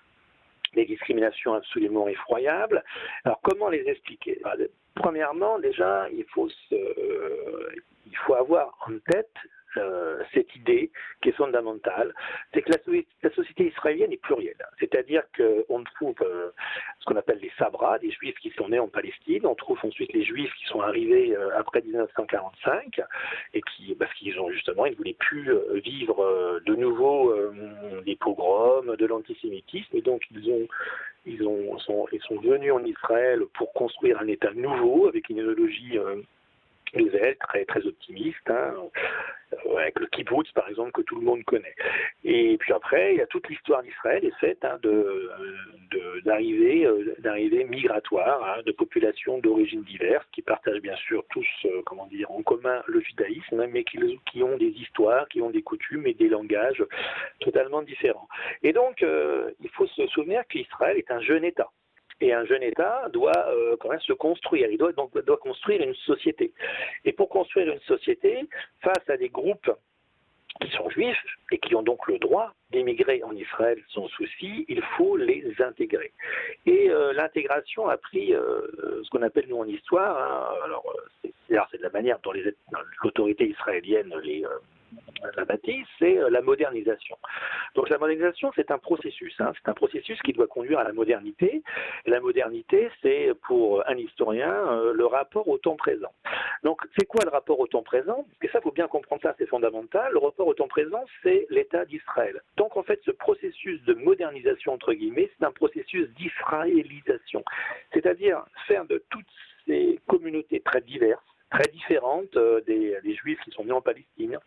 des 0.73 0.85
discriminations 0.85 1.53
absolument 1.53 2.07
effroyables. 2.07 2.83
Alors 3.25 3.39
comment 3.41 3.69
les 3.69 3.87
expliquer? 3.87 4.39
Bah, 4.43 4.55
Premièrement, 4.95 5.57
déjà, 5.59 6.07
se, 6.69 6.75
il 8.05 8.15
faut 8.25 8.35
avoir 8.35 8.77
en 8.87 8.97
tête 9.11 9.33
euh, 9.77 10.23
cette 10.33 10.55
idée 10.55 10.91
qui 11.21 11.29
est 11.29 11.33
fondamentale, 11.33 12.13
c'est 12.53 12.61
que 12.61 12.71
la, 12.71 13.29
société 13.31 13.67
israélienne 13.67 14.11
est 14.11 14.21
plurielle. 14.21 14.65
C'est-à-dire 14.79 15.23
qu'on 15.35 15.83
trouve 15.95 16.15
euh, 16.21 16.51
ce 16.99 17.05
qu'on 17.05 17.15
appelle 17.15 17.39
les 17.41 17.51
sabras, 17.57 17.99
des 17.99 18.11
juifs 18.11 18.37
qui 18.39 18.51
sont 18.51 18.69
nés 18.69 18.79
en 18.79 18.87
Palestine, 18.87 19.45
on 19.45 19.55
trouve 19.55 19.79
ensuite 19.83 20.13
les 20.13 20.23
juifs 20.23 20.53
qui 20.59 20.65
sont 20.65 20.81
arrivés 20.81 21.35
euh, 21.35 21.57
après 21.57 21.81
1945 21.81 23.01
et 23.53 23.61
qui, 23.61 23.95
parce 23.95 24.13
qu'ils 24.15 24.39
ont 24.39 24.49
justement, 24.51 24.85
ils 24.85 24.91
ne 24.91 24.97
voulaient 24.97 25.17
plus 25.19 25.51
vivre 25.83 26.61
de 26.65 26.75
nouveau 26.75 27.33
des 28.05 28.15
pogroms, 28.15 28.95
de 28.95 29.05
l'antisémitisme, 29.05 29.95
et 29.95 30.01
donc 30.01 30.23
ils 30.31 30.51
ont 30.51 30.67
ils, 31.25 31.47
ont, 31.47 31.77
sont, 31.79 32.05
ils 32.11 32.21
sont 32.21 32.35
venus 32.39 32.73
en 32.73 32.83
Israël 32.83 33.43
pour 33.53 33.71
construire 33.73 34.19
un 34.19 34.27
État 34.27 34.51
nouveau 34.53 35.07
avec 35.07 35.29
une 35.29 35.37
idéologie 35.37 35.97
nouvelle, 36.95 37.35
très, 37.37 37.65
très 37.65 37.85
optimiste, 37.85 38.49
hein, 38.49 38.73
avec 39.77 39.99
le 39.99 40.07
kibbutz 40.07 40.51
par 40.53 40.67
exemple 40.69 40.91
que 40.91 41.01
tout 41.01 41.15
le 41.15 41.21
monde 41.21 41.43
connaît. 41.43 41.75
Et 42.23 42.57
puis 42.57 42.73
après, 42.73 43.13
il 43.13 43.17
y 43.17 43.21
a 43.21 43.27
toute 43.27 43.47
l'histoire 43.49 43.83
d'Israël 43.83 44.23
est 44.25 44.39
faite 44.39 44.63
hein, 44.63 44.77
de, 44.81 45.29
d'arrivées, 46.25 46.85
euh, 46.85 47.63
migratoires 47.69 48.43
hein, 48.43 48.61
de 48.65 48.71
populations 48.71 49.39
d'origines 49.39 49.83
diverses 49.83 50.25
qui 50.31 50.41
partagent 50.41 50.81
bien 50.81 50.95
sûr 50.95 51.23
tous, 51.29 51.47
euh, 51.65 51.81
comment 51.85 52.07
dire, 52.07 52.29
en 52.31 52.41
commun 52.41 52.81
le 52.87 52.99
judaïsme, 53.01 53.65
mais 53.67 53.83
qui, 53.83 54.43
ont 54.43 54.57
des 54.57 54.69
histoires, 54.69 55.27
qui 55.29 55.41
ont 55.41 55.49
des 55.49 55.61
coutumes 55.61 56.07
et 56.07 56.13
des 56.13 56.29
langages 56.29 56.83
totalement 57.39 57.81
différents. 57.81 58.27
Et 58.61 58.73
donc, 58.73 59.03
euh, 59.03 59.51
il 59.61 59.69
faut 59.69 59.87
se 59.87 60.07
souvenir 60.07 60.43
qu'Israël 60.47 60.97
est 60.97 61.11
un 61.11 61.21
jeune 61.21 61.43
État. 61.43 61.69
Et 62.23 62.31
un 62.31 62.45
jeune 62.45 62.63
État 62.63 63.09
doit 63.11 63.49
euh, 63.49 63.75
quand 63.81 63.89
même 63.89 63.99
se 63.99 64.13
construire, 64.13 64.69
il 64.71 64.77
doit, 64.77 64.93
donc, 64.93 65.13
doit 65.25 65.35
construire 65.35 65.81
une 65.81 65.93
société. 65.93 66.53
Et 67.03 67.11
pour 67.11 67.27
construire 67.27 67.67
une 67.67 67.81
société, 67.81 68.47
face 68.81 69.09
à 69.09 69.17
des 69.17 69.27
groupes 69.27 69.69
qui 70.61 70.69
sont 70.71 70.89
juifs 70.89 71.21
et 71.51 71.57
qui 71.57 71.75
ont 71.75 71.83
donc 71.83 72.07
le 72.07 72.19
droit 72.19 72.53
d'émigrer 72.71 73.21
en 73.23 73.35
Israël 73.35 73.77
sans 73.89 74.07
souci, 74.07 74.63
il 74.69 74.81
faut 74.95 75.17
les 75.17 75.53
intégrer. 75.59 76.13
Et 76.65 76.89
euh, 76.89 77.11
l'intégration 77.11 77.89
a 77.89 77.97
pris 77.97 78.33
euh, 78.33 79.01
ce 79.03 79.09
qu'on 79.09 79.21
appelle 79.21 79.47
nous 79.49 79.57
en 79.57 79.67
histoire, 79.67 80.17
hein, 80.17 80.63
alors 80.63 80.95
c'est 81.71 81.77
de 81.77 81.83
la 81.83 81.89
manière 81.89 82.19
dont 82.23 82.31
l'autorité 83.03 83.49
israélienne 83.49 84.13
les, 84.23 84.45
la 85.35 85.45
bâtisse, 85.45 85.87
c'est 85.99 86.17
euh, 86.17 86.29
la 86.29 86.41
modernisation. 86.41 87.17
Donc 87.75 87.89
la 87.89 87.97
modernisation, 87.97 88.51
c'est 88.55 88.71
un 88.71 88.77
processus. 88.77 89.33
Hein. 89.39 89.51
c'est 89.55 89.69
un 89.69 89.73
processus 89.73 90.21
qui 90.21 90.33
doit 90.33 90.47
conduire 90.47 90.79
à 90.79 90.83
la 90.83 90.93
modernité. 90.93 91.63
la 92.05 92.19
modernité, 92.19 92.89
c'est 93.01 93.31
pour 93.47 93.87
un 93.87 93.97
historien 93.97 94.51
euh, 94.51 94.93
le 94.93 95.05
rapport 95.05 95.47
au 95.47 95.57
temps 95.57 95.75
présent. 95.75 96.11
Donc 96.63 96.81
c'est 96.97 97.05
quoi 97.05 97.21
le 97.23 97.29
rapport 97.29 97.59
au 97.59 97.67
temps 97.67 97.83
présent? 97.83 98.25
Et 98.41 98.47
ça, 98.49 98.61
faut 98.61 98.71
bien 98.71 98.87
comprendre 98.87 99.21
ça, 99.21 99.35
c'est 99.37 99.47
fondamental. 99.47 100.11
Le 100.13 100.19
rapport 100.19 100.47
au 100.47 100.53
temps 100.53 100.67
présent, 100.67 101.03
c'est 101.21 101.47
l'État 101.49 101.85
d'Israël. 101.85 102.41
Donc 102.57 102.77
en 102.77 102.83
fait, 102.83 102.99
ce 103.05 103.11
processus 103.11 103.81
de 103.83 103.93
modernisation, 103.93 104.73
entre 104.73 104.93
guillemets, 104.93 105.29
c'est 105.37 105.45
un 105.45 105.51
processus 105.51 106.09
d'israélisation. 106.11 107.43
C'est-à-dire 107.93 108.43
faire 108.67 108.85
de 108.85 109.03
toutes 109.09 109.25
ces 109.65 109.99
communautés 110.07 110.59
très 110.61 110.81
diverses, 110.81 111.23
très 111.51 111.69
différentes, 111.71 112.35
euh, 112.35 112.61
des, 112.61 112.97
des 113.03 113.15
juifs 113.15 113.39
qui 113.43 113.51
sont 113.51 113.65
nés 113.65 113.71
en 113.71 113.81
Palestine, 113.81 114.39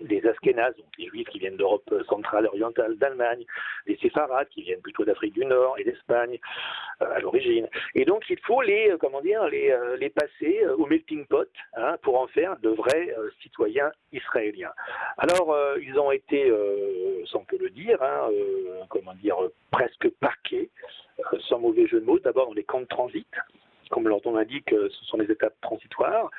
les 0.00 0.26
Askénazes, 0.26 0.76
donc 0.76 0.86
les 0.98 1.06
Juifs 1.06 1.28
qui 1.28 1.38
viennent 1.38 1.56
d'Europe 1.56 1.92
centrale 2.08 2.46
orientale, 2.46 2.96
d'Allemagne, 2.96 3.44
les 3.86 3.96
Séfarades 3.96 4.48
qui 4.48 4.62
viennent 4.62 4.80
plutôt 4.80 5.04
d'Afrique 5.04 5.34
du 5.34 5.44
Nord 5.44 5.78
et 5.78 5.84
d'Espagne 5.84 6.38
euh, 7.02 7.14
à 7.14 7.20
l'origine. 7.20 7.68
Et 7.94 8.04
donc 8.04 8.24
il 8.30 8.38
faut 8.40 8.62
les, 8.62 8.90
euh, 8.90 8.96
comment 8.98 9.20
dire, 9.20 9.46
les, 9.48 9.70
euh, 9.70 9.96
les 9.96 10.10
passer 10.10 10.64
au 10.78 10.86
melting 10.86 11.26
pot 11.26 11.48
hein, 11.74 11.96
pour 12.02 12.20
en 12.20 12.26
faire 12.28 12.56
de 12.58 12.70
vrais 12.70 13.14
citoyens 13.42 13.92
israéliens. 14.12 14.72
Alors 15.18 15.56
ils 15.80 15.98
ont 15.98 16.10
été, 16.10 16.52
sans 17.26 17.44
peut 17.44 17.58
le 17.58 17.70
dire, 17.70 18.02
hein, 18.02 18.28
comment 18.88 19.14
dire, 19.14 19.36
presque 19.70 20.08
parqués, 20.20 20.70
sans 21.48 21.58
mauvais 21.58 21.86
jeu 21.86 22.00
de 22.00 22.04
mots, 22.04 22.18
d'abord 22.18 22.46
dans 22.46 22.54
les 22.54 22.64
camps 22.64 22.80
de 22.80 22.86
transit 22.86 23.28
comme 23.92 24.08
leur 24.08 24.20
nom 24.24 24.34
l'indique, 24.34 24.70
ce 24.70 25.04
sont 25.04 25.18
les 25.18 25.30
étapes 25.30 25.54
transitoires. 25.60 26.30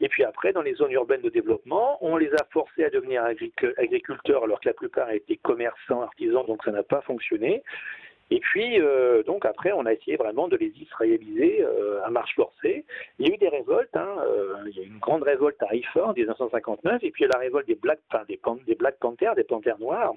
Et 0.00 0.08
puis 0.08 0.22
après, 0.22 0.52
dans 0.52 0.62
les 0.62 0.74
zones 0.74 0.92
urbaines 0.92 1.22
de 1.22 1.30
développement, 1.30 1.98
on 2.00 2.16
les 2.16 2.32
a 2.34 2.44
forcés 2.50 2.84
à 2.84 2.90
devenir 2.90 3.24
agriculteurs 3.24 4.44
alors 4.44 4.60
que 4.60 4.68
la 4.68 4.74
plupart 4.74 5.10
étaient 5.10 5.36
commerçants, 5.36 6.02
artisans, 6.02 6.44
donc 6.46 6.62
ça 6.64 6.70
n'a 6.70 6.84
pas 6.84 7.00
fonctionné. 7.00 7.62
Et 8.30 8.40
puis, 8.40 8.80
euh, 8.80 9.22
donc 9.22 9.46
après, 9.46 9.72
on 9.72 9.86
a 9.86 9.92
essayé 9.92 10.16
vraiment 10.16 10.48
de 10.48 10.56
les 10.56 10.72
israéliser 10.80 11.62
euh, 11.62 12.04
à 12.04 12.10
marche 12.10 12.34
forcée. 12.34 12.84
Il 13.18 13.26
y 13.26 13.30
a 13.30 13.34
eu 13.34 13.38
des 13.38 13.48
révoltes. 13.48 13.96
Hein, 13.96 14.16
euh, 14.26 14.54
il 14.66 14.76
y 14.76 14.80
a 14.80 14.82
eu 14.82 14.88
une 14.88 14.98
grande 14.98 15.22
révolte 15.22 15.62
à 15.62 15.74
Haifa 15.74 16.08
en 16.08 16.12
1959, 16.12 17.02
et 17.02 17.10
puis 17.10 17.26
la 17.26 17.38
révolte 17.38 17.66
des 17.66 17.74
Black, 17.74 18.00
enfin, 18.12 18.24
des, 18.28 18.38
des 18.66 18.74
Black 18.74 18.98
Panthers, 18.98 19.34
des 19.34 19.44
Panthères 19.44 19.78
noirs. 19.78 20.12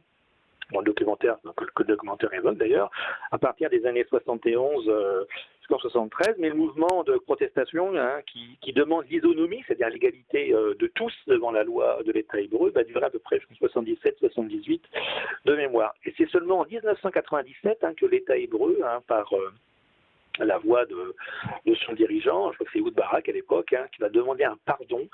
Bon, 0.72 0.80
le 0.80 0.86
documentaire, 0.86 1.38
que 1.76 1.84
le 1.84 1.88
documentaire 1.88 2.30
d'ailleurs, 2.54 2.92
à 3.32 3.38
partir 3.38 3.70
des 3.70 3.86
années 3.86 4.06
71, 4.10 4.90
1973, 5.72 6.36
mais 6.38 6.50
le 6.50 6.56
mouvement 6.56 7.04
de 7.04 7.18
protestation 7.18 7.96
hein, 7.96 8.20
qui, 8.26 8.74
demande 8.74 9.06
l'isonomie, 9.10 9.64
c'est-à-dire 9.68 9.90
l'égalité 9.90 10.54
euh, 10.54 10.74
de 10.76 10.88
tous 10.88 11.14
devant 11.28 11.52
la 11.52 11.64
loi 11.64 12.00
de 12.06 12.12
l'État 12.12 12.40
hébreu, 12.40 12.72
va 12.72 12.84
durer 12.84 13.06
à 13.06 13.10
peu 13.10 13.20
près 13.20 13.40
77-78 13.62 14.82
de 15.46 15.56
mémoire. 15.56 15.94
Et 16.06 16.14
c'est 16.18 16.30
seulement 16.30 16.60
en 16.60 16.66
1997 16.66 17.84
hein, 17.84 17.94
que 17.96 18.06
l'État 18.06 18.38
hébreu, 18.38 18.80
hein, 18.84 19.02
par 19.08 19.34
euh, 19.34 19.52
la 20.40 20.58
voix 20.58 20.86
de, 20.86 21.16
son 21.86 21.94
dirigeant, 21.94 22.52
je 22.52 22.56
crois 22.56 22.66
que 22.66 22.72
c'est 22.74 22.82
Oud 22.82 22.94
Barak 22.94 23.30
à 23.30 23.32
l'époque, 23.32 23.76
qui 23.94 24.02
va 24.02 24.10
demander 24.10 24.44
un 24.44 24.58
pardon 24.66 25.08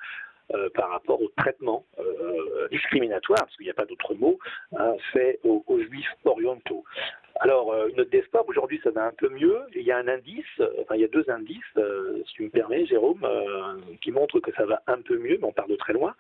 euh, 0.54 0.70
par 0.76 0.90
rapport 0.90 1.22
au 1.22 1.30
traitement 1.38 1.86
discriminatoire, 2.72 3.40
parce 3.40 3.56
qu'il 3.56 3.66
n'y 3.66 3.72
a 3.72 3.76
pas 3.76 3.86
d'autre 3.86 4.14
mot, 4.16 4.38
fait 5.14 5.40
aux, 5.44 5.64
juifs 5.80 6.14
orientaux. 6.26 6.84
Alors, 7.40 7.72
euh, 7.72 7.90
une 7.90 8.06
aujourd'hui 8.48 8.80
ça 8.84 8.92
va 8.92 9.06
un 9.06 9.12
peu 9.12 9.30
mieux. 9.30 9.60
Il 9.76 9.84
y 9.84 9.92
a 9.92 9.98
un 9.98 10.08
indice, 10.08 10.46
euh, 10.60 10.70
enfin 10.82 10.96
il 10.96 11.02
y 11.02 11.06
a 11.06 11.08
deux 11.08 11.30
indices, 11.30 11.64
euh, 11.78 12.22
si 12.26 12.34
tu 12.34 12.44
me 12.44 12.50
permets, 12.50 12.86
Jérôme, 12.86 13.26
qui 14.02 14.12
montrent 14.12 14.40
que 14.40 14.52
ça 14.54 14.66
va 14.66 14.82
un 14.88 15.02
peu 15.02 15.18
mieux, 15.18 15.38
mais 15.40 15.48
on 15.48 15.52
part 15.52 15.68
de 15.68 15.76
très 15.76 15.94
loin. 15.94 16.16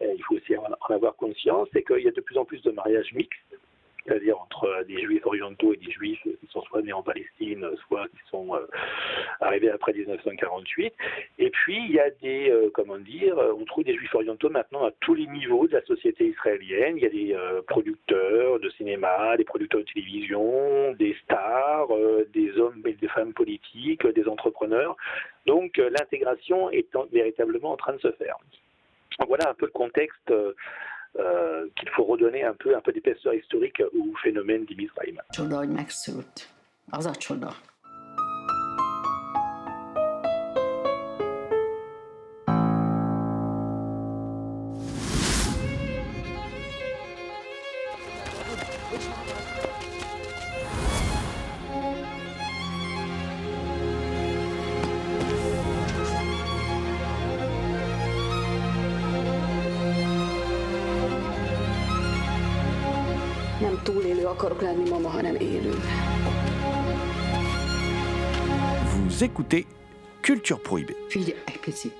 il 0.00 0.22
faut 0.24 0.36
aussi 0.36 0.56
en 0.56 0.94
avoir 0.94 1.16
conscience, 1.16 1.68
c'est 1.72 1.82
qu'il 1.82 2.00
y 2.00 2.08
a 2.08 2.12
de 2.12 2.20
plus 2.20 2.36
en 2.36 2.44
plus 2.44 2.62
de 2.62 2.70
mariages 2.70 3.12
mixtes 3.12 3.56
c'est-à-dire 4.06 4.40
entre 4.40 4.84
des 4.86 5.00
juifs 5.00 5.24
orientaux 5.24 5.74
et 5.74 5.76
des 5.76 5.90
juifs 5.92 6.22
qui 6.22 6.46
sont 6.50 6.62
soit 6.62 6.82
nés 6.82 6.92
en 6.92 7.02
Palestine, 7.02 7.66
soit 7.86 8.06
qui 8.08 8.30
sont 8.30 8.54
euh, 8.54 8.66
arrivés 9.40 9.70
après 9.70 9.92
1948. 9.92 10.92
Et 11.38 11.50
puis, 11.50 11.76
il 11.84 11.92
y 11.92 12.00
a 12.00 12.10
des, 12.22 12.50
euh, 12.50 12.70
comment 12.72 12.98
dire, 12.98 13.36
on 13.58 13.64
trouve 13.64 13.84
des 13.84 13.94
juifs 13.96 14.14
orientaux 14.14 14.50
maintenant 14.50 14.84
à 14.84 14.90
tous 15.00 15.14
les 15.14 15.26
niveaux 15.26 15.66
de 15.66 15.74
la 15.74 15.82
société 15.82 16.26
israélienne. 16.28 16.96
Il 16.96 17.02
y 17.02 17.06
a 17.06 17.10
des 17.10 17.34
euh, 17.34 17.62
producteurs 17.62 18.58
de 18.60 18.70
cinéma, 18.70 19.36
des 19.36 19.44
producteurs 19.44 19.80
de 19.80 19.86
télévision, 19.86 20.92
des 20.92 21.16
stars, 21.24 21.88
des 22.32 22.56
hommes 22.58 22.82
et 22.86 22.94
des 22.94 23.08
femmes 23.08 23.32
politiques, 23.32 24.06
des 24.06 24.28
entrepreneurs. 24.28 24.96
Donc, 25.46 25.76
l'intégration 25.76 26.70
est 26.70 26.86
véritablement 27.12 27.72
en 27.72 27.76
train 27.76 27.92
de 27.94 28.00
se 28.00 28.12
faire. 28.12 28.36
voilà 29.26 29.50
un 29.50 29.54
peu 29.54 29.66
le 29.66 29.72
contexte 29.72 30.32
euh, 31.18 31.66
qu'il 31.76 31.88
faut 31.90 32.04
redonner 32.04 32.44
un 32.44 32.54
peu, 32.54 32.76
un 32.76 32.80
peu 32.80 32.92
d'épaisseur 32.92 33.34
historique 33.34 33.82
au 33.92 34.14
phénomène 34.22 34.64
d'Imizraïm. 34.64 35.20
Vous 68.84 69.24
écoutez 69.24 69.66
Culture 70.22 70.60
Prohibée. 70.60 70.96
Figyelj 71.08 71.38
egy 71.46 71.60
picit. 71.60 71.92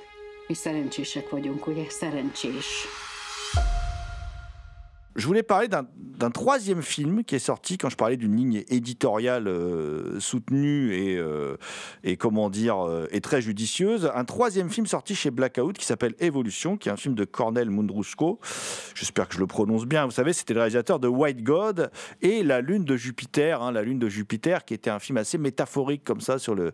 Mi 0.47 0.55
szerencsések 0.55 1.31
vagyunk, 1.31 1.67
ugye? 1.67 1.85
Szerencsés. 1.89 2.87
Je 5.17 5.27
voulais 5.27 5.43
parler 5.43 5.67
d'un 5.67 6.31
troisième 6.31 6.83
film 6.83 7.25
qui 7.25 7.35
est 7.35 7.41
sorti 7.41 7.79
quand 7.79 7.91
je 7.91 7.97
parlais 7.97 8.17
d'une 8.17 8.37
ligne 8.37 8.63
éditoriale 8.69 9.49
euh, 9.49 10.21
soutenue 10.21 10.95
et, 10.95 11.17
euh, 11.19 11.57
et, 12.05 12.17
comment 12.17 12.49
dire 12.49 12.87
euh, 12.87 13.09
et 13.11 13.21
très 13.21 13.43
judicieuse. 13.43 14.09
Un 14.15 14.25
troisième 14.25 14.71
film 14.71 14.87
sorti 14.87 15.17
chez 15.17 15.33
Blackout 15.33 15.77
qui 15.77 15.85
s'appelle 15.85 16.15
Évolution, 16.21 16.77
qui 16.77 16.89
est 16.89 16.93
un 16.93 16.97
film 16.97 17.17
de 17.17 17.25
Cornel 17.25 17.71
Mundrusko. 17.71 18.39
J'espère 18.95 19.27
que 19.27 19.35
je 19.35 19.41
le 19.41 19.49
prononce 19.49 19.85
bien. 19.85 20.05
Vous 20.05 20.13
savez, 20.13 20.33
c'était 20.33 20.55
le 20.55 20.61
réalisateur 20.61 21.01
de 21.01 21.09
White 21.09 21.43
God 21.43 21.91
et 22.23 22.45
La 22.45 22.61
Lune 22.61 22.85
de 22.85 22.97
Jupiter. 22.97 23.63
Hein, 23.63 23.73
la 23.73 23.83
Lune 23.83 23.99
de 23.99 24.09
Jupiter, 24.09 24.65
qui 24.65 24.75
était 24.75 24.91
un 24.91 25.01
film 25.01 25.19
assez 25.19 25.39
métaphorique 25.39 26.05
comme 26.05 26.21
ça 26.21 26.39
sur 26.39 26.55
le, 26.55 26.73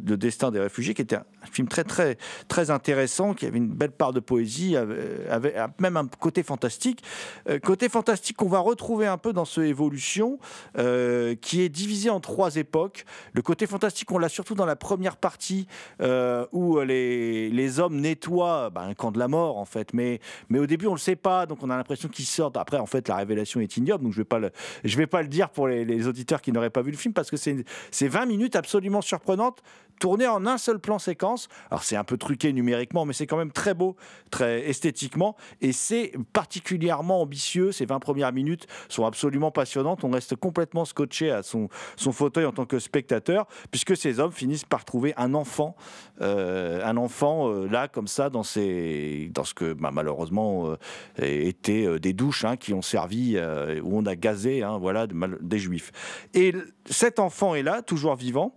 destin 0.00 0.52
des 0.52 0.60
réfugiés, 0.60 0.94
qui 0.94 1.02
était 1.02 1.16
un 1.16 1.24
film 1.50 1.66
très 1.66 1.84
très 1.84 2.16
très 2.46 2.70
intéressant, 2.70 3.34
qui 3.34 3.46
avait 3.46 3.58
une 3.58 3.68
belle 3.68 3.90
part 3.90 4.12
de 4.12 4.20
poésie, 4.20 4.76
avait 4.76 5.56
même 5.80 5.96
un 5.96 6.06
côté 6.06 6.44
fantastique. 6.44 7.02
Euh, 7.48 7.58
côté 7.58 7.88
fantastique 7.88 8.36
qu'on 8.36 8.48
va 8.48 8.58
retrouver 8.58 9.06
un 9.06 9.18
peu 9.18 9.32
dans 9.32 9.44
ce 9.44 9.60
évolution, 9.60 10.38
euh, 10.78 11.34
qui 11.34 11.62
est 11.62 11.68
divisé 11.68 12.10
en 12.10 12.20
trois 12.20 12.56
époques. 12.56 13.04
Le 13.32 13.42
côté 13.42 13.66
fantastique, 13.66 14.10
on 14.10 14.18
l'a 14.18 14.28
surtout 14.28 14.54
dans 14.54 14.66
la 14.66 14.76
première 14.76 15.16
partie 15.16 15.66
euh, 16.00 16.46
où 16.52 16.80
les, 16.80 17.50
les, 17.50 17.80
hommes 17.80 18.00
nettoient 18.00 18.70
bah, 18.70 18.82
un 18.82 18.94
camp 18.94 19.10
de 19.10 19.18
la 19.18 19.28
mort, 19.28 19.58
en 19.58 19.64
fait. 19.64 19.92
Mais, 19.94 20.20
mais 20.48 20.58
au 20.58 20.66
début, 20.66 20.86
on 20.86 20.92
le 20.92 20.98
sait 20.98 21.16
pas, 21.16 21.46
donc 21.46 21.62
on 21.62 21.70
a 21.70 21.76
l'impression 21.76 22.08
qu'ils 22.08 22.26
sortent. 22.26 22.56
Après, 22.56 22.78
en 22.78 22.86
fait, 22.86 23.08
la 23.08 23.16
révélation 23.16 23.60
est 23.60 23.76
ignoble, 23.76 24.04
donc 24.04 24.12
je 24.12 24.18
vais, 24.18 24.24
pas 24.24 24.38
le, 24.38 24.50
vais 24.84 25.06
pas 25.06 25.22
le 25.22 25.28
dire 25.28 25.50
pour 25.50 25.68
les, 25.68 25.84
les 25.84 26.06
auditeurs 26.06 26.40
qui 26.40 26.52
n'auraient 26.52 26.70
pas 26.70 26.82
vu 26.82 26.90
le 26.90 26.96
film, 26.96 27.14
parce 27.14 27.30
que 27.30 27.36
c'est 27.36 28.08
20 28.08 28.26
minutes 28.26 28.56
absolument 28.56 29.00
surprenantes 29.00 29.62
tourné 29.98 30.26
en 30.26 30.46
un 30.46 30.58
seul 30.58 30.78
plan 30.78 30.98
séquence. 30.98 31.48
Alors 31.70 31.82
c'est 31.82 31.96
un 31.96 32.04
peu 32.04 32.16
truqué 32.16 32.52
numériquement, 32.52 33.04
mais 33.04 33.12
c'est 33.12 33.26
quand 33.26 33.36
même 33.36 33.52
très 33.52 33.74
beau, 33.74 33.96
très 34.30 34.68
esthétiquement, 34.68 35.36
et 35.60 35.72
c'est 35.72 36.12
particulièrement 36.32 37.20
ambitieux. 37.20 37.72
Ces 37.72 37.86
20 37.86 37.98
premières 38.00 38.32
minutes 38.32 38.66
sont 38.88 39.06
absolument 39.06 39.50
passionnantes. 39.50 40.04
On 40.04 40.10
reste 40.10 40.36
complètement 40.36 40.84
scotché 40.84 41.30
à 41.30 41.42
son, 41.42 41.68
fauteuil 41.96 42.46
en 42.46 42.52
tant 42.52 42.66
que 42.66 42.78
spectateur, 42.78 43.46
puisque 43.70 43.96
ces 43.96 44.20
hommes 44.20 44.32
finissent 44.32 44.64
par 44.64 44.84
trouver 44.84 45.14
un 45.16 45.34
enfant, 45.34 45.76
euh, 46.20 46.84
un 46.84 46.96
enfant 46.96 47.48
euh, 47.48 47.66
là 47.66 47.88
comme 47.88 48.08
ça 48.08 48.30
dans, 48.30 48.42
ces, 48.42 49.30
dans 49.32 49.44
ce 49.44 49.54
que 49.54 49.72
bah, 49.72 49.90
malheureusement 49.92 50.68
euh, 50.68 50.76
étaient 51.18 51.98
des 51.98 52.12
douches 52.12 52.44
hein, 52.44 52.56
qui 52.56 52.72
ont 52.72 52.82
servi 52.82 53.38
où 53.82 53.98
on 53.98 54.06
a 54.06 54.16
gazé, 54.16 54.62
hein, 54.62 54.78
voilà, 54.78 55.06
des 55.06 55.58
juifs. 55.58 55.92
Et 56.34 56.54
cet 56.86 57.18
enfant 57.18 57.54
est 57.54 57.62
là, 57.62 57.82
toujours 57.82 58.14
vivant, 58.14 58.54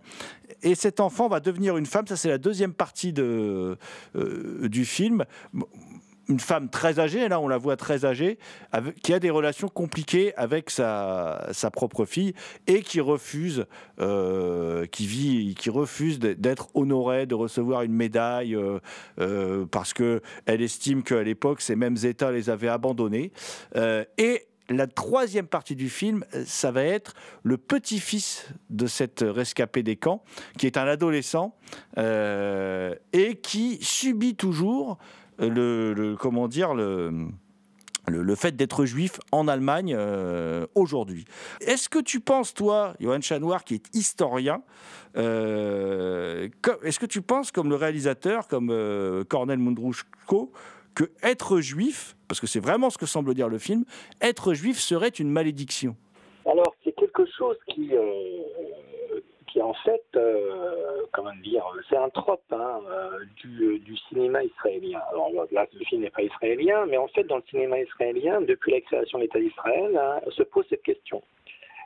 et 0.62 0.74
cet 0.74 1.00
enfant 1.00 1.28
va 1.28 1.40
devenir 1.40 1.76
une 1.76 1.86
femme. 1.86 2.06
Ça, 2.06 2.16
c'est 2.16 2.28
la 2.28 2.38
deuxième 2.38 2.72
partie 2.72 3.12
de, 3.12 3.76
euh, 4.16 4.68
du 4.68 4.84
film. 4.84 5.24
Une 6.28 6.40
femme 6.40 6.68
très 6.68 7.00
âgée, 7.00 7.26
là 7.26 7.40
on 7.40 7.48
la 7.48 7.56
voit 7.56 7.78
très 7.78 8.04
âgée, 8.04 8.38
qui 9.02 9.14
a 9.14 9.18
des 9.18 9.30
relations 9.30 9.68
compliquées 9.68 10.34
avec 10.36 10.68
sa, 10.68 11.48
sa 11.52 11.70
propre 11.70 12.04
fille 12.04 12.34
et 12.66 12.82
qui 12.82 13.00
refuse, 13.00 13.64
euh, 13.98 14.84
qui 14.84 15.06
vit, 15.06 15.54
qui 15.54 15.70
refuse 15.70 16.18
d'être 16.18 16.68
honorée, 16.74 17.24
de 17.24 17.34
recevoir 17.34 17.80
une 17.80 17.94
médaille 17.94 18.54
euh, 18.54 19.64
parce 19.70 19.94
que 19.94 20.20
elle 20.44 20.60
estime 20.60 21.02
qu'à 21.02 21.22
l'époque 21.22 21.62
ces 21.62 21.76
mêmes 21.76 21.96
États 22.02 22.30
les 22.30 22.50
avaient 22.50 22.68
abandonnés. 22.68 23.32
et 23.74 24.48
la 24.78 24.86
troisième 24.86 25.48
partie 25.48 25.74
du 25.74 25.90
film, 25.90 26.24
euh, 26.34 26.44
ça 26.46 26.70
va 26.70 26.84
être 26.84 27.14
le 27.42 27.58
petit-fils 27.58 28.46
de 28.70 28.86
cette 28.86 29.24
rescapée 29.26 29.82
des 29.82 29.96
camps, 29.96 30.22
qui 30.56 30.66
est 30.66 30.76
un 30.76 30.86
adolescent 30.86 31.54
euh, 31.98 32.94
et 33.12 33.36
qui 33.36 33.78
subit 33.82 34.36
toujours 34.36 34.98
le, 35.40 36.16
comment 36.18 36.48
dire 36.48 36.74
le 36.74 38.34
fait 38.36 38.56
d'être 38.56 38.84
juif 38.84 39.18
en 39.32 39.48
Allemagne 39.48 39.94
euh, 39.96 40.66
aujourd'hui. 40.74 41.24
Est-ce 41.60 41.88
que 41.88 41.98
tu 41.98 42.20
penses, 42.20 42.54
toi, 42.54 42.94
Johan 43.00 43.20
Chanoir, 43.20 43.64
qui 43.64 43.74
est 43.74 43.94
historien, 43.94 44.62
est-ce 45.16 46.98
que 46.98 47.06
tu 47.06 47.22
penses, 47.22 47.50
comme 47.50 47.68
le 47.68 47.74
réalisateur, 47.74 48.46
comme 48.46 48.72
Cornel 49.28 49.58
Mundrushko, 49.58 50.52
que 50.98 51.04
être 51.22 51.60
juif, 51.60 52.16
parce 52.26 52.40
que 52.40 52.48
c'est 52.48 52.58
vraiment 52.58 52.90
ce 52.90 52.98
que 52.98 53.06
semble 53.06 53.32
dire 53.34 53.48
le 53.48 53.58
film, 53.58 53.84
être 54.20 54.52
juif 54.52 54.80
serait 54.80 55.10
une 55.10 55.30
malédiction 55.30 55.94
Alors, 56.44 56.74
c'est 56.82 56.90
quelque 56.90 57.24
chose 57.38 57.56
qui, 57.68 57.90
euh, 57.94 59.20
qui 59.46 59.62
en 59.62 59.74
fait, 59.74 60.04
euh, 60.16 61.04
comment 61.12 61.36
dire, 61.44 61.62
c'est 61.88 61.96
un 61.96 62.08
trope 62.08 62.42
hein, 62.50 62.80
euh, 62.90 63.24
du, 63.44 63.96
cinéma 64.08 64.42
israélien. 64.42 65.00
Alors 65.12 65.30
là, 65.52 65.66
le 65.72 65.84
film 65.84 66.02
n'est 66.02 66.10
pas 66.10 66.22
israélien, 66.22 66.84
mais 66.86 66.96
en 66.96 67.06
fait, 67.06 67.22
dans 67.24 67.36
le 67.36 67.44
cinéma 67.48 67.78
israélien, 67.78 68.40
depuis 68.40 68.72
la 68.72 68.80
création 68.80 69.18
de 69.18 69.22
l'État 69.22 69.38
d'Israël, 69.38 69.96
hein, 69.96 70.20
se 70.36 70.42
pose 70.42 70.64
cette 70.68 70.82
question 70.82 71.22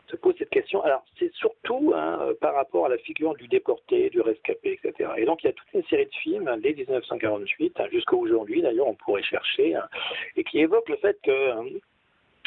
se 0.08 0.16
pose 0.16 0.34
cette 0.38 0.50
question. 0.50 0.82
Alors, 0.82 1.04
c'est 1.18 1.32
surtout 1.34 1.92
hein, 1.94 2.32
par 2.40 2.54
rapport 2.54 2.86
à 2.86 2.88
la 2.88 2.98
figure 2.98 3.34
du 3.34 3.48
déporté, 3.48 4.10
du 4.10 4.20
rescapé, 4.20 4.78
etc. 4.82 5.10
Et 5.16 5.24
donc, 5.24 5.42
il 5.42 5.46
y 5.46 5.50
a 5.50 5.52
toute 5.52 5.72
une 5.74 5.84
série 5.84 6.06
de 6.06 6.14
films, 6.22 6.50
dès 6.62 6.74
1948, 6.74 7.80
hein, 7.80 7.86
jusqu'à 7.90 8.16
aujourd'hui, 8.16 8.62
d'ailleurs, 8.62 8.88
on 8.88 8.94
pourrait 8.94 9.22
chercher, 9.22 9.74
hein, 9.74 9.88
et 10.36 10.44
qui 10.44 10.58
évoquent 10.58 10.88
le 10.88 10.96
fait 10.96 11.18
que 11.22 11.80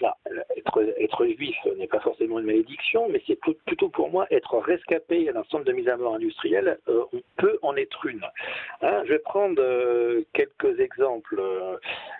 être, 0.01 1.25
juif 1.25 1.55
n'est 1.77 1.87
pas 1.87 1.99
forcément 1.99 2.39
une 2.39 2.45
malédiction, 2.45 3.07
mais 3.09 3.21
c'est 3.25 3.39
plutôt 3.65 3.89
pour 3.89 4.09
moi 4.09 4.27
être 4.31 4.57
rescapé 4.57 5.31
d'un 5.31 5.43
centre 5.45 5.65
de 5.65 5.71
mise 5.71 5.87
à 5.87 5.97
mort 5.97 6.15
industriel, 6.15 6.77
euh, 6.87 7.03
on 7.13 7.21
peut 7.37 7.57
en 7.61 7.75
être 7.75 8.05
une. 8.05 8.23
Hein, 8.81 9.03
je 9.05 9.13
vais 9.13 9.19
prendre 9.19 9.61
euh, 9.61 10.23
quelques 10.33 10.79
exemples. 10.79 11.41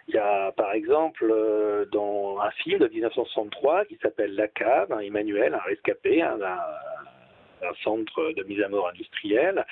Il 0.07 0.15
y 0.15 0.17
a 0.17 0.51
par 0.53 0.73
exemple 0.73 1.27
euh, 1.29 1.85
dans 1.91 2.39
un 2.39 2.51
film 2.51 2.79
de 2.79 2.87
1963 2.87 3.85
qui 3.85 3.97
s'appelle 4.01 4.35
La 4.35 4.47
Cave, 4.47 4.95
Emmanuel, 5.01 5.53
un 5.53 5.59
rescapé, 5.59 6.21
hein, 6.21 6.37
un 7.61 7.73
centre 7.83 8.33
de 8.35 8.43
mise 8.43 8.61
à 8.61 8.69
mort 8.69 8.89
industrielle, 8.89 9.65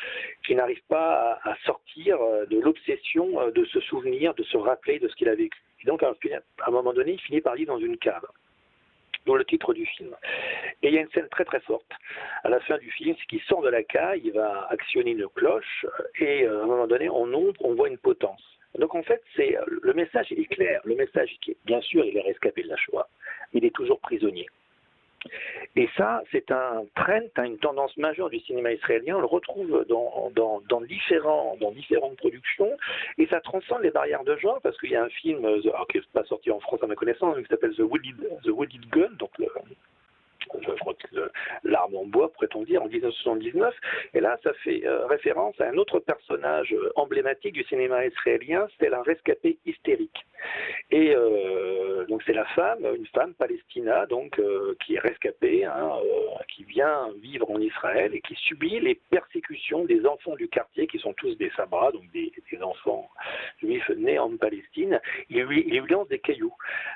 qui 0.46 0.56
n'arrive 0.56 0.82
pas 0.90 1.40
à, 1.44 1.56
sortir 1.66 2.18
de 2.50 2.60
l'obsession 2.60 3.52
de 3.52 3.66
se 3.66 3.80
souvenir, 3.82 4.34
de 4.34 4.44
se 4.44 4.58
rappeler 4.58 5.00
de 5.00 5.08
ce 5.08 5.16
qu'il 5.16 5.30
a 5.30 5.36
vécu. 5.36 5.60
Et 5.84 5.88
donc, 5.88 6.04
à 6.04 6.14
un 6.68 6.72
moment 6.72 6.94
donné, 6.94 7.14
il 7.14 7.22
finit 7.22 7.42
par 7.42 7.56
vivre 7.56 7.74
dans 7.74 7.80
une 7.80 7.98
cave 7.98 8.26
dont 9.26 9.36
le 9.36 9.46
titre 9.46 9.74
du 9.74 9.86
film. 9.86 10.16
Et 10.82 10.90
il 10.90 10.94
y 10.94 10.98
a 10.98 11.02
une 11.02 11.10
scène 11.12 11.30
très 11.30 11.46
très 11.46 11.62
forte. 11.62 11.90
À 12.44 12.50
la 12.50 12.60
fin 12.62 12.78
du 12.78 12.92
film, 12.92 13.16
c'est 13.20 13.26
qu'il 13.28 13.42
sort 13.42 13.62
de 13.62 13.70
la 13.70 13.84
cave, 13.84 14.18
il 14.24 14.34
va 14.34 14.68
actionner 14.70 15.12
une 15.12 15.28
cloche, 15.30 15.86
et 16.20 16.44
euh, 16.44 16.62
à 16.62 16.64
un 16.64 16.68
moment 16.68 16.88
donné, 16.88 17.08
en 17.10 17.34
ombre, 17.34 17.54
on 17.62 17.74
voit 17.74 17.88
une 17.88 17.98
potence. 17.98 18.42
Donc 18.78 18.96
en 18.96 19.04
fait, 19.04 19.22
c'est 19.36 19.56
le 19.68 19.94
message, 19.94 20.32
est 20.32 20.46
clair. 20.46 20.82
Le 20.84 20.96
message, 20.96 21.38
bien 21.66 21.80
sûr, 21.82 22.04
il 22.04 22.18
est 22.18 22.22
rescapé 22.22 22.64
de 22.64 22.70
la 22.70 22.78
Shoah. 22.78 23.08
Il 23.54 23.64
est 23.66 23.76
toujours 23.76 24.00
prisonnier. 24.00 24.48
Et 25.76 25.90
ça, 25.98 26.24
c'est 26.32 26.52
un 26.52 26.84
trend, 26.96 27.44
une 27.44 27.58
tendance 27.58 27.96
majeure 27.98 28.30
du 28.30 28.40
cinéma 28.40 28.74
israélien. 28.74 29.18
On 29.18 29.22
le 29.22 29.26
retrouve 29.26 29.86
dans, 29.88 30.82
différents, 30.82 31.58
dans 31.60 31.72
différentes 31.72 32.18
productions. 32.18 32.72
Et 33.18 33.28
ça 33.28 33.40
transcende 33.42 33.82
les 33.82 33.92
barrières 33.92 34.24
de 34.24 34.36
genre, 34.38 34.60
parce 34.62 34.78
qu'il 34.80 34.92
y 34.92 34.96
a 34.96 35.04
un 35.04 35.10
film, 35.10 35.46
qui 35.90 35.98
n'est 35.98 36.04
pas 36.14 36.24
sorti 36.26 36.52
en 36.52 36.60
France 36.60 36.84
à 36.84 36.88
ma 36.88 36.96
connaissance, 36.96 37.38
qui 37.38 37.46
s'appelle 37.46 37.76
The 37.76 37.80
Wooded, 37.80 38.30
The 38.44 38.50
Wooded 38.50 38.86
Gun, 38.90 39.10
donc 39.18 39.32
le, 39.40 39.48
l'arme 41.64 41.96
en 41.96 42.06
bois, 42.06 42.32
pourrait-on 42.32 42.64
dire, 42.64 42.84
en 42.84 42.88
1979. 42.88 43.74
Et 44.14 44.20
là, 44.20 44.38
ça 44.44 44.54
fait 44.64 44.86
euh, 44.86 45.06
référence 45.08 45.60
à 45.60 45.70
un 45.70 45.78
autre 45.78 46.00
personnage 46.00 46.74
euh, 46.74 46.92
emblématique 46.96 47.54
du 47.54 47.64
cinéma 47.64 48.06
israélien, 48.06 48.68
c'est 48.80 48.90
la 48.90 49.02
rescapée 49.02 49.58
hystérique. 49.66 50.26
Et 50.92 51.14
euh, 51.16 52.06
donc 52.08 52.22
c'est 52.26 52.34
la 52.34 52.46
femme, 52.46 52.86
une 52.96 53.08
femme 53.08 53.34
palestina, 53.34 54.06
donc 54.06 54.40
qui 54.86 54.96
est 54.96 55.00
rescapée, 55.00 55.64
hein, 55.64 55.90
qui 56.54 56.64
vient 56.66 57.10
vivre 57.22 57.50
en 57.50 57.60
Israël 57.60 58.14
et 58.14 58.22
qui 58.22 58.36
subit 58.36 58.80
les 58.80 58.96
persécutions 59.10 59.86
des 59.86 60.06
enfants 60.06 60.36
du 60.36 60.50
quartier, 60.50 60.86
qui 60.88 61.00
sont 61.00 61.14
tous 61.14 61.36
des 61.38 61.50
sabras, 61.56 61.92
donc 61.92 62.04
des, 62.12 62.32
enfants 62.62 63.10
juifs 63.62 63.90
nés 63.98 64.20
en 64.20 64.38
Palestine. 64.38 65.02
Il 65.30 65.42
lui, 65.44 65.64
il 65.68 65.80
lui 65.82 65.92
lance 65.92 66.08
des 66.08 66.20
cailloux, 66.20 66.54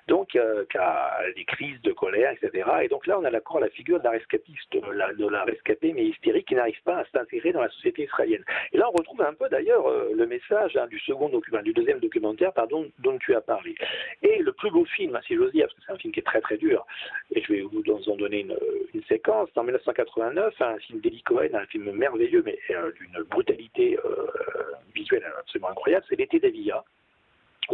donc 0.07 0.29
qui 0.29 0.37
a 0.77 1.17
des 1.35 1.45
crises 1.45 1.81
de 1.81 1.93
colère, 1.93 2.33
etc. 2.33 2.69
Et 2.83 2.87
donc 2.89 3.07
là, 3.07 3.17
on 3.19 3.23
a 3.23 3.31
encore 3.47 3.61
la 3.61 3.69
figure 3.69 3.99
de 3.99 4.03
la 4.03 5.13
de 5.13 5.27
la, 5.27 5.43
rescapée 5.45 5.93
mais 5.93 6.05
hystérique, 6.05 6.47
qui 6.49 6.55
n'arrive 6.55 6.81
pas 6.83 6.97
à 6.97 7.05
s'intégrer 7.05 7.53
dans 7.53 7.61
la 7.61 7.69
société 7.69 8.03
israélienne. 8.03 8.43
Et 8.73 8.77
là, 8.77 8.89
on 8.89 8.97
retrouve 8.97 9.21
un 9.21 9.33
peu 9.33 9.47
d'ailleurs 9.47 9.87
euh, 9.87 10.11
le 10.13 10.25
message 10.25 10.75
hein, 10.75 10.87
du 10.87 10.99
second 10.99 11.29
deuxième 11.29 11.99
documentaire, 11.99 12.51
pardon, 12.51 12.89
dont 12.99 13.17
tu 13.19 13.35
as 13.35 13.41
parlé. 13.41 13.75
Et 14.21 14.39
le 14.39 14.51
plus 14.51 14.69
beau 14.69 14.83
film, 14.83 15.17
si 15.25 15.35
j'ose 15.35 15.51
dire, 15.53 15.67
parce 15.67 15.75
que 15.75 15.81
c'est 15.85 15.93
un 15.93 15.97
film 15.97 16.13
qui 16.13 16.19
est 16.19 16.23
très 16.23 16.41
très 16.41 16.57
dur, 16.57 16.85
et 17.33 17.41
je 17.41 17.53
vais 17.53 17.61
vous 17.61 17.83
en 17.89 18.15
donner 18.17 18.41
une, 18.41 18.57
une 18.93 19.03
séquence, 19.03 19.49
en 19.55 19.63
1989, 19.63 20.61
un 20.61 20.77
film 20.79 20.99
d'Eli 20.99 21.21
Cohen, 21.23 21.53
un 21.53 21.65
film 21.67 21.91
merveilleux, 21.91 22.43
mais 22.43 22.59
euh, 22.71 22.91
d'une 22.93 23.23
brutalité 23.23 23.97
euh, 24.03 24.27
visuelle 24.93 25.25
absolument 25.39 25.69
incroyable, 25.69 26.05
c'est 26.09 26.17
L'été 26.17 26.39
d'Avilla 26.39 26.83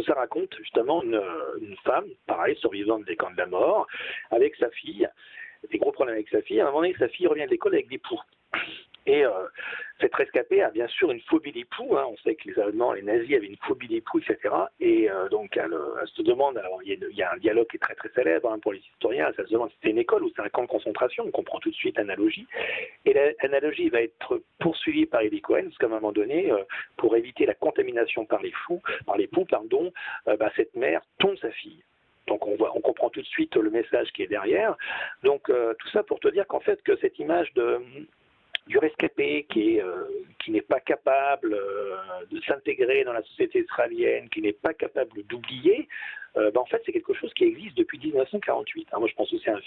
ça 0.06 0.14
raconte 0.14 0.52
justement 0.58 1.04
une, 1.04 1.22
une, 1.60 1.76
femme, 1.84 2.06
pareil, 2.26 2.56
survivante 2.56 3.04
des 3.04 3.14
camps 3.14 3.30
de 3.30 3.36
la 3.36 3.46
mort, 3.46 3.86
avec 4.32 4.56
sa 4.56 4.68
fille, 4.70 5.08
des 5.70 5.78
gros 5.78 5.92
problèmes 5.92 6.16
avec 6.16 6.28
sa 6.28 6.42
fille. 6.42 6.60
À 6.60 6.64
un 6.64 6.66
moment 6.66 6.82
donné, 6.82 6.94
sa 6.98 7.08
fille 7.08 7.26
revient 7.26 7.44
de 7.44 7.50
l'école 7.50 7.74
avec 7.74 7.88
des 7.88 7.98
poux. 7.98 8.20
Et 9.06 9.24
euh, 9.24 9.30
cette 10.00 10.14
rescapée 10.14 10.62
a 10.62 10.70
bien 10.70 10.86
sûr 10.88 11.10
une 11.10 11.20
phobie 11.20 11.52
des 11.52 11.64
poux. 11.64 11.96
Hein. 11.96 12.06
On 12.08 12.16
sait 12.18 12.34
que 12.34 12.48
les 12.48 12.58
Allemands, 12.58 12.92
les 12.92 13.02
nazis 13.02 13.36
avaient 13.36 13.46
une 13.46 13.56
phobie 13.56 13.88
des 13.88 14.00
poux, 14.00 14.18
etc. 14.18 14.54
Et 14.80 15.10
euh, 15.10 15.28
donc 15.28 15.56
elle, 15.56 15.76
elle, 16.00 16.08
se 16.08 16.22
demande, 16.22 16.56
alors 16.56 16.82
il 16.82 16.98
y, 17.12 17.22
a, 17.22 17.32
un 17.32 17.36
dialogue 17.36 17.66
qui 17.68 17.76
est 17.76 17.80
très 17.80 17.94
très 17.94 18.08
célèbre 18.10 18.50
hein, 18.50 18.58
pour 18.58 18.72
les 18.72 18.80
historiens, 18.80 19.30
elle 19.36 19.46
se 19.46 19.52
demande 19.52 19.70
si 19.70 19.76
c'était 19.76 19.90
une 19.90 19.98
école 19.98 20.24
ou 20.24 20.32
c'est 20.34 20.42
un 20.42 20.48
camp 20.48 20.62
de 20.62 20.68
concentration, 20.68 21.24
on 21.26 21.30
comprend 21.30 21.60
tout 21.60 21.70
de 21.70 21.74
suite 21.74 21.98
l'analogie. 21.98 22.46
Et 23.04 23.14
l'analogie 23.42 23.90
va 23.90 24.00
être 24.00 24.42
poursuivie 24.58 25.06
par 25.06 25.20
Eddie 25.20 25.42
Cohen, 25.42 25.64
parce 25.64 25.78
qu'à 25.78 25.86
un 25.86 25.90
moment 25.90 26.12
donné, 26.12 26.50
euh, 26.50 26.62
pour 26.96 27.14
éviter 27.16 27.44
la 27.44 27.54
contamination 27.54 28.24
par 28.24 28.42
les 28.42 28.52
fous, 28.52 28.80
par 29.06 29.18
les 29.18 29.26
poux, 29.26 29.44
pardon, 29.44 29.92
euh, 30.28 30.36
bah, 30.36 30.50
cette 30.56 30.74
mère 30.74 31.02
tombe 31.18 31.36
sa 31.38 31.50
fille. 31.50 31.82
Donc 32.26 32.46
on, 32.46 32.56
comprend 32.80 33.10
tout 33.10 33.20
de 33.20 33.26
suite 33.26 33.54
le 33.56 33.70
message 33.70 34.10
qui 34.12 34.22
est 34.22 34.26
derrière. 34.26 34.76
Donc 35.22 35.50
euh, 35.50 35.74
tout 35.78 35.88
ça 35.88 36.02
pour 36.02 36.20
te 36.20 36.28
dire 36.28 36.46
qu'en 36.46 36.60
fait 36.60 36.82
que 36.82 36.96
cette 36.96 37.18
image 37.18 37.52
du 38.66 38.78
rescapé 38.78 39.46
euh, 39.56 40.04
qui 40.42 40.50
n'est 40.50 40.62
pas 40.62 40.80
capable 40.80 41.54
euh, 41.54 41.96
de 42.30 42.40
s'intégrer 42.42 43.04
dans 43.04 43.12
la 43.12 43.22
société 43.22 43.60
israélienne, 43.60 44.28
qui 44.30 44.40
n'est 44.40 44.52
pas 44.52 44.74
capable 44.74 45.22
d'oublier, 45.24 45.88
euh, 46.36 46.50
ben 46.50 46.60
en 46.60 46.66
fait 46.66 46.82
c'est 46.84 46.92
quelque 46.92 47.14
chose 47.14 47.32
qui 47.34 47.44
existe 47.44 47.76
depuis 47.76 47.98
1948. 47.98 48.88
Hein, 48.92 48.98
moi 48.98 49.08
je 49.08 49.14
pense 49.14 49.32
aussi 49.32 49.48
à 49.48 49.56
un, 49.56 49.60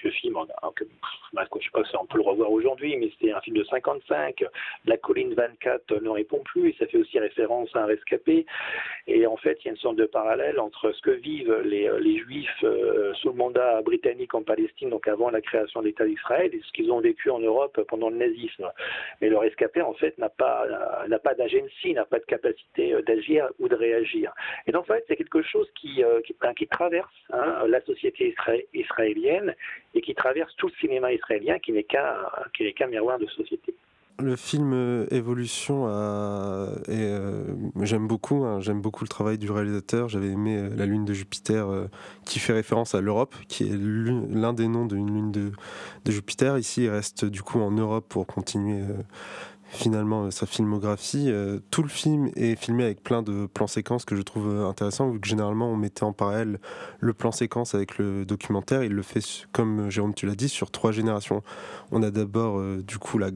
vieux 0.00 0.10
film, 0.10 0.36
hein, 0.36 0.70
que, 0.74 0.84
je 0.84 1.64
sais 1.64 1.70
pas 1.72 1.84
si 1.84 1.96
on 1.96 2.06
peut 2.06 2.18
le 2.18 2.24
revoir 2.24 2.50
aujourd'hui, 2.50 2.96
mais 2.96 3.10
c'était 3.10 3.32
un 3.32 3.40
film 3.40 3.56
de 3.56 3.64
55. 3.64 4.44
La 4.86 4.96
colline 4.96 5.34
24 5.34 6.00
ne 6.00 6.08
répond 6.08 6.40
plus 6.44 6.70
et 6.70 6.76
ça 6.78 6.86
fait 6.86 6.98
aussi 6.98 7.18
référence 7.18 7.74
à 7.74 7.80
un 7.80 7.86
rescapé. 7.86 8.46
Et 9.06 9.26
en 9.26 9.36
fait 9.36 9.58
il 9.60 9.66
y 9.66 9.68
a 9.68 9.72
une 9.72 9.78
sorte 9.78 9.96
de 9.96 10.06
parallèle 10.06 10.58
entre 10.60 10.92
ce 10.92 11.02
que 11.02 11.10
vivent 11.10 11.60
les, 11.64 11.90
les 12.00 12.18
juifs 12.18 12.64
euh, 12.64 13.12
sous 13.14 13.28
le 13.28 13.34
mandat 13.34 13.82
britannique 13.82 14.34
en 14.34 14.42
Palestine, 14.42 14.90
donc 14.90 15.06
avant 15.08 15.30
la 15.30 15.40
création 15.40 15.80
de 15.80 15.86
l'État 15.86 16.06
d'Israël, 16.06 16.54
et 16.54 16.60
ce 16.64 16.72
qu'ils 16.72 16.90
ont 16.90 17.00
vécu 17.00 17.30
en 17.30 17.38
Europe 17.38 17.80
pendant 17.88 18.08
le 18.08 18.16
nazisme. 18.16 18.70
Mais 19.20 19.28
le 19.28 19.36
rescapé 19.36 19.82
en 19.82 19.94
fait 19.94 20.16
n'a 20.18 20.28
pas 20.28 20.66
n'a 21.08 21.18
pas 21.18 21.34
n'a 21.34 22.04
pas 22.04 22.18
de 22.18 22.24
capacité 22.24 22.94
d'agir 23.06 23.48
ou 23.58 23.68
de 23.68 23.74
réagir. 23.74 24.32
Et 24.66 24.72
donc 24.72 24.82
en 24.82 24.94
fait 24.94 25.04
c'est 25.08 25.16
quelque 25.16 25.42
chose 25.42 25.68
qui 25.80 26.02
qui, 26.22 26.34
qui, 26.56 26.66
traverse 26.68 27.12
hein, 27.32 27.64
la 27.68 27.80
société 27.82 28.30
isra 28.30 28.52
israélienne 28.72 29.54
et 29.94 30.00
qui 30.00 30.14
traverse 30.14 30.54
tout 30.56 30.68
le 30.68 30.74
cinéma 30.80 31.12
israélien 31.12 31.58
qui 31.58 31.72
n'est 31.72 31.84
qu'un 31.84 32.16
qu 32.52 32.86
miroir 32.86 33.18
de 33.18 33.26
société. 33.26 33.74
Le 34.20 34.36
film 34.36 35.08
Évolution, 35.10 35.86
a... 35.88 36.68
euh, 36.88 37.46
j'aime 37.82 38.06
beaucoup, 38.06 38.44
hein, 38.44 38.60
j'aime 38.60 38.80
beaucoup 38.80 39.02
le 39.02 39.08
travail 39.08 39.38
du 39.38 39.50
réalisateur. 39.50 40.08
J'avais 40.08 40.28
aimé 40.28 40.56
euh, 40.56 40.70
La 40.76 40.86
Lune 40.86 41.04
de 41.04 41.12
Jupiter, 41.12 41.66
euh, 41.66 41.86
qui 42.24 42.38
fait 42.38 42.52
référence 42.52 42.94
à 42.94 43.00
l'Europe, 43.00 43.34
qui 43.48 43.64
est 43.64 43.74
l'un 43.74 44.52
des 44.52 44.68
noms 44.68 44.86
d'une 44.86 45.12
lune 45.12 45.32
de, 45.32 45.50
de, 46.04 46.12
Jupiter. 46.12 46.56
Ici, 46.58 46.84
il 46.84 46.90
reste 46.90 47.24
du 47.24 47.42
coup 47.42 47.60
en 47.60 47.72
Europe 47.72 48.06
pour 48.08 48.24
continuer 48.28 48.82
euh, 48.82 49.02
finalement 49.74 50.30
sa 50.30 50.46
filmographie. 50.46 51.26
Euh, 51.28 51.58
tout 51.70 51.82
le 51.82 51.88
film 51.88 52.30
est 52.36 52.56
filmé 52.56 52.84
avec 52.84 53.02
plein 53.02 53.22
de 53.22 53.46
plans 53.46 53.66
séquences 53.66 54.04
que 54.04 54.16
je 54.16 54.22
trouve 54.22 54.48
intéressants, 54.64 55.10
vu 55.10 55.20
que 55.20 55.28
généralement 55.28 55.68
on 55.68 55.76
mettait 55.76 56.04
en 56.04 56.12
parallèle 56.12 56.58
le 57.00 57.12
plan 57.12 57.32
séquence 57.32 57.74
avec 57.74 57.98
le 57.98 58.24
documentaire. 58.24 58.84
Il 58.84 58.92
le 58.92 59.02
fait, 59.02 59.20
comme 59.52 59.90
Jérôme, 59.90 60.14
tu 60.14 60.26
l'as 60.26 60.34
dit, 60.34 60.48
sur 60.48 60.70
trois 60.70 60.92
générations. 60.92 61.42
On 61.90 62.02
a 62.02 62.10
d'abord 62.10 62.58
euh, 62.58 62.82
du 62.86 62.98
coup 62.98 63.18
la 63.18 63.30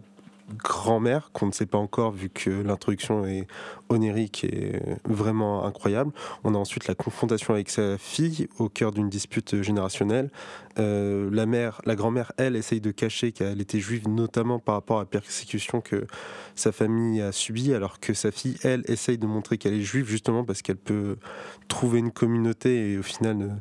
grand-mère 0.57 1.30
qu'on 1.32 1.46
ne 1.46 1.53
sait 1.53 1.66
pas 1.66 1.78
encore 1.78 2.12
vu 2.12 2.30
que 2.30 2.51
l'introduction 2.51 3.26
est 3.26 3.46
onirique 3.88 4.44
et 4.44 4.80
vraiment 5.05 5.64
incroyable. 5.64 6.12
On 6.44 6.55
a 6.55 6.59
ensuite 6.59 6.86
la 6.86 6.94
confrontation 6.94 7.55
avec 7.55 7.70
sa 7.70 7.99
fille 7.99 8.49
au 8.59 8.68
cœur 8.68 8.92
d'une 8.92 9.09
dispute 9.09 9.62
générationnelle. 9.62 10.30
Euh, 10.78 11.28
la 11.32 11.46
mère, 11.46 11.80
la 11.84 11.96
grand-mère, 11.96 12.32
elle, 12.36 12.57
essaye 12.57 12.80
de 12.80 12.90
cacher 12.90 13.32
qu'elle 13.32 13.61
était 13.61 13.80
juive, 13.80 14.09
notamment 14.09 14.59
par 14.59 14.76
rapport 14.76 14.99
à 14.99 15.03
la 15.03 15.07
persécution 15.07 15.80
que 15.80 16.07
sa 16.55 16.72
famille 16.72 17.20
a 17.20 17.32
subie, 17.32 17.74
alors 17.74 18.01
que 18.01 18.14
sa 18.14 18.30
fille, 18.30 18.57
elle, 18.62 18.84
essaye 18.86 19.18
de 19.18 19.26
montrer 19.26 19.59
qu'elle 19.59 19.74
est 19.74 19.82
juive 19.82 20.09
justement 20.09 20.44
parce 20.44 20.62
qu'elle 20.62 20.76
peut 20.76 21.16
trouver 21.66 21.99
une 21.99 22.12
communauté 22.12 22.92
et 22.92 22.99
au 22.99 23.03
final 23.03 23.61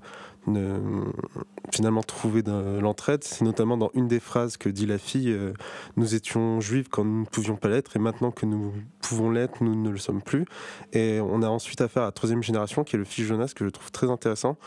finalement 1.71 2.03
trouver 2.03 2.43
l'entraide. 2.79 3.23
C'est 3.23 3.43
notamment 3.43 3.77
dans 3.77 3.91
une 3.93 4.07
des 4.07 4.19
phrases 4.19 4.57
que 4.57 4.69
dit 4.69 4.85
la 4.85 4.97
fille 4.97 5.31
euh, 5.31 5.53
Nous 5.95 6.15
étions 6.15 6.61
juifs 6.61 6.87
quand 6.89 7.03
nous 7.03 7.21
ne 7.21 7.25
pouvions 7.25 7.55
pas 7.55 7.67
l'être, 7.69 7.95
et 7.95 7.99
maintenant 7.99 8.31
que 8.31 8.45
nous 8.45 8.73
pouvons 9.01 9.29
l'être, 9.29 9.63
nous 9.63 9.75
ne 9.75 9.89
le 9.89 9.97
sommes 9.97 10.21
plus. 10.21 10.45
Et 10.93 11.19
on 11.21 11.41
a 11.41 11.47
ensuite 11.47 11.81
affaire 11.81 12.03
à 12.03 12.07
la 12.07 12.11
troisième 12.11 12.43
génération, 12.43 12.83
qui 12.83 12.95
est 12.95 12.99
le 12.99 13.05
fils 13.05 13.25
Jonas, 13.25 13.51
que 13.55 13.65
je 13.65 13.69
trouve 13.69 13.91
très 13.91 14.09
intéressant, 14.09 14.57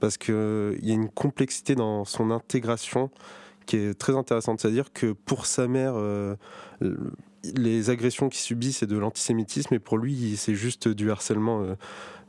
parce 0.00 0.16
qu'il 0.16 0.78
y 0.82 0.90
a 0.90 0.94
une 0.94 1.08
complexité 1.08 1.74
dans 1.74 2.04
son 2.04 2.30
intégration 2.30 3.10
qui 3.66 3.76
est 3.76 3.94
très 3.98 4.16
intéressante. 4.16 4.60
C'est-à-dire 4.60 4.92
que 4.92 5.12
pour 5.12 5.46
sa 5.46 5.68
mère, 5.68 5.94
euh, 5.96 6.34
les 7.54 7.90
agressions 7.90 8.28
qu'il 8.28 8.40
subit, 8.40 8.72
c'est 8.72 8.86
de 8.86 8.98
l'antisémitisme, 8.98 9.74
et 9.74 9.78
pour 9.78 9.98
lui, 9.98 10.36
c'est 10.36 10.54
juste 10.54 10.88
du 10.88 11.10
harcèlement 11.10 11.62
euh, 11.62 11.74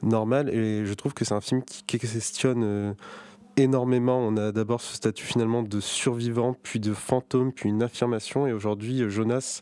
normal. 0.03 0.49
Et 0.49 0.85
je 0.85 0.93
trouve 0.93 1.13
que 1.13 1.25
c'est 1.25 1.33
un 1.33 1.41
film 1.41 1.63
qui, 1.63 1.99
questionne 1.99 2.63
euh, 2.63 2.93
énormément. 3.57 4.19
On 4.19 4.37
a 4.37 4.51
d'abord 4.51 4.81
ce 4.81 4.95
statut 4.95 5.25
finalement 5.25 5.63
de 5.63 5.79
survivant, 5.79 6.55
puis 6.63 6.79
de 6.79 6.93
fantôme, 6.93 7.51
puis 7.51 7.69
une 7.69 7.83
affirmation. 7.83 8.47
Et 8.47 8.53
aujourd'hui, 8.53 9.09
Jonas 9.09 9.61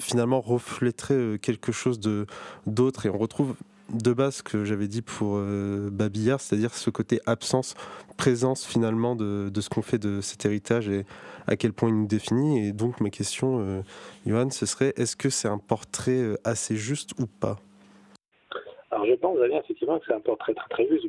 finalement 0.00 0.40
reflèterait 0.40 1.38
quelque 1.40 1.72
chose 1.72 1.98
de 1.98 2.26
d'autre. 2.66 3.06
Et 3.06 3.10
on 3.10 3.18
retrouve 3.18 3.54
de 3.92 4.12
base 4.12 4.36
ce 4.36 4.42
que 4.42 4.64
j'avais 4.64 4.88
dit 4.88 5.02
pour 5.02 5.36
euh, 5.36 5.88
Babillard, 5.90 6.40
c'est-à-dire 6.40 6.74
ce 6.74 6.90
côté 6.90 7.20
absence, 7.26 7.74
présence 8.16 8.66
finalement 8.66 9.16
de, 9.16 9.50
ce 9.58 9.68
qu'on 9.68 9.82
fait 9.82 9.98
de 9.98 10.20
cet 10.20 10.44
héritage 10.44 10.88
et 10.88 11.06
à 11.46 11.56
quel 11.56 11.72
point 11.72 11.88
il 11.88 11.94
nous 11.94 12.06
définit. 12.06 12.66
Et 12.66 12.72
donc 12.72 13.00
ma 13.00 13.10
question, 13.10 13.60
euh, 13.60 13.82
Johan, 14.26 14.50
ce 14.50 14.66
serait 14.66 14.92
est-ce 14.96 15.16
que 15.16 15.30
c'est 15.30 15.48
un 15.48 15.58
portrait 15.58 16.12
euh, 16.12 16.36
assez 16.44 16.76
juste 16.76 17.12
ou 17.18 17.26
pas? 17.26 17.58
Je 19.18 19.26
pense 19.26 19.38
bien 19.38 19.58
effectivement 19.58 19.98
que 19.98 20.06
c'est 20.06 20.14
un 20.14 20.20
portrait 20.20 20.54
très 20.54 20.68
très 20.68 20.86
juste. 20.86 21.06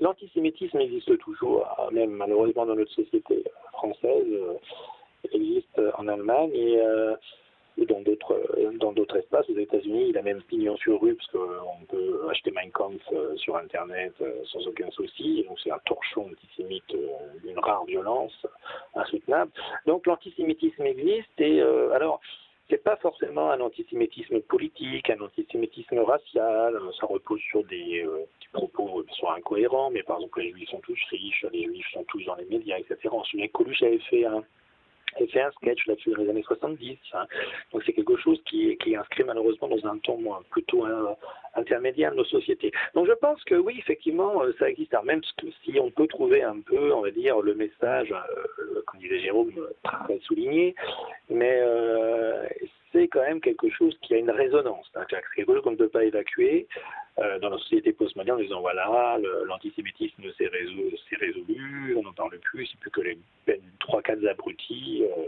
L'antisémitisme 0.00 0.78
existe 0.78 1.18
toujours, 1.18 1.66
même 1.90 2.10
malheureusement 2.10 2.66
dans 2.66 2.74
notre 2.74 2.92
société 2.92 3.44
française, 3.72 4.26
il 5.32 5.34
existe 5.34 5.80
en 5.96 6.06
Allemagne 6.08 6.50
et 6.54 7.86
dans 7.86 8.00
d'autres 8.00 8.38
dans 8.78 8.92
d'autres 8.92 9.16
espaces. 9.16 9.48
Aux 9.48 9.58
États-Unis, 9.58 10.08
il 10.10 10.18
a 10.18 10.22
même 10.22 10.42
pignon 10.42 10.76
sur 10.76 11.00
rue 11.00 11.14
parce 11.14 11.30
qu'on 11.30 11.84
peut 11.88 12.28
acheter 12.30 12.50
Mein 12.50 12.70
Kampf 12.70 13.02
euh, 13.12 13.36
sur 13.36 13.56
Internet 13.56 14.12
euh, 14.20 14.42
sans 14.52 14.66
aucun 14.66 14.90
souci. 14.90 15.44
Donc 15.48 15.58
c'est 15.62 15.70
un 15.70 15.80
torchon 15.86 16.30
antisémite 16.30 16.94
d'une 17.44 17.58
rare 17.58 17.84
violence, 17.84 18.46
insoutenable. 18.94 19.50
Donc 19.86 20.06
l'antisémitisme 20.06 20.84
existe 20.84 21.40
et 21.40 21.60
euh, 21.60 21.92
alors 21.92 22.20
c'est 22.70 22.82
pas 22.82 22.96
forcément 22.96 23.50
un 23.50 23.60
antisémitisme 23.60 24.40
politique, 24.40 25.10
un 25.10 25.20
antisémitisme 25.20 25.98
racial, 25.98 26.78
ça 26.98 27.06
repose 27.06 27.40
sur 27.40 27.64
des, 27.64 28.06
propos 28.52 29.04
qui 29.08 29.18
sont 29.18 29.30
incohérents, 29.30 29.90
mais 29.90 30.02
par 30.02 30.16
exemple 30.16 30.40
les 30.40 30.50
juifs 30.52 30.70
sont 30.70 30.80
tous 30.80 30.98
riches, 31.10 31.44
les 31.52 31.64
juifs 31.64 31.86
sont 31.92 32.04
tous 32.04 32.24
dans 32.24 32.36
les 32.36 32.46
médias, 32.46 32.78
etc. 32.78 32.96
Que 33.02 33.46
Coluche 33.48 33.82
avait 33.82 33.98
fait 34.10 34.24
un, 34.24 34.42
elle 35.16 35.28
fait 35.28 35.40
un 35.40 35.50
sketch 35.52 35.86
là-dessus 35.86 36.10
dans 36.10 36.22
les 36.22 36.30
années 36.30 36.42
70. 36.42 36.98
Hein. 37.12 37.26
Donc 37.72 37.82
c'est 37.84 37.92
quelque 37.92 38.16
chose 38.16 38.40
qui, 38.46 38.70
est 38.70 38.96
inscrit 38.96 39.24
malheureusement 39.24 39.68
dans 39.68 39.86
un 39.86 39.98
ton 39.98 40.20
plutôt 40.50 40.86
euh, 40.86 41.14
intermédiaire 41.54 42.12
de 42.12 42.16
nos 42.16 42.24
sociétés. 42.24 42.72
Donc 42.94 43.06
je 43.06 43.12
pense 43.12 43.42
que 43.44 43.54
oui, 43.54 43.76
effectivement, 43.78 44.42
euh, 44.42 44.52
ça 44.58 44.68
existe. 44.68 44.94
même 45.04 45.20
si 45.64 45.78
on 45.80 45.90
peut 45.90 46.06
trouver 46.06 46.42
un 46.42 46.60
peu, 46.60 46.92
on 46.92 47.02
va 47.02 47.10
dire, 47.10 47.40
le 47.40 47.54
message, 47.54 48.12
euh, 48.12 48.82
comme 48.86 49.00
disait 49.00 49.20
Jérôme, 49.20 49.52
très 49.82 50.18
souligné, 50.20 50.74
mais 51.28 51.60
c'est 52.92 53.08
quand 53.08 53.22
même 53.22 53.40
quelque 53.40 53.70
chose 53.70 53.96
qui 54.02 54.14
a 54.14 54.18
une 54.18 54.30
résonance. 54.30 54.90
C'est 54.92 55.06
quelque 55.36 55.52
chose 55.52 55.62
qu'on 55.62 55.72
ne 55.72 55.76
peut 55.76 55.88
pas 55.88 56.04
évacuer 56.04 56.66
euh, 57.18 57.38
dans 57.38 57.50
la 57.50 57.58
société 57.58 57.92
postmoderne 57.92 58.38
en 58.38 58.42
disant 58.42 58.60
voilà, 58.60 59.18
l'antisémitisme 59.44 60.22
s'est 60.36 60.46
résolu, 60.46 60.96
résolu, 61.20 61.96
on 61.96 62.02
n'en 62.02 62.12
parle 62.12 62.38
plus, 62.38 62.66
c'est 62.66 62.80
plus 62.80 62.90
que 62.90 63.00
les 63.00 63.18
trois, 63.78 64.02
quatre 64.02 64.26
abrutis 64.26 65.04
euh, 65.04 65.24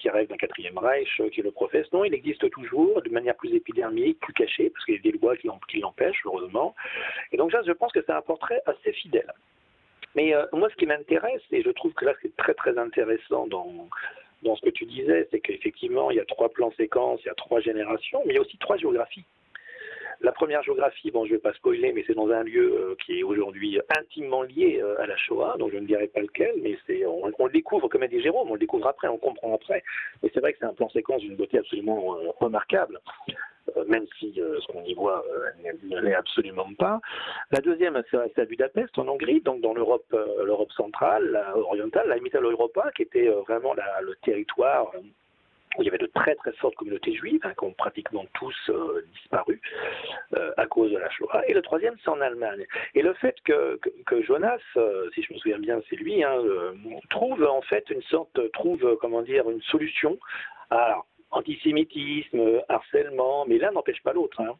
qui 0.00 0.08
rêvent 0.08 0.28
d'un 0.28 0.36
quatrième 0.36 0.78
Reich 0.78 1.20
euh, 1.20 1.28
qui 1.28 1.42
le 1.42 1.50
professent. 1.50 1.92
Non, 1.92 2.04
il 2.04 2.14
existe 2.14 2.48
toujours 2.50 3.02
de 3.02 3.10
manière 3.10 3.36
plus 3.36 3.54
épidermique, 3.54 4.18
plus 4.20 4.32
cachée, 4.32 4.70
parce 4.70 4.84
qu'il 4.84 4.94
y 4.94 4.98
a 4.98 5.12
des 5.12 5.18
lois 5.18 5.36
qui 5.36 5.80
l'empêchent, 5.80 6.22
heureusement. 6.24 6.74
Et 7.32 7.36
donc, 7.36 7.50
je 7.50 7.72
pense 7.72 7.92
que 7.92 8.00
c'est 8.04 8.12
un 8.12 8.22
portrait 8.22 8.62
assez 8.66 8.92
fidèle. 8.92 9.30
Mais 10.14 10.32
moi, 10.52 10.68
ce 10.70 10.76
qui 10.76 10.86
m'intéresse, 10.86 11.42
et 11.50 11.62
je 11.62 11.70
trouve 11.70 11.92
que 11.92 12.04
là, 12.04 12.14
c'est 12.22 12.34
très 12.36 12.54
très 12.54 12.78
intéressant 12.78 13.48
dans, 13.48 13.88
dans 14.44 14.56
ce 14.56 14.62
que 14.62 14.70
tu 14.70 14.84
disais, 14.84 15.26
c'est 15.30 15.40
qu'effectivement, 15.40 16.10
il 16.10 16.18
y 16.18 16.20
a 16.20 16.24
trois 16.24 16.50
plans 16.50 16.72
séquences, 16.76 17.20
il 17.24 17.26
y 17.26 17.30
a 17.30 17.34
trois 17.34 17.60
générations, 17.60 18.20
mais 18.24 18.34
il 18.34 18.36
y 18.36 18.38
a 18.38 18.42
aussi 18.42 18.58
trois 18.58 18.76
géographies. 18.76 19.24
La 20.20 20.32
première 20.32 20.62
géographie, 20.62 21.10
bon, 21.10 21.24
je 21.24 21.32
ne 21.32 21.36
vais 21.36 21.42
pas 21.42 21.52
spoiler, 21.54 21.92
mais 21.92 22.04
c'est 22.06 22.14
dans 22.14 22.30
un 22.30 22.42
lieu 22.42 22.72
euh, 22.72 22.94
qui 23.04 23.20
est 23.20 23.22
aujourd'hui 23.22 23.80
intimement 23.98 24.42
lié 24.42 24.80
euh, 24.82 25.00
à 25.00 25.06
la 25.06 25.16
Shoah, 25.16 25.56
donc 25.58 25.72
je 25.72 25.78
ne 25.78 25.86
dirai 25.86 26.08
pas 26.08 26.20
lequel, 26.20 26.54
mais 26.62 26.76
c'est, 26.86 27.04
on, 27.06 27.26
le 27.26 27.52
découvre, 27.52 27.88
comme 27.88 28.02
a 28.02 28.08
dit 28.08 28.20
Jérôme, 28.20 28.50
on 28.50 28.54
le 28.54 28.60
découvre 28.60 28.86
après, 28.86 29.08
on 29.08 29.18
comprend 29.18 29.54
après. 29.54 29.82
Mais 30.22 30.30
c'est 30.32 30.40
vrai 30.40 30.52
que 30.52 30.58
c'est 30.60 30.66
un 30.66 30.74
plan 30.74 30.88
séquence 30.90 31.20
d'une 31.20 31.36
beauté 31.36 31.58
absolument 31.58 32.16
euh, 32.16 32.30
remarquable. 32.40 33.00
même 33.88 34.06
si 34.18 34.34
ce 34.34 34.66
qu'on 34.70 34.84
y 34.84 34.94
voit 34.94 35.24
ne 35.82 36.00
l'est 36.00 36.14
absolument 36.14 36.68
pas. 36.78 37.00
La 37.50 37.60
deuxième, 37.60 38.00
c'est 38.10 38.38
à 38.38 38.44
Budapest, 38.44 38.96
en 38.98 39.08
Hongrie, 39.08 39.40
donc 39.40 39.62
dans 39.62 39.74
l'Europe, 39.74 40.14
l'Europe 40.44 40.70
centrale, 40.72 41.42
orientale, 41.54 42.08
la 42.08 42.18
Mittal 42.18 42.44
Europa, 42.44 42.90
qui 42.94 43.02
était 43.02 43.28
vraiment 43.46 43.74
le 43.74 44.14
territoire 44.22 44.92
il 45.78 45.84
y 45.84 45.88
avait 45.88 45.98
de 45.98 46.06
très 46.06 46.34
très 46.36 46.52
fortes 46.52 46.74
communautés 46.76 47.14
juives 47.14 47.40
hein, 47.44 47.52
qui 47.58 47.64
ont 47.64 47.72
pratiquement 47.72 48.24
tous 48.34 48.56
euh, 48.68 49.04
disparu 49.14 49.60
euh, 50.36 50.52
à 50.56 50.66
cause 50.66 50.92
de 50.92 50.98
la 50.98 51.10
Shoah. 51.10 51.42
Et 51.48 51.54
le 51.54 51.62
troisième, 51.62 51.96
c'est 52.02 52.10
en 52.10 52.20
Allemagne. 52.20 52.64
Et 52.94 53.02
le 53.02 53.14
fait 53.14 53.36
que, 53.44 53.78
que, 54.06 54.22
Jonas, 54.22 54.58
euh, 54.76 55.10
si 55.14 55.22
je 55.22 55.32
me 55.32 55.38
souviens 55.38 55.58
bien, 55.58 55.80
c'est 55.88 55.96
lui, 55.96 56.22
hein, 56.22 56.36
trouve 57.10 57.44
en 57.44 57.62
fait 57.62 57.88
une 57.90 58.02
sorte, 58.02 58.38
trouve 58.52 58.96
comment 59.00 59.22
dire, 59.22 59.48
une 59.50 59.62
solution 59.62 60.18
à 60.70 61.02
antisémitisme, 61.30 62.62
harcèlement, 62.68 63.44
mais 63.46 63.58
l'un 63.58 63.72
n'empêche 63.72 64.02
pas 64.02 64.12
l'autre. 64.12 64.40
Hein. 64.40 64.56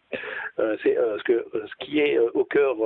c'est 0.83 0.97
ce, 0.97 1.23
que, 1.23 1.47
ce 1.53 1.85
qui 1.85 2.01
est 2.01 2.19
au 2.19 2.45
cœur, 2.45 2.77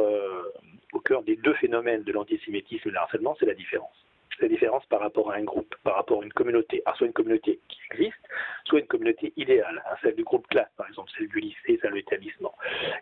au 0.93 1.01
cœur 1.01 1.23
des 1.23 1.37
deux 1.37 1.55
phénomènes 1.55 2.03
de 2.03 2.13
l'antisémitisme 2.13 2.89
et 2.89 2.91
de 2.91 2.95
l'harcèlement, 2.95 3.35
c'est 3.41 3.47
la 3.47 3.55
différence 3.55 4.08
la 4.43 4.49
différence 4.49 4.85
par 4.87 5.01
rapport 5.01 5.31
à 5.31 5.37
un 5.37 5.45
groupe, 5.45 5.75
par 5.85 5.97
rapport 5.97 6.23
à 6.23 6.25
une 6.25 6.33
communauté. 6.33 6.83
Soit 6.97 7.07
une 7.07 7.13
communauté 7.13 7.61
qui 7.69 7.79
existe, 7.93 8.19
soit 8.65 8.81
une 8.81 8.87
communauté 8.87 9.33
idéale, 9.37 9.83
hein, 9.87 9.95
celle 10.03 10.17
du 10.17 10.25
groupe 10.25 10.47
classe, 10.49 10.71
par 10.77 10.89
exemple, 10.89 11.11
celle 11.17 11.29
du 11.29 11.41
lycée, 11.41 11.79
celle 11.81 11.91
de 11.91 11.97
l'établissement. 11.97 12.55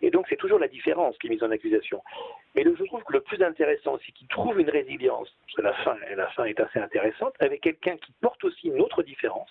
Et 0.03 0.11
donc, 0.11 0.27
c'est 0.29 0.37
toujours 0.37 0.59
la 0.59 0.69
différence 0.69 1.17
qui 1.19 1.29
est 1.29 1.31
mise 1.31 1.43
en 1.43 1.51
accusation. 1.51 2.03
Mais 2.55 2.65
je 2.65 2.85
trouve 2.85 3.03
que 3.05 3.13
le 3.13 3.21
plus 3.21 3.43
intéressant, 3.43 3.99
c'est 4.05 4.13
qu'il 4.13 4.29
trouve 4.29 4.61
une 4.61 4.71
résilience, 4.71 5.35
parce 5.47 5.55
que 5.55 5.63
la 5.63 5.73
fin, 5.85 5.97
la 6.15 6.29
fin 6.29 6.45
est 6.45 6.61
assez 6.61 6.79
intéressante, 6.79 7.35
avec 7.41 7.63
quelqu'un 7.63 7.97
qui 7.97 8.13
porte 8.21 8.45
aussi 8.45 8.69
une 8.69 8.81
autre 8.81 9.03
différence, 9.03 9.51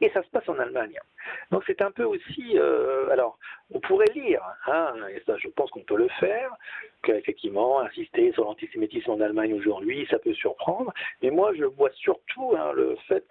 et 0.00 0.10
ça 0.10 0.22
se 0.22 0.28
passe 0.28 0.48
en 0.48 0.58
Allemagne. 0.58 0.98
Donc 1.50 1.62
c'est 1.66 1.82
un 1.82 1.90
peu 1.90 2.04
aussi, 2.04 2.58
euh, 2.58 3.10
alors 3.10 3.38
on 3.70 3.80
pourrait 3.80 4.10
lire, 4.14 4.42
hein, 4.66 4.94
et 5.14 5.22
ça 5.26 5.36
je 5.36 5.48
pense 5.48 5.70
qu'on 5.70 5.82
peut 5.82 5.96
le 5.96 6.08
faire, 6.20 6.50
qu'effectivement 7.02 7.80
insister 7.80 8.32
sur 8.32 8.44
l'antisémitisme 8.44 9.10
en 9.10 9.20
Allemagne 9.20 9.54
aujourd'hui, 9.54 10.06
ça 10.10 10.18
peut 10.18 10.34
surprendre, 10.34 10.92
mais 11.22 11.30
moi 11.30 11.52
je 11.54 11.64
vois 11.64 11.90
surtout 11.90 12.54
hein, 12.56 12.72
le 12.74 12.96
fait 13.08 13.24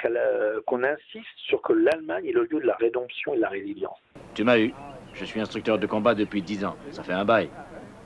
qu'on 0.65 0.83
insiste 0.83 1.37
sur 1.37 1.61
que 1.61 1.73
l'Allemagne 1.73 2.25
est 2.25 2.33
le 2.33 2.43
lieu 2.43 2.59
de 2.59 2.67
la 2.67 2.75
rédemption 2.75 3.33
et 3.33 3.37
de 3.37 3.41
la 3.41 3.49
résilience. 3.49 3.99
Tu 4.35 4.43
m'as 4.43 4.59
eu, 4.59 4.73
je 5.13 5.25
suis 5.25 5.39
instructeur 5.39 5.79
de 5.79 5.87
combat 5.87 6.13
depuis 6.13 6.41
dix 6.41 6.63
ans, 6.63 6.75
ça 6.91 7.03
fait 7.03 7.13
un 7.13 7.25
bail. 7.25 7.49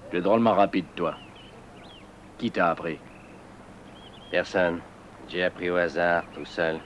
Tu 0.09 0.17
es 0.17 0.21
drôlement 0.21 0.53
rapide 0.53 0.85
toi. 0.95 1.15
Qui 2.37 2.51
t'a 2.51 2.69
appris? 2.69 2.99
Personne. 4.29 4.81
J'ai 5.29 5.43
appris 5.43 5.69
au 5.69 5.75
hasard, 5.75 6.25
tout 6.33 6.43
seul. 6.43 6.79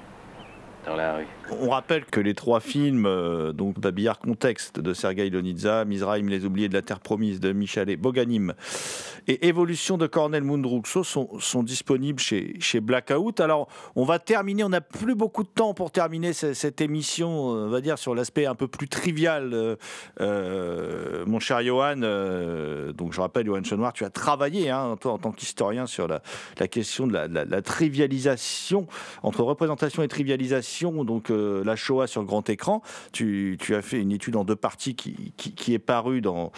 On 1.52 1.70
rappelle 1.70 2.06
que 2.06 2.20
les 2.20 2.34
trois 2.34 2.60
films, 2.60 3.06
euh, 3.06 3.54
donc 3.54 3.80
Babillard 3.80 4.20
Contexte 4.20 4.80
de 4.80 4.94
Sergei 4.94 5.30
Lonitza, 5.30 5.86
Mizraim, 5.86 6.28
Les 6.28 6.46
Oubliés 6.46 6.70
de 6.70 6.74
la 6.74 6.82
Terre 6.82 7.00
Promise 7.00 7.40
de 7.40 7.52
Michel 7.52 7.96
Boganim 7.98 8.54
et 9.28 9.48
Évolution 9.48 9.98
de 9.98 10.08
Cornel 10.08 10.44
Mundruxo 10.44 11.04
sont, 11.04 11.64
disponibles 11.64 12.20
chez, 12.20 12.80
Blackout. 12.80 13.40
Alors, 13.40 13.68
on 13.96 14.06
va 14.06 14.20
terminer, 14.20 14.64
on 14.64 14.70
n'a 14.70 14.82
plus 14.82 15.16
beaucoup 15.16 15.44
de 15.44 15.50
temps 15.50 15.74
pour 15.74 15.92
terminer 15.92 16.34
cette, 16.34 16.82
émission, 16.82 17.30
on 17.30 17.70
va 17.70 17.82
dire, 17.82 17.98
sur 17.98 18.14
l'aspect 18.14 18.46
un 18.46 18.56
peu 18.56 18.68
plus 18.68 18.88
trivial. 18.88 19.52
Euh, 19.54 19.76
euh, 20.22 21.26
mon 21.26 21.40
cher 21.40 21.64
Johan, 21.64 21.98
donc 22.94 23.14
je 23.14 23.22
rappelle, 23.22 23.46
Johan 23.46 23.64
Chenoir, 23.64 23.94
tu 23.94 24.04
as 24.04 24.10
travaillé, 24.10 24.70
hein, 24.70 24.96
toi, 25.00 25.14
en 25.14 25.18
tant 25.18 25.32
qu'historien, 25.32 25.86
sur 25.86 26.08
la, 26.08 26.22
la 26.60 26.68
question 26.68 27.08
de 27.08 27.14
la, 27.14 27.28
la 27.28 27.62
trivialisation, 27.62 28.88
entre 29.24 29.42
représentation 29.42 30.04
et 30.04 30.08
trivialisation 30.08 31.04
donc 31.04 31.32
la 31.36 31.76
Shoah 31.76 32.08
sur 32.08 32.24
grand 32.24 32.50
écran. 32.50 32.82
Tu, 33.12 33.58
as 33.70 33.82
fait 33.82 34.00
une 34.00 34.12
étude 34.12 34.36
en 34.36 34.44
deux 34.44 34.56
parties 34.56 34.96
qui, 34.96 35.74
est 35.74 35.80
parue 35.80 36.22
euh, 36.26 36.50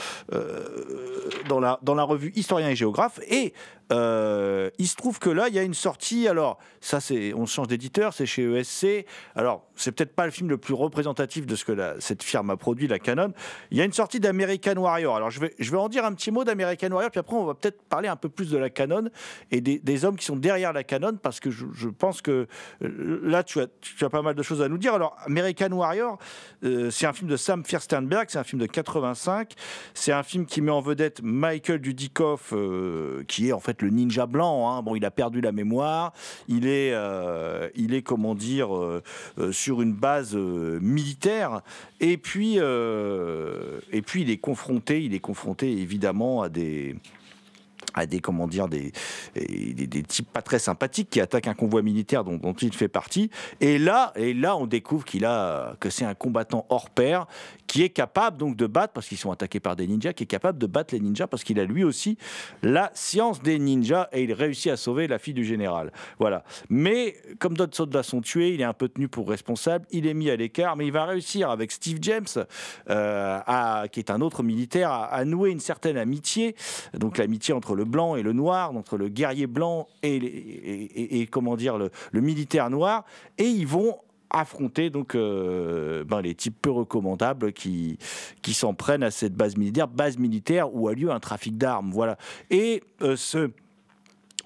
dans, 1.49 1.59
la, 1.59 1.79
dans 1.81 1.95
la 1.95 2.03
revue 2.03 2.31
Historien 2.35 2.69
et 2.69 2.75
Géographe. 2.75 3.19
Et 3.29 3.53
Euh, 3.91 4.69
il 4.77 4.87
se 4.87 4.95
trouve 4.95 5.19
que 5.19 5.29
là, 5.29 5.47
il 5.47 5.55
y 5.55 5.59
a 5.59 5.63
une 5.63 5.73
sortie. 5.73 6.27
Alors, 6.27 6.59
ça, 6.81 6.99
c'est, 6.99 7.33
on 7.33 7.45
change 7.45 7.67
d'éditeur, 7.67 8.13
c'est 8.13 8.25
chez 8.25 8.43
ESC. 8.43 9.05
Alors, 9.35 9.65
c'est 9.75 9.91
peut-être 9.91 10.13
pas 10.13 10.25
le 10.25 10.31
film 10.31 10.49
le 10.49 10.57
plus 10.57 10.73
représentatif 10.73 11.45
de 11.45 11.55
ce 11.55 11.63
que 11.63 11.71
la, 11.71 11.99
cette 11.99 12.23
firme 12.23 12.49
a 12.49 12.57
produit, 12.57 12.87
la 12.87 12.99
Canon. 12.99 13.33
Il 13.71 13.77
y 13.77 13.81
a 13.81 13.85
une 13.85 13.93
sortie 13.93 14.19
d'American 14.19 14.75
Warrior. 14.75 15.15
Alors, 15.15 15.29
je 15.29 15.39
vais, 15.39 15.53
je 15.57 15.71
vais 15.71 15.77
en 15.77 15.89
dire 15.89 16.05
un 16.05 16.13
petit 16.13 16.31
mot 16.31 16.43
d'American 16.43 16.89
Warrior, 16.89 17.11
puis 17.11 17.19
après, 17.19 17.35
on 17.35 17.45
va 17.45 17.53
peut-être 17.53 17.81
parler 17.83 18.07
un 18.07 18.15
peu 18.15 18.29
plus 18.29 18.49
de 18.49 18.57
la 18.57 18.69
Canon 18.69 19.09
et 19.51 19.61
des, 19.61 20.05
hommes 20.05 20.15
qui 20.15 20.25
sont 20.25 20.35
derrière 20.35 20.73
la 20.73 20.83
Canon, 20.83 21.17
parce 21.21 21.39
que 21.39 21.49
je, 21.49 21.87
pense 21.87 22.21
que 22.21 22.47
euh, 22.83 23.21
là, 23.23 23.43
tu 23.43 23.59
as, 23.59 23.67
as 24.01 24.09
pas 24.09 24.21
mal 24.21 24.35
de 24.35 24.43
choses 24.43 24.61
à 24.61 24.67
nous 24.67 24.77
dire. 24.77 24.93
Alors, 24.93 25.15
American 25.25 25.71
Warrior, 25.71 26.19
euh, 26.63 26.91
c'est 26.91 27.05
un 27.05 27.13
film 27.13 27.29
de 27.29 27.37
Sam 27.37 27.65
Fierstenberg, 27.65 28.27
c'est 28.29 28.37
un 28.37 28.43
film 28.43 28.61
de 28.61 28.67
85. 28.67 29.53
C'est 29.93 30.11
un 30.11 30.23
film 30.23 30.45
qui 30.45 30.61
met 30.61 30.71
en 30.71 30.81
vedette 30.81 31.21
Michael 31.23 31.79
Dudikoff, 31.79 32.53
qui 33.27 33.49
est 33.49 33.53
en 33.53 33.59
fait 33.59 33.76
le 33.81 33.89
ninja 33.89 34.25
blanc. 34.25 34.69
hein. 34.69 34.81
Bon, 34.81 34.95
il 34.95 35.05
a 35.05 35.11
perdu 35.11 35.41
la 35.41 35.51
mémoire. 35.51 36.13
Il 36.47 36.67
est, 36.67 36.91
euh, 36.93 37.69
il 37.75 37.93
est 37.93 38.01
comment 38.01 38.35
dire, 38.35 38.75
euh, 38.75 39.03
euh, 39.39 39.51
sur 39.51 39.81
une 39.81 39.93
base 39.93 40.35
militaire. 40.35 41.61
Et 41.99 42.17
puis, 42.17 42.57
et 42.57 44.01
puis, 44.01 44.21
il 44.21 44.29
est 44.29 44.37
confronté, 44.37 45.03
il 45.03 45.13
est 45.13 45.19
confronté 45.19 45.71
évidemment 45.71 46.41
à 46.41 46.49
des 46.49 46.95
à 47.93 48.05
des 48.05 48.19
comment 48.19 48.47
dire 48.47 48.67
des, 48.67 48.91
des, 49.35 50.03
types 50.03 50.29
pas 50.31 50.41
très 50.41 50.59
sympathiques 50.59 51.09
qui 51.09 51.21
attaquent 51.21 51.47
un 51.47 51.53
convoi 51.53 51.81
militaire 51.81 52.23
dont, 52.23 52.53
il 52.61 52.73
fait 52.73 52.87
partie. 52.87 53.29
Et 53.61 53.79
là 53.79 54.13
et 54.15 54.33
là 54.33 54.55
on 54.55 54.67
découvre 54.67 55.05
qu'il 55.05 55.25
a 55.25 55.75
que 55.79 55.89
c'est 55.89 56.05
un 56.05 56.13
combattant 56.13 56.65
hors 56.69 56.89
pair 56.89 57.27
qui 57.65 57.83
est 57.83 57.89
capable 57.89 58.37
donc 58.37 58.55
de 58.55 58.65
battre 58.67 58.93
parce 58.93 59.07
qu'ils 59.07 59.17
sont 59.17 59.31
attaqués 59.31 59.59
par 59.59 59.75
des 59.75 59.87
ninjas 59.87 60.13
qui 60.13 60.23
est 60.23 60.27
capable 60.27 60.57
de 60.57 60.67
battre 60.67 60.93
les 60.93 60.99
ninjas 60.99 61.27
parce 61.27 61.43
qu'il 61.43 61.59
a 61.59 61.65
lui 61.65 61.83
aussi 61.83 62.17
la 62.63 62.91
science 62.93 63.41
des 63.41 63.59
ninjas 63.59 64.09
et 64.11 64.23
il 64.23 64.33
réussit 64.33 64.71
à 64.71 64.77
sauver 64.77 65.07
la 65.07 65.19
fille 65.19 65.33
du 65.33 65.45
général. 65.45 65.91
Voilà. 66.19 66.43
Mais 66.69 67.15
comme 67.39 67.55
d'autres 67.55 67.75
soldats 67.75 68.03
sont 68.03 68.21
tués 68.21 68.53
il 68.53 68.61
est 68.61 68.65
un 68.65 68.73
peu 68.73 68.89
tenu 68.89 69.07
pour 69.07 69.29
responsable 69.29 69.85
il 69.91 70.07
est 70.07 70.13
mis 70.13 70.29
à 70.29 70.35
l'écart 70.35 70.75
mais 70.75 70.85
il 70.85 70.91
va 70.91 71.05
réussir 71.05 71.49
avec 71.49 71.71
Steve 71.71 71.99
James 72.01 72.25
euh, 72.89 73.87
qui 73.87 73.99
est 73.99 74.11
un 74.11 74.21
autre 74.21 74.43
militaire 74.43 74.91
à, 74.91 75.05
à 75.05 75.25
nouer 75.25 75.51
une 75.51 75.59
certaine 75.59 75.97
amitié. 75.97 76.55
Donc 76.93 77.17
l'amitié 77.17 77.53
entre 77.53 77.75
le 77.77 77.85
blanc 77.85 78.15
et 78.17 78.23
le 78.23 78.33
noir, 78.33 78.75
entre 78.75 78.97
le 78.97 79.07
guerrier 79.07 79.47
blanc 79.47 79.87
et, 80.03 81.27
comment 81.31 81.55
dire 81.55 81.77
le, 81.77 81.91
le 82.11 82.21
militaire 82.21 82.69
noir, 82.69 83.05
et 83.37 83.45
ils 83.45 83.67
vont 83.67 83.95
affronter 84.29 84.89
donc 84.89 85.15
euh, 85.15 86.03
ben, 86.03 86.21
les 86.21 86.35
types 86.35 86.61
peu 86.61 86.71
recommandables 86.71 87.53
qui, 87.53 87.97
qui 88.41 88.53
s'en 88.53 88.73
prennent 88.73 89.03
à 89.03 89.11
cette 89.11 89.35
base 89.35 89.55
militaire, 89.55 89.87
base 89.87 90.17
militaire 90.17 90.73
où 90.73 90.89
a 90.89 90.93
lieu 90.93 91.11
un 91.11 91.19
trafic 91.19 91.57
d'armes. 91.57 91.91
Voilà. 91.91 92.17
Et 92.49 92.83
euh, 93.01 93.15
ce 93.15 93.51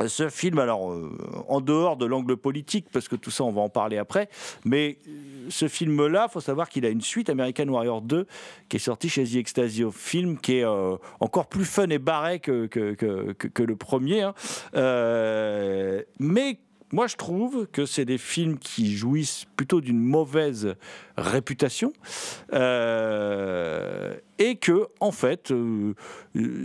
ce 0.08 0.30
film, 0.30 0.58
alors 0.58 0.92
euh, 0.92 1.12
en 1.48 1.62
dehors 1.62 1.96
de 1.98 2.06
l'angle 2.06 2.36
politique, 2.38 2.88
parce 2.92 3.08
que 3.08 3.16
tout 3.16 3.30
ça 3.30 3.44
on 3.44 3.52
va 3.52 3.62
en 3.62 3.70
parler 3.70 3.98
après, 3.98 4.30
mais 4.66 4.98
euh, 5.08 5.12
ce 5.50 5.68
film-là, 5.68 6.28
faut 6.28 6.39
savoir 6.42 6.70
qu'il 6.70 6.86
a 6.86 6.89
une 6.89 7.02
suite, 7.02 7.30
American 7.30 7.68
Warrior 7.68 8.02
2, 8.02 8.26
qui 8.70 8.78
est 8.78 8.80
sorti 8.80 9.10
chez 9.10 9.26
The 9.26 9.36
Ecstasy 9.36 9.84
of 9.84 9.96
Film, 9.96 10.39
qui 10.39 10.58
est 10.58 10.66
euh, 10.66 10.96
encore 11.20 11.48
plus 11.48 11.66
fun 11.66 11.89
et 11.89 12.00
barré 12.00 12.39
que, 12.39 12.66
que, 12.66 12.94
que- 12.94 13.64
le 13.64 13.76
premier. 13.76 14.22
hein. 14.22 14.34
Mais 16.20 16.58
moi, 16.94 17.08
je 17.08 17.16
trouve 17.16 17.68
que 17.68 17.86
c'est 17.86 18.06
des 18.06 18.18
films 18.18 18.58
qui 18.58 18.96
jouissent 18.96 19.46
plutôt 19.56 19.80
d'une 19.82 20.00
mauvaise 20.02 20.76
réputation 21.22 21.93
euh, 22.53 24.15
et 24.38 24.55
que, 24.55 24.88
en 24.99 25.11
fait, 25.11 25.51
euh, 25.51 25.93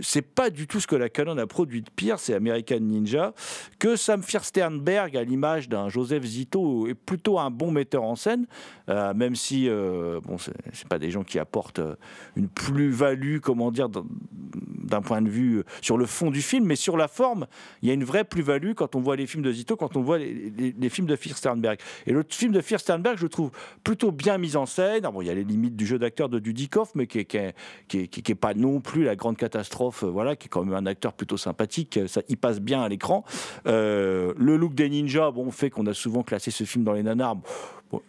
c'est 0.01 0.23
pas 0.23 0.49
du 0.49 0.67
tout 0.67 0.79
ce 0.79 0.87
que 0.87 0.95
la 0.95 1.09
Canon 1.09 1.37
a 1.37 1.45
produit 1.45 1.81
de 1.81 1.89
pire, 1.89 2.17
c'est 2.19 2.33
American 2.33 2.79
Ninja, 2.79 3.33
que 3.77 3.95
Sam 3.95 4.23
Fiersternberg, 4.23 5.15
à 5.15 5.23
l'image 5.23 5.69
d'un 5.69 5.87
Joseph 5.87 6.23
Zito, 6.23 6.87
est 6.87 6.95
plutôt 6.95 7.37
un 7.37 7.51
bon 7.51 7.71
metteur 7.71 8.03
en 8.03 8.15
scène, 8.15 8.47
euh, 8.89 9.13
même 9.13 9.35
si, 9.35 9.69
bon, 9.69 10.37
c'est 10.37 10.87
pas 10.87 10.97
des 10.97 11.11
gens 11.11 11.23
qui 11.23 11.37
apportent 11.37 11.81
une 12.35 12.49
plus-value, 12.49 13.39
comment 13.39 13.71
dire, 13.71 13.89
d'un- 13.89 14.05
point 15.01 15.21
de 15.21 15.29
vue 15.29 15.63
sur 15.81 15.97
le 15.97 16.05
fond 16.05 16.31
du 16.31 16.41
film, 16.41 16.65
mais 16.65 16.75
sur 16.75 16.97
la 16.97 17.07
forme, 17.07 17.45
il 17.81 17.87
y 17.87 17.91
a 17.91 17.93
une 17.93 18.03
vraie 18.03 18.23
plus-value 18.23 18.73
quand 18.73 18.95
on 18.95 18.99
voit 19.01 19.15
les 19.15 19.27
films 19.27 19.43
de 19.43 19.51
Zito, 19.51 19.75
quand 19.75 19.95
on 19.95 20.01
voit 20.01 20.17
les, 20.17 20.89
films 20.89 21.07
de 21.07 21.15
Fiersternberg. 21.15 21.79
Et 22.05 22.13
le 22.13 22.23
film 22.27 22.51
de 22.51 22.61
Fiersternberg, 22.61 23.17
je 23.17 23.27
trouve 23.27 23.51
plutôt 23.83 24.11
bien 24.11 24.37
mis 24.37 24.46
en 24.55 24.65
scène. 24.65 24.99
Alors 24.99 25.13
bon, 25.13 25.21
il 25.21 25.27
y 25.27 25.29
a 25.29 25.33
les 25.33 25.43
limites 25.43 25.75
du 25.75 25.85
jeu 25.85 25.99
d'acteur 25.99 26.29
de 26.29 26.39
Dudikoff, 26.39 26.91
mais 26.95 27.07
qui 27.07 27.19
est, 27.19 27.25
qui 27.25 27.37
est- 27.37 27.53
qui 27.87 27.99
est- 27.99 28.07
qui 28.07 28.31
est 28.31 28.35
pas 28.35 28.53
non 28.53 28.79
plus 28.79 29.03
la 29.03 29.15
grande 29.15 29.37
catastrophe, 29.37 30.03
euh, 30.03 30.07
voilà, 30.07 30.35
qui 30.35 30.45
est 30.45 30.49
quand 30.49 30.63
même 30.63 30.73
un 30.75 30.85
acteur 30.85 31.13
plutôt 31.13 31.37
sympathique. 31.37 31.99
Ça, 32.07 32.21
il 32.29 32.37
passe 32.37 32.59
bien 32.61 32.81
à 32.81 32.89
l'écran. 32.89 33.25
Euh, 33.65 34.33
le 34.37 34.55
look 34.55 34.73
des 34.75 34.89
ninjas, 34.89 35.31
bon, 35.31 35.51
fait 35.51 35.69
qu'on 35.69 35.85
a 35.87 35.93
souvent 35.93 36.23
classé 36.23 36.51
ce 36.51 36.63
film 36.63 36.83
dans 36.83 36.93
les 36.93 37.03
nanars. 37.03 37.35
Bon, 37.35 37.43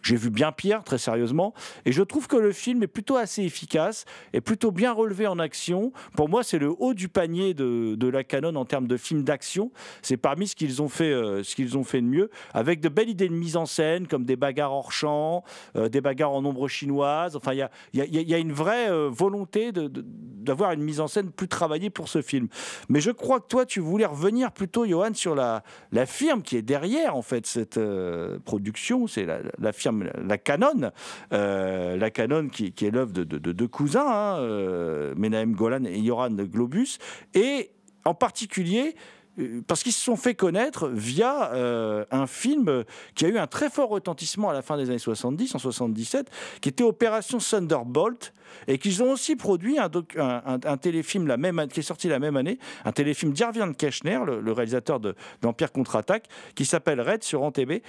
J'ai 0.01 0.15
vu 0.15 0.29
bien 0.29 0.51
pire, 0.51 0.83
très 0.83 0.97
sérieusement, 0.97 1.53
et 1.85 1.91
je 1.91 2.03
trouve 2.03 2.27
que 2.27 2.37
le 2.37 2.51
film 2.51 2.83
est 2.83 2.87
plutôt 2.87 3.15
assez 3.15 3.43
efficace, 3.43 4.05
est 4.33 4.41
plutôt 4.41 4.71
bien 4.71 4.91
relevé 4.91 5.27
en 5.27 5.39
action. 5.39 5.91
Pour 6.15 6.29
moi, 6.29 6.43
c'est 6.43 6.59
le 6.59 6.73
haut 6.77 6.93
du 6.93 7.09
panier 7.09 7.53
de, 7.53 8.09
la 8.09 8.23
Canon 8.23 8.55
en 8.55 8.65
termes 8.65 8.87
de 8.87 8.97
films 8.97 9.23
d'action. 9.23 9.71
C'est 10.01 10.17
parmi 10.17 10.47
ce 10.47 10.55
qu'ils 10.55 10.81
ont 10.81 10.89
fait, 10.89 11.11
euh, 11.11 11.43
ce 11.43 11.55
qu'ils 11.55 11.77
ont 11.77 11.83
fait 11.83 12.01
de 12.01 12.07
mieux, 12.07 12.29
avec 12.53 12.79
de 12.81 12.89
belles 12.89 13.09
idées 13.09 13.29
de 13.29 13.33
mise 13.33 13.55
en 13.55 13.65
scène, 13.65 14.07
comme 14.07 14.25
des 14.25 14.35
bagarres 14.35 14.73
hors 14.73 14.91
champ, 14.91 15.43
euh, 15.75 15.89
des 15.89 16.01
bagarres 16.01 16.31
en 16.31 16.43
ombre 16.45 16.67
chinoise. 16.67 17.35
Enfin, 17.35 17.53
il 17.53 17.67
y 17.93 18.33
a, 18.33 18.37
une 18.37 18.51
vraie 18.51 18.89
euh, 18.89 19.09
volonté 19.11 19.71
d'avoir 19.71 20.71
une 20.71 20.81
mise 20.81 20.99
en 20.99 21.07
scène 21.07 21.31
plus 21.31 21.47
travaillée 21.47 21.89
pour 21.89 22.07
ce 22.07 22.21
film. 22.21 22.47
Mais 22.87 23.01
je 23.01 23.11
crois 23.11 23.39
que 23.39 23.47
toi, 23.47 23.65
tu 23.65 23.79
voulais 23.79 24.05
revenir 24.05 24.51
plutôt, 24.51 24.85
Johan, 24.85 25.13
sur 25.13 25.35
la, 25.35 25.63
firme 26.05 26.41
qui 26.41 26.57
est 26.57 26.61
derrière 26.61 27.15
en 27.15 27.21
fait 27.21 27.45
cette 27.45 27.77
euh, 27.77 28.39
production. 28.39 29.07
C'est 29.07 29.25
la 29.25 29.68
firme, 29.71 30.09
la 30.27 30.37
Canon, 30.37 30.91
Euh, 31.33 31.95
la 31.97 32.09
Canon 32.09 32.47
qui, 32.49 32.71
qui 32.71 32.85
est 32.85 32.91
l'œuvre 32.91 33.11
de, 33.13 33.23
de- 33.23 33.37
de 33.37 33.51
deux 33.51 33.67
cousins, 33.67 34.05
hein, 34.07 34.39
euh, 34.39 35.13
Menahem 35.17 35.53
Golan 35.53 35.83
et 35.85 35.99
Yoran 35.99 36.29
Globus, 36.31 36.97
et 37.33 37.71
en 38.05 38.13
particulier 38.13 38.95
euh, 38.95 39.18
parce 39.67 39.83
qu'ils 39.83 39.93
se 39.93 40.03
sont 40.03 40.15
fait 40.15 40.35
connaître 40.35 40.87
via 40.89 41.51
euh, 41.53 42.05
un 42.11 42.27
film 42.27 42.83
qui 43.15 43.25
a 43.25 43.29
eu 43.29 43.37
un 43.37 43.47
très 43.47 43.69
fort 43.69 43.89
retentissement 43.89 44.49
à 44.49 44.53
la 44.53 44.61
fin 44.61 44.77
des 44.77 44.89
années 44.89 44.99
70, 44.99 45.55
en 45.55 45.59
77, 45.59 46.29
qui 46.61 46.69
était 46.69 46.83
Opération 46.83 47.37
Thunderbolt, 47.37 48.33
et 48.67 48.77
qu'ils 48.77 49.03
ont 49.03 49.11
aussi 49.11 49.35
produit 49.35 49.77
un, 49.77 50.77
téléfilm 50.77 51.27
la 51.27 51.37
même, 51.37 51.67
qui 51.67 51.79
est 51.79 51.83
sorti 51.83 52.07
la 52.07 52.19
même 52.19 52.35
année, 52.35 52.59
un 52.85 52.91
téléfilm 52.91 53.31
d'Irvian 53.31 53.73
Keshner, 53.73 54.19
le, 54.25 54.51
réalisateur 54.51 54.99
de- 54.99 55.15
d'Empire 55.41 55.71
contre-attaque, 55.71 56.27
qui 56.55 56.65
s'appelle 56.65 56.99
Red 57.01 57.23
sur 57.23 57.43
NTB. 57.43 57.81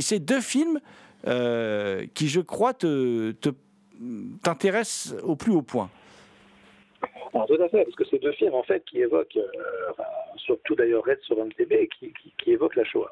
Ces 0.00 0.18
deux 0.18 0.40
films 0.40 0.80
euh, 1.26 2.06
qui, 2.14 2.28
je 2.28 2.40
crois, 2.40 2.74
te, 2.74 3.34
au 5.22 5.36
plus 5.36 5.52
haut 5.52 5.62
point. 5.62 5.90
Alors, 7.34 7.46
tout 7.46 7.62
à 7.62 7.68
fait, 7.68 7.84
parce 7.84 7.96
que 7.96 8.04
ces 8.06 8.18
deux 8.18 8.32
films, 8.32 8.54
en 8.54 8.62
fait, 8.62 8.84
qui 8.84 9.00
évoquent, 9.00 9.36
euh, 9.36 9.92
surtout 10.36 10.74
d'ailleurs 10.74 11.04
Red 11.04 11.20
sur 11.20 11.36
MTB, 11.36 11.88
qui, 11.98 12.12
qui, 12.12 12.32
qui 12.38 12.52
évoquent 12.52 12.76
la 12.76 12.84
Shoah. 12.84 13.10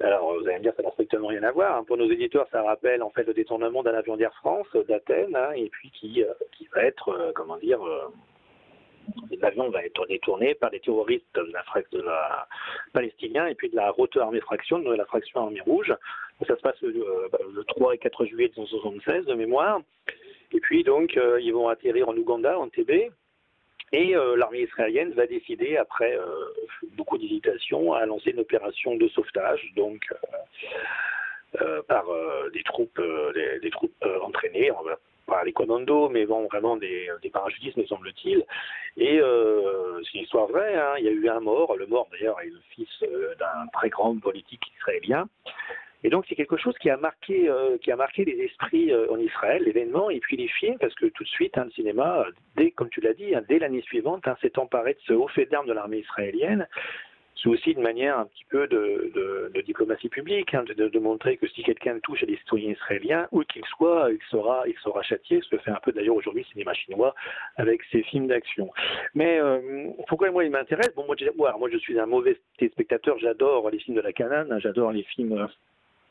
Alors, 0.00 0.34
vous 0.38 0.46
allez 0.46 0.58
me 0.58 0.62
dire, 0.62 0.72
ça 0.76 0.82
n'a 0.82 0.90
strictement 0.92 1.28
rien 1.28 1.42
à 1.42 1.52
voir. 1.52 1.76
hein. 1.76 1.84
Pour 1.84 1.96
nos 1.96 2.10
éditeurs, 2.10 2.46
ça 2.50 2.62
rappelle 2.62 3.02
en 3.02 3.10
fait 3.10 3.24
le 3.24 3.34
détournement 3.34 3.82
d'un 3.82 3.94
avion 3.94 4.16
d'Air 4.16 4.34
France 4.34 4.66
d'Athènes, 4.88 5.36
hein, 5.36 5.52
et 5.54 5.68
puis 5.68 5.90
qui, 5.90 6.22
euh, 6.24 6.32
va 6.74 6.84
être, 6.84 7.08
euh, 7.10 7.32
comment 7.34 7.58
dire, 7.58 7.80
l'avion 9.40 9.68
va 9.70 9.84
être 9.84 10.06
détourné 10.06 10.54
par 10.54 10.70
des 10.70 10.80
terroristes 10.80 11.26
de 11.34 11.52
la, 11.52 11.62
de 11.92 13.00
la 13.00 13.50
et 13.50 13.54
puis 13.54 13.68
de 13.68 13.76
la 13.76 13.90
Rote 13.90 14.16
Armée 14.16 14.40
Fraction, 14.40 14.78
de 14.78 14.94
la 14.94 15.04
fraction 15.04 15.42
Armée 15.42 15.60
Rouge. 15.60 15.94
Ça 16.46 16.56
se 16.56 16.60
passe 16.60 16.82
bah, 16.82 17.38
le 17.54 17.64
3 17.64 17.94
et 17.94 17.98
4 17.98 18.24
juillet 18.24 18.50
1976 18.56 19.26
de 19.26 19.34
mémoire. 19.34 19.80
Et 20.52 20.60
puis 20.60 20.84
donc, 20.84 21.16
euh, 21.16 21.40
ils 21.40 21.52
vont 21.52 21.68
atterrir 21.68 22.08
en 22.08 22.16
Ouganda, 22.16 22.58
en 22.58 22.68
TB. 22.68 23.10
Et 23.94 24.16
euh, 24.16 24.36
l'armée 24.36 24.60
israélienne 24.60 25.12
va 25.12 25.26
décider, 25.26 25.76
après 25.76 26.16
euh, 26.16 26.24
beaucoup 26.92 27.18
d'hésitation, 27.18 27.92
à 27.92 28.06
lancer 28.06 28.30
une 28.30 28.40
opération 28.40 28.96
de 28.96 29.08
sauvetage, 29.08 29.60
donc 29.76 30.02
par 31.86 32.06
des 32.54 32.62
troupes, 32.62 32.98
des, 33.60 33.70
troupes 33.70 33.92
entraînées, 34.22 34.70
on 34.70 34.82
pas 35.26 35.44
les 35.44 35.52
commandos, 35.52 36.08
mais 36.08 36.24
vraiment 36.24 36.78
des, 36.78 37.10
parachutistes, 37.30 37.76
me 37.76 37.84
semble-t-il. 37.84 38.42
Et 38.96 39.20
c'est 39.20 40.14
une 40.14 40.24
histoire 40.24 40.46
vraie, 40.46 40.74
hein, 40.74 40.94
il 40.98 41.04
y 41.04 41.08
a 41.08 41.12
eu 41.12 41.28
un 41.28 41.40
mort, 41.40 41.76
le 41.76 41.86
mort 41.86 42.08
d'ailleurs 42.10 42.40
est 42.40 42.46
le 42.46 42.60
fils 42.70 42.88
d'un 43.38 43.66
très 43.74 43.90
grand 43.90 44.18
politique 44.18 44.62
israélien. 44.78 45.28
Et 46.04 46.10
donc 46.10 46.24
c'est 46.28 46.34
quelque 46.34 46.56
chose 46.56 46.76
qui 46.78 46.90
a 46.90 46.96
marqué, 46.96 47.48
euh, 47.48 47.78
qui 47.78 47.92
a 47.92 47.96
marqué 47.96 48.24
les 48.24 48.44
esprits 48.44 48.92
euh, 48.92 49.10
en 49.10 49.18
Israël, 49.18 49.62
l'événement, 49.62 50.10
et 50.10 50.20
puis 50.20 50.36
les 50.36 50.48
films, 50.48 50.78
parce 50.78 50.94
que 50.94 51.06
tout 51.06 51.24
de 51.24 51.28
suite, 51.28 51.56
hein, 51.56 51.64
le 51.64 51.70
cinéma, 51.70 52.26
dès, 52.56 52.70
comme 52.72 52.88
tu 52.90 53.00
l'as 53.00 53.14
dit, 53.14 53.34
hein, 53.34 53.42
dès 53.48 53.58
l'année 53.58 53.82
suivante, 53.82 54.26
hein, 54.26 54.36
s'est 54.40 54.58
emparé 54.58 54.94
de 54.94 55.00
ce 55.06 55.12
haut 55.12 55.28
fait 55.28 55.46
d'armes 55.46 55.66
de 55.66 55.72
l'armée 55.72 55.98
israélienne, 55.98 56.66
c'est 57.42 57.48
aussi 57.48 57.70
une 57.72 57.82
manière 57.82 58.18
un 58.18 58.26
petit 58.26 58.44
peu 58.50 58.66
de, 58.68 59.52
diplomatie 59.64 60.08
publique, 60.08 60.54
de, 60.54 60.98
montrer 60.98 61.36
que 61.36 61.48
si 61.48 61.62
quelqu'un 61.62 61.98
touche 62.00 62.22
à 62.22 62.26
des 62.26 62.36
citoyens 62.36 62.72
israéliens, 62.72 63.28
où 63.32 63.42
qu'il 63.42 63.64
soit, 63.66 64.08
il 64.10 64.20
sera, 64.30 64.64
il 64.68 64.76
sera 64.78 65.02
châtié, 65.02 65.40
ce 65.42 65.48
que 65.48 65.58
fait 65.58 65.70
un 65.70 65.80
peu 65.82 65.92
d'ailleurs 65.92 66.16
aujourd'hui 66.16 66.42
le 66.42 66.52
cinéma 66.52 66.74
chinois 66.74 67.14
avec 67.56 67.82
ses 67.90 68.02
films 68.02 68.26
d'action. 68.26 68.70
Mais 69.14 69.40
euh, 69.40 69.88
pourquoi 70.08 70.30
moi 70.30 70.44
il 70.44 70.50
m'intéresse? 70.50 70.94
Bon, 70.94 71.04
moi, 71.06 71.16
moi, 71.58 71.70
je 71.70 71.78
suis 71.78 71.98
un 71.98 72.06
mauvais 72.06 72.38
spectateur, 72.58 73.18
j'adore 73.18 73.70
les 73.70 73.78
films 73.78 73.96
de 73.96 74.02
la 74.02 74.12
canane, 74.12 74.58
j'adore 74.60 74.92
les 74.92 75.02
films 75.04 75.48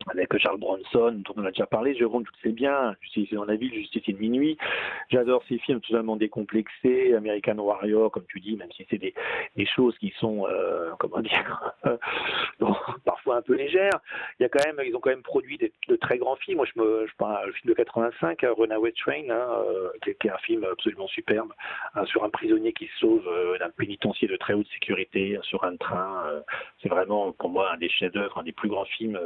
avec 0.09 0.37
Charles 0.37 0.59
Bronson, 0.59 1.21
dont 1.25 1.33
on 1.37 1.45
a 1.45 1.51
déjà 1.51 1.65
parlé, 1.65 1.95
je 1.95 2.05
rentre 2.05 2.31
toutes 2.31 2.41
ses 2.41 2.51
biens, 2.51 2.95
Justice 3.01 3.33
dans 3.33 3.45
la 3.45 3.55
ville, 3.55 3.73
Justice 3.73 4.03
de 4.07 4.19
minuit. 4.19 4.57
J'adore 5.09 5.43
ces 5.47 5.57
films 5.59 5.81
totalement 5.81 6.15
décomplexés, 6.15 7.13
American 7.13 7.57
Warrior, 7.57 8.11
comme 8.11 8.25
tu 8.27 8.39
dis, 8.39 8.55
même 8.55 8.71
si 8.71 8.85
c'est 8.89 8.97
des, 8.97 9.13
choses 9.65 9.97
qui 9.99 10.13
sont, 10.19 10.47
euh, 10.47 10.91
comment 10.99 11.21
dire, 11.21 11.73
parfois 13.05 13.37
un 13.37 13.41
peu 13.41 13.55
légères. 13.55 13.99
Il 14.39 14.43
y 14.43 14.45
a 14.45 14.49
quand 14.49 14.65
même, 14.65 14.85
ils 14.85 14.95
ont 14.95 14.99
quand 14.99 15.11
même 15.11 15.21
produit 15.21 15.57
des, 15.57 15.71
de 15.87 15.95
très 15.95 16.17
grands 16.17 16.35
films. 16.35 16.57
Moi, 16.57 16.67
je 16.73 16.81
me, 16.81 17.07
je 17.07 17.15
parle 17.15 17.47
le 17.47 17.53
film 17.53 17.69
de 17.69 17.75
85, 17.75 18.45
Runaway 18.57 18.91
Train, 18.93 19.29
hein, 19.29 19.47
euh, 19.67 19.89
qui, 20.03 20.09
est 20.09 20.31
un 20.31 20.37
film 20.39 20.65
absolument 20.69 21.07
superbe, 21.07 21.53
hein, 21.95 22.05
sur 22.05 22.23
un 22.23 22.29
prisonnier 22.29 22.73
qui 22.73 22.87
se 22.87 22.99
sauve 22.99 23.27
euh, 23.27 23.57
d'un 23.59 23.69
pénitencier 23.69 24.27
de 24.27 24.35
très 24.35 24.53
haute 24.53 24.67
sécurité 24.73 25.37
sur 25.43 25.63
un 25.63 25.75
train. 25.77 26.23
Euh, 26.27 26.41
c'est 26.81 26.89
vraiment, 26.89 27.31
pour 27.33 27.49
moi, 27.49 27.71
un 27.73 27.77
des 27.77 27.89
chefs-d'œuvre, 27.89 28.37
un 28.37 28.43
des 28.43 28.51
plus 28.51 28.69
grands 28.69 28.85
films 28.85 29.19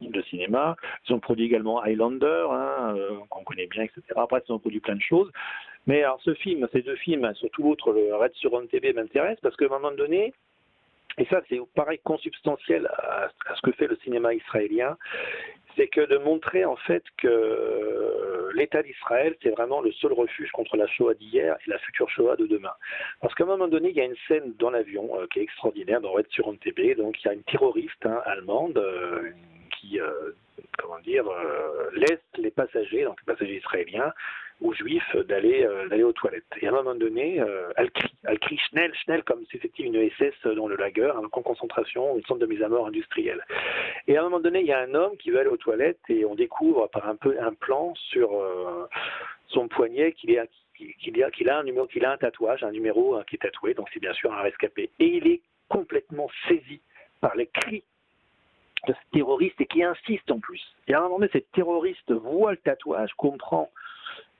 de 0.00 0.15
cinéma. 0.22 0.76
Ils 1.08 1.14
ont 1.14 1.20
produit 1.20 1.46
également 1.46 1.80
Highlander, 1.82 2.46
hein, 2.50 2.94
euh, 2.96 3.18
qu'on 3.30 3.44
connaît 3.44 3.66
bien, 3.66 3.84
etc. 3.84 4.02
Après, 4.16 4.42
ils 4.46 4.52
ont 4.52 4.58
produit 4.58 4.80
plein 4.80 4.96
de 4.96 5.02
choses. 5.02 5.30
Mais 5.86 6.02
alors, 6.02 6.20
ce 6.22 6.34
film, 6.34 6.66
ces 6.72 6.82
deux 6.82 6.96
films, 6.96 7.32
surtout 7.34 7.62
l'autre, 7.62 7.92
le 7.92 8.14
Red 8.14 8.32
sur 8.34 8.52
on 8.52 8.66
TV, 8.66 8.92
m'intéresse 8.92 9.38
parce 9.40 9.56
qu'à 9.56 9.66
un 9.66 9.68
moment 9.68 9.92
donné, 9.92 10.32
et 11.18 11.24
ça, 11.26 11.40
c'est 11.48 11.60
pareil 11.74 11.98
consubstantiel 12.04 12.86
à, 12.86 13.28
ce 13.54 13.62
que 13.62 13.72
fait 13.72 13.86
le 13.86 13.96
cinéma 14.04 14.34
israélien, 14.34 14.98
c'est 15.74 15.88
que 15.88 16.00
de 16.06 16.18
montrer 16.18 16.64
en 16.64 16.76
fait 16.76 17.02
que 17.18 18.50
l'État 18.54 18.82
d'Israël, 18.82 19.34
c'est 19.42 19.50
vraiment 19.50 19.80
le 19.80 19.92
seul 19.92 20.12
refuge 20.12 20.50
contre 20.52 20.76
la 20.76 20.86
Shoah 20.86 21.14
d'hier 21.14 21.56
et 21.66 21.70
la 21.70 21.78
future 21.78 22.08
Shoah 22.10 22.36
de 22.36 22.46
demain. 22.46 22.72
Parce 23.20 23.34
qu'à 23.34 23.44
un 23.44 23.48
moment 23.48 23.68
donné, 23.68 23.90
il 23.90 23.96
y 23.96 24.00
a 24.00 24.04
une 24.04 24.16
scène 24.28 24.54
dans 24.58 24.70
l'avion 24.70 25.08
euh, 25.18 25.26
qui 25.32 25.40
est 25.40 25.42
extraordinaire 25.42 26.00
dans 26.00 26.12
Red 26.12 26.26
sur 26.30 26.52
TV. 26.58 26.94
Donc, 26.94 27.22
il 27.22 27.26
y 27.26 27.30
a 27.30 27.34
une 27.34 27.42
terroriste 27.44 28.04
hein, 28.04 28.20
allemande, 28.24 28.78
euh, 28.78 29.30
euh, 29.94 30.34
comment 30.78 30.98
dire, 31.00 31.26
euh, 31.28 31.90
laisse 31.94 32.20
les 32.36 32.50
passagers, 32.50 33.04
donc 33.04 33.18
les 33.26 33.34
passagers 33.34 33.56
israéliens, 33.56 34.12
aux 34.60 34.72
juifs 34.72 35.16
d'aller 35.28 35.64
euh, 35.64 35.88
d'aller 35.88 36.02
aux 36.02 36.12
toilettes. 36.12 36.44
Et 36.60 36.66
à 36.66 36.70
un 36.70 36.74
moment 36.74 36.94
donné, 36.94 37.42
elle 37.76 37.90
crie, 37.90 38.14
elle 38.24 38.38
crie 38.38 38.58
Schnell, 38.58 38.92
Schnell, 38.94 39.22
comme 39.24 39.44
si 39.50 39.58
c'était 39.60 39.82
une 39.82 40.10
SS 40.10 40.54
dans 40.54 40.68
le 40.68 40.76
lager, 40.76 41.10
un 41.10 41.28
camp 41.28 41.40
de 41.40 41.46
concentration, 41.46 42.16
une 42.16 42.24
centre 42.24 42.40
de 42.40 42.46
mise 42.46 42.62
à 42.62 42.68
mort 42.68 42.86
industrielle. 42.86 43.44
Et 44.06 44.16
à 44.16 44.20
un 44.20 44.24
moment 44.24 44.40
donné, 44.40 44.60
il 44.60 44.66
y 44.66 44.72
a 44.72 44.80
un 44.80 44.94
homme 44.94 45.16
qui 45.18 45.30
veut 45.30 45.40
aller 45.40 45.50
aux 45.50 45.56
toilettes 45.56 46.00
et 46.08 46.24
on 46.24 46.34
découvre 46.34 46.88
par 46.88 47.08
un 47.08 47.16
peu 47.16 47.36
un 47.40 47.52
plan 47.52 47.94
sur 47.94 48.30
son 49.48 49.68
poignet 49.68 50.12
qu'il 50.12 50.38
a, 50.38 50.46
qu'il 50.74 51.50
a, 51.50 51.58
un 51.58 51.64
numéro, 51.64 51.86
qu'il 51.86 52.04
a 52.04 52.12
un 52.12 52.16
tatouage, 52.16 52.64
un 52.64 52.72
numéro 52.72 53.20
qui 53.28 53.36
est 53.36 53.40
tatoué, 53.40 53.74
donc 53.74 53.88
c'est 53.92 54.00
bien 54.00 54.14
sûr 54.14 54.32
un 54.32 54.42
rescapé. 54.42 54.90
Et 54.98 55.06
il 55.06 55.26
est 55.26 55.40
complètement 55.68 56.28
saisi 56.48 56.80
par 57.20 57.36
les 57.36 57.46
cris 57.46 57.82
terroriste 59.12 59.60
et 59.60 59.66
qui 59.66 59.82
insiste 59.82 60.30
en 60.30 60.38
plus. 60.38 60.62
Et 60.88 60.94
à 60.94 60.98
un 60.98 61.02
moment 61.02 61.18
donné, 61.18 61.30
cette 61.32 61.50
terroriste 61.52 62.12
voit 62.12 62.52
le 62.52 62.58
tatouage, 62.58 63.12
comprend 63.14 63.70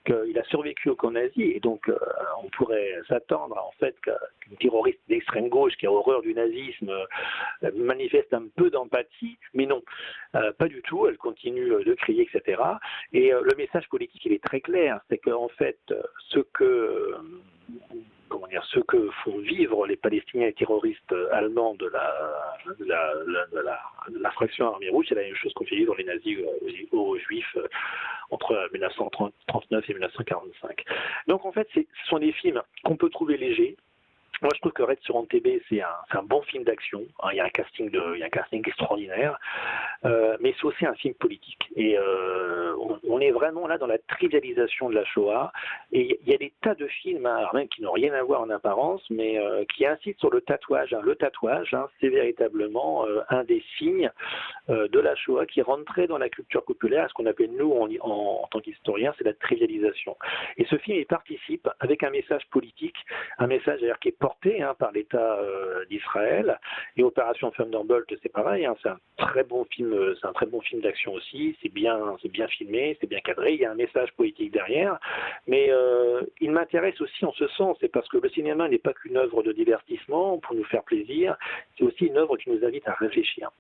qu'il 0.06 0.38
a 0.38 0.44
survécu 0.44 0.88
au 0.88 0.94
camp 0.94 1.10
nazi 1.10 1.42
et 1.42 1.60
donc 1.60 1.88
euh, 1.88 1.98
on 2.42 2.48
pourrait 2.50 2.92
s'attendre 3.08 3.58
en 3.58 3.72
fait 3.78 3.96
qu'une 4.00 4.56
terroriste 4.58 5.00
d'extrême 5.08 5.48
gauche 5.48 5.76
qui 5.76 5.86
a 5.86 5.92
horreur 5.92 6.22
du 6.22 6.32
nazisme 6.32 6.90
euh, 6.90 7.70
manifeste 7.74 8.32
un 8.32 8.44
peu 8.56 8.70
d'empathie, 8.70 9.36
mais 9.52 9.66
non, 9.66 9.82
euh, 10.36 10.52
pas 10.52 10.68
du 10.68 10.80
tout. 10.82 11.06
Elle 11.08 11.16
continue 11.16 11.68
de 11.84 11.94
crier, 11.94 12.28
etc. 12.30 12.62
Et 13.12 13.30
le 13.30 13.54
message 13.56 13.88
politique 13.88 14.24
il 14.24 14.32
est 14.32 14.44
très 14.44 14.60
clair, 14.60 15.00
c'est 15.08 15.18
qu'en 15.18 15.48
fait 15.48 15.78
ce 16.28 16.38
que 16.38 17.16
comment 18.28 18.46
dire, 18.46 18.64
ce 18.66 18.80
que 18.80 19.10
font 19.24 19.38
vivre 19.38 19.86
les 19.86 19.96
Palestiniens 19.96 20.50
terroristes 20.52 21.14
allemands 21.32 21.74
de 21.74 21.86
la, 21.86 22.14
de 22.78 22.84
la, 22.84 23.14
de 24.08 24.18
la, 24.18 24.30
fraction 24.32 24.66
armée 24.72 24.88
rouge, 24.90 25.06
c'est 25.08 25.14
la 25.14 25.22
même 25.22 25.34
chose 25.34 25.52
qu'on 25.54 25.64
fait 25.64 25.76
vivre 25.76 25.94
les 25.96 26.04
nazis 26.04 26.38
aux, 26.92 26.98
aux 26.98 27.18
juifs 27.18 27.56
euh, 27.56 27.66
entre 28.30 28.68
1939 28.72 29.88
et 29.88 29.92
1945. 29.92 30.84
Donc 31.28 31.44
en 31.44 31.52
fait, 31.52 31.68
ce 31.74 31.80
sont 32.08 32.18
des 32.18 32.32
films 32.32 32.62
qu'on 32.84 32.96
peut 32.96 33.10
trouver 33.10 33.36
légers, 33.36 33.76
moi, 34.42 34.50
je 34.54 34.60
trouve 34.60 34.72
que 34.72 34.82
Red 34.82 34.98
sur 35.00 35.18
NTB, 35.18 35.62
c'est 35.68 35.80
un, 35.80 35.88
un, 36.10 36.22
bon 36.22 36.42
film 36.42 36.64
d'action. 36.64 37.04
Hein, 37.22 37.28
il, 37.32 37.36
y 37.36 37.40
a 37.40 37.44
un 37.44 37.50
casting 37.50 37.90
de, 37.90 38.02
il 38.14 38.20
y 38.20 38.22
a 38.22 38.26
un 38.26 38.30
casting 38.30 38.62
extraordinaire, 38.66 39.38
euh, 40.04 40.36
mais 40.40 40.54
c'est 40.58 40.66
aussi 40.66 40.84
un 40.84 40.94
film 40.94 41.14
politique. 41.14 41.70
Et 41.74 41.96
euh, 41.98 42.74
on, 43.08 43.20
est 43.20 43.30
vraiment 43.30 43.66
là 43.66 43.78
dans 43.78 43.86
la 43.86 43.98
trivialisation 43.98 44.90
de 44.90 44.94
la 44.94 45.04
Shoah. 45.06 45.52
Et 45.92 46.18
il 46.22 46.30
y 46.30 46.34
a 46.34 46.38
des 46.38 46.52
tas 46.60 46.74
de 46.74 46.86
films 46.86 47.24
hein, 47.24 47.66
qui 47.74 47.82
n'ont 47.82 47.92
rien 47.92 48.12
à 48.12 48.22
voir 48.22 48.42
en 48.42 48.50
apparence, 48.50 49.02
mais 49.08 49.38
euh, 49.38 49.64
qui 49.74 49.86
insistent 49.86 50.20
sur 50.20 50.30
le 50.30 50.42
tatouage. 50.42 50.92
Hein. 50.92 51.00
Le 51.02 51.16
tatouage, 51.16 51.72
hein, 51.72 51.88
c'est 52.00 52.08
véritablement 52.08 53.06
un 53.30 53.44
des 53.44 53.62
signes 53.78 54.10
de 54.68 55.00
la 55.00 55.14
Shoah 55.14 55.46
qui 55.46 55.62
rentrait 55.62 56.06
dans 56.06 56.18
la 56.18 56.28
culture 56.28 56.64
populaire, 56.64 57.08
ce 57.08 57.14
qu'on 57.14 57.26
appelle 57.26 57.52
nous 57.52 57.72
en, 57.72 57.88
en 58.00 58.46
tant 58.50 58.60
qu'historiens, 58.60 59.14
c'est 59.16 59.24
la 59.24 59.32
trivialisation. 59.32 60.16
Et 60.56 60.64
ce 60.66 60.76
film, 60.76 60.98
il 60.98 61.06
participe 61.06 61.68
avec 61.80 62.02
un 62.02 62.10
message 62.10 62.46
politique, 62.50 62.96
un 63.38 63.46
message 63.46 63.80
d'ailleurs 63.80 63.98
qui 63.98 64.08
est 64.08 64.18
hein, 64.60 64.74
par 64.78 64.92
l'État 64.92 65.38
euh, 65.38 65.84
d'Israël. 65.86 66.58
Et 66.96 67.02
Opération 67.02 67.50
Thunderbolt, 67.50 68.12
c'est 68.22 68.32
pareil. 68.32 68.66
Hein, 68.66 68.74
c'est 68.82 68.88
un 68.88 68.98
très 69.16 69.44
bon 69.44 69.64
film, 69.64 69.92
euh, 69.92 70.14
c'est 70.20 70.26
un 70.26 70.32
très 70.32 70.46
bon 70.46 70.60
film 70.60 70.80
d'action 70.82 71.12
aussi. 71.12 71.56
C'est 71.62 71.72
bien, 71.72 71.98
c'est 72.22 72.30
bien 72.30 72.46
filmé, 72.48 72.96
c'est 73.00 73.08
bien 73.08 73.20
cadré. 73.20 73.54
Il 73.54 73.60
y 73.60 73.64
a 73.64 73.70
un 73.70 73.76
message 73.76 74.12
politique 74.12 74.52
derrière. 74.52 74.98
Mais 75.46 75.68
euh, 75.70 76.22
il 76.40 76.50
m'intéresse 76.50 77.00
aussi 77.00 77.24
en 77.24 77.32
ce 77.32 77.46
sens, 77.48 77.76
c'est 77.80 77.92
parce 77.92 78.08
que 78.08 78.18
le 78.18 78.28
cinéma 78.30 78.68
n'est 78.68 78.78
pas 78.78 78.92
qu'une 78.92 79.16
œuvre 79.16 79.42
de 79.42 79.52
divertissement 79.52 80.38
pour 80.38 80.54
nous 80.54 80.64
faire 80.64 80.82
plaisir. 80.82 81.36
C'est 81.76 81.84
aussi 81.84 82.06
une 82.06 82.16
œuvre 82.16 82.36
qui 82.36 82.50
nous 82.50 82.64
invite 82.64 82.86
à 82.88 82.94
réfléchir. 82.94 83.50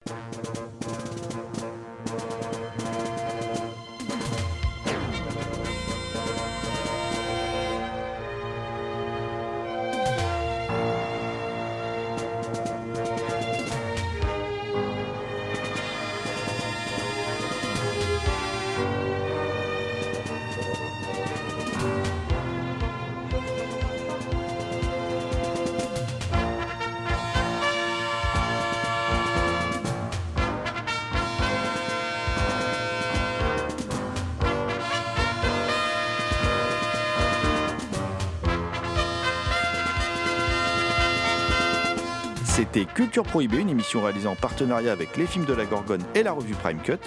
C'était 42.76 42.92
Culture 42.92 43.22
Prohibée, 43.22 43.60
une 43.60 43.70
émission 43.70 44.02
réalisée 44.02 44.28
en 44.28 44.34
partenariat 44.34 44.92
avec 44.92 45.16
les 45.16 45.26
films 45.26 45.46
de 45.46 45.54
la 45.54 45.64
Gorgone 45.64 46.02
et 46.14 46.22
la 46.22 46.32
revue 46.32 46.52
Prime 46.52 46.82
Cut. 46.82 46.98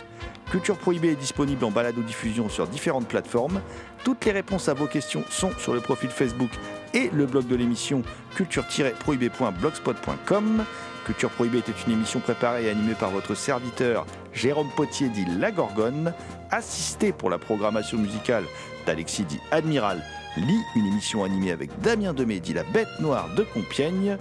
Culture 0.49 0.75
Prohibée 0.75 1.11
est 1.11 1.15
disponible 1.15 1.63
en 1.63 1.69
balado-diffusion 1.69 2.49
sur 2.49 2.65
différentes 2.65 3.07
plateformes. 3.07 3.61
Toutes 4.03 4.25
les 4.25 4.31
réponses 4.31 4.67
à 4.67 4.73
vos 4.73 4.87
questions 4.87 5.23
sont 5.29 5.51
sur 5.59 5.75
le 5.75 5.79
profil 5.79 6.09
Facebook 6.09 6.49
et 6.95 7.11
le 7.13 7.27
blog 7.27 7.45
de 7.45 7.55
l'émission 7.55 8.01
culture-prohibée.blogspot.com. 8.35 10.65
Culture 11.05 11.29
Prohibée 11.29 11.59
était 11.59 11.75
une 11.85 11.93
émission 11.93 12.19
préparée 12.19 12.65
et 12.65 12.71
animée 12.71 12.95
par 12.95 13.11
votre 13.11 13.35
serviteur 13.35 14.07
Jérôme 14.33 14.71
Potier 14.75 15.09
dit 15.09 15.27
La 15.37 15.51
Gorgone, 15.51 16.15
assisté 16.49 17.11
pour 17.11 17.29
la 17.29 17.37
programmation 17.37 17.99
musicale 17.99 18.45
d'Alexis 18.87 19.25
dit 19.25 19.39
Admiral 19.51 20.03
Lee, 20.37 20.63
une 20.75 20.87
émission 20.87 21.23
animée 21.23 21.51
avec 21.51 21.69
Damien 21.81 22.13
Demé 22.13 22.39
dit 22.39 22.53
La 22.53 22.63
Bête 22.63 22.99
Noire 22.99 23.29
de 23.35 23.43
Compiègne. 23.43 24.17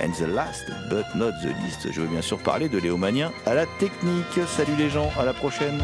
And 0.00 0.12
the 0.12 0.28
last 0.28 0.70
but 0.88 1.06
not 1.16 1.32
the 1.42 1.48
least, 1.64 1.90
je 1.90 2.00
veux 2.00 2.06
bien 2.06 2.22
sûr 2.22 2.38
parler 2.38 2.68
de 2.68 2.78
Léo 2.78 2.96
Manien 2.96 3.32
à 3.46 3.54
la 3.54 3.66
technique. 3.78 4.40
Salut 4.46 4.76
les 4.78 4.90
gens, 4.90 5.10
à 5.18 5.24
la 5.24 5.32
prochaine. 5.32 5.82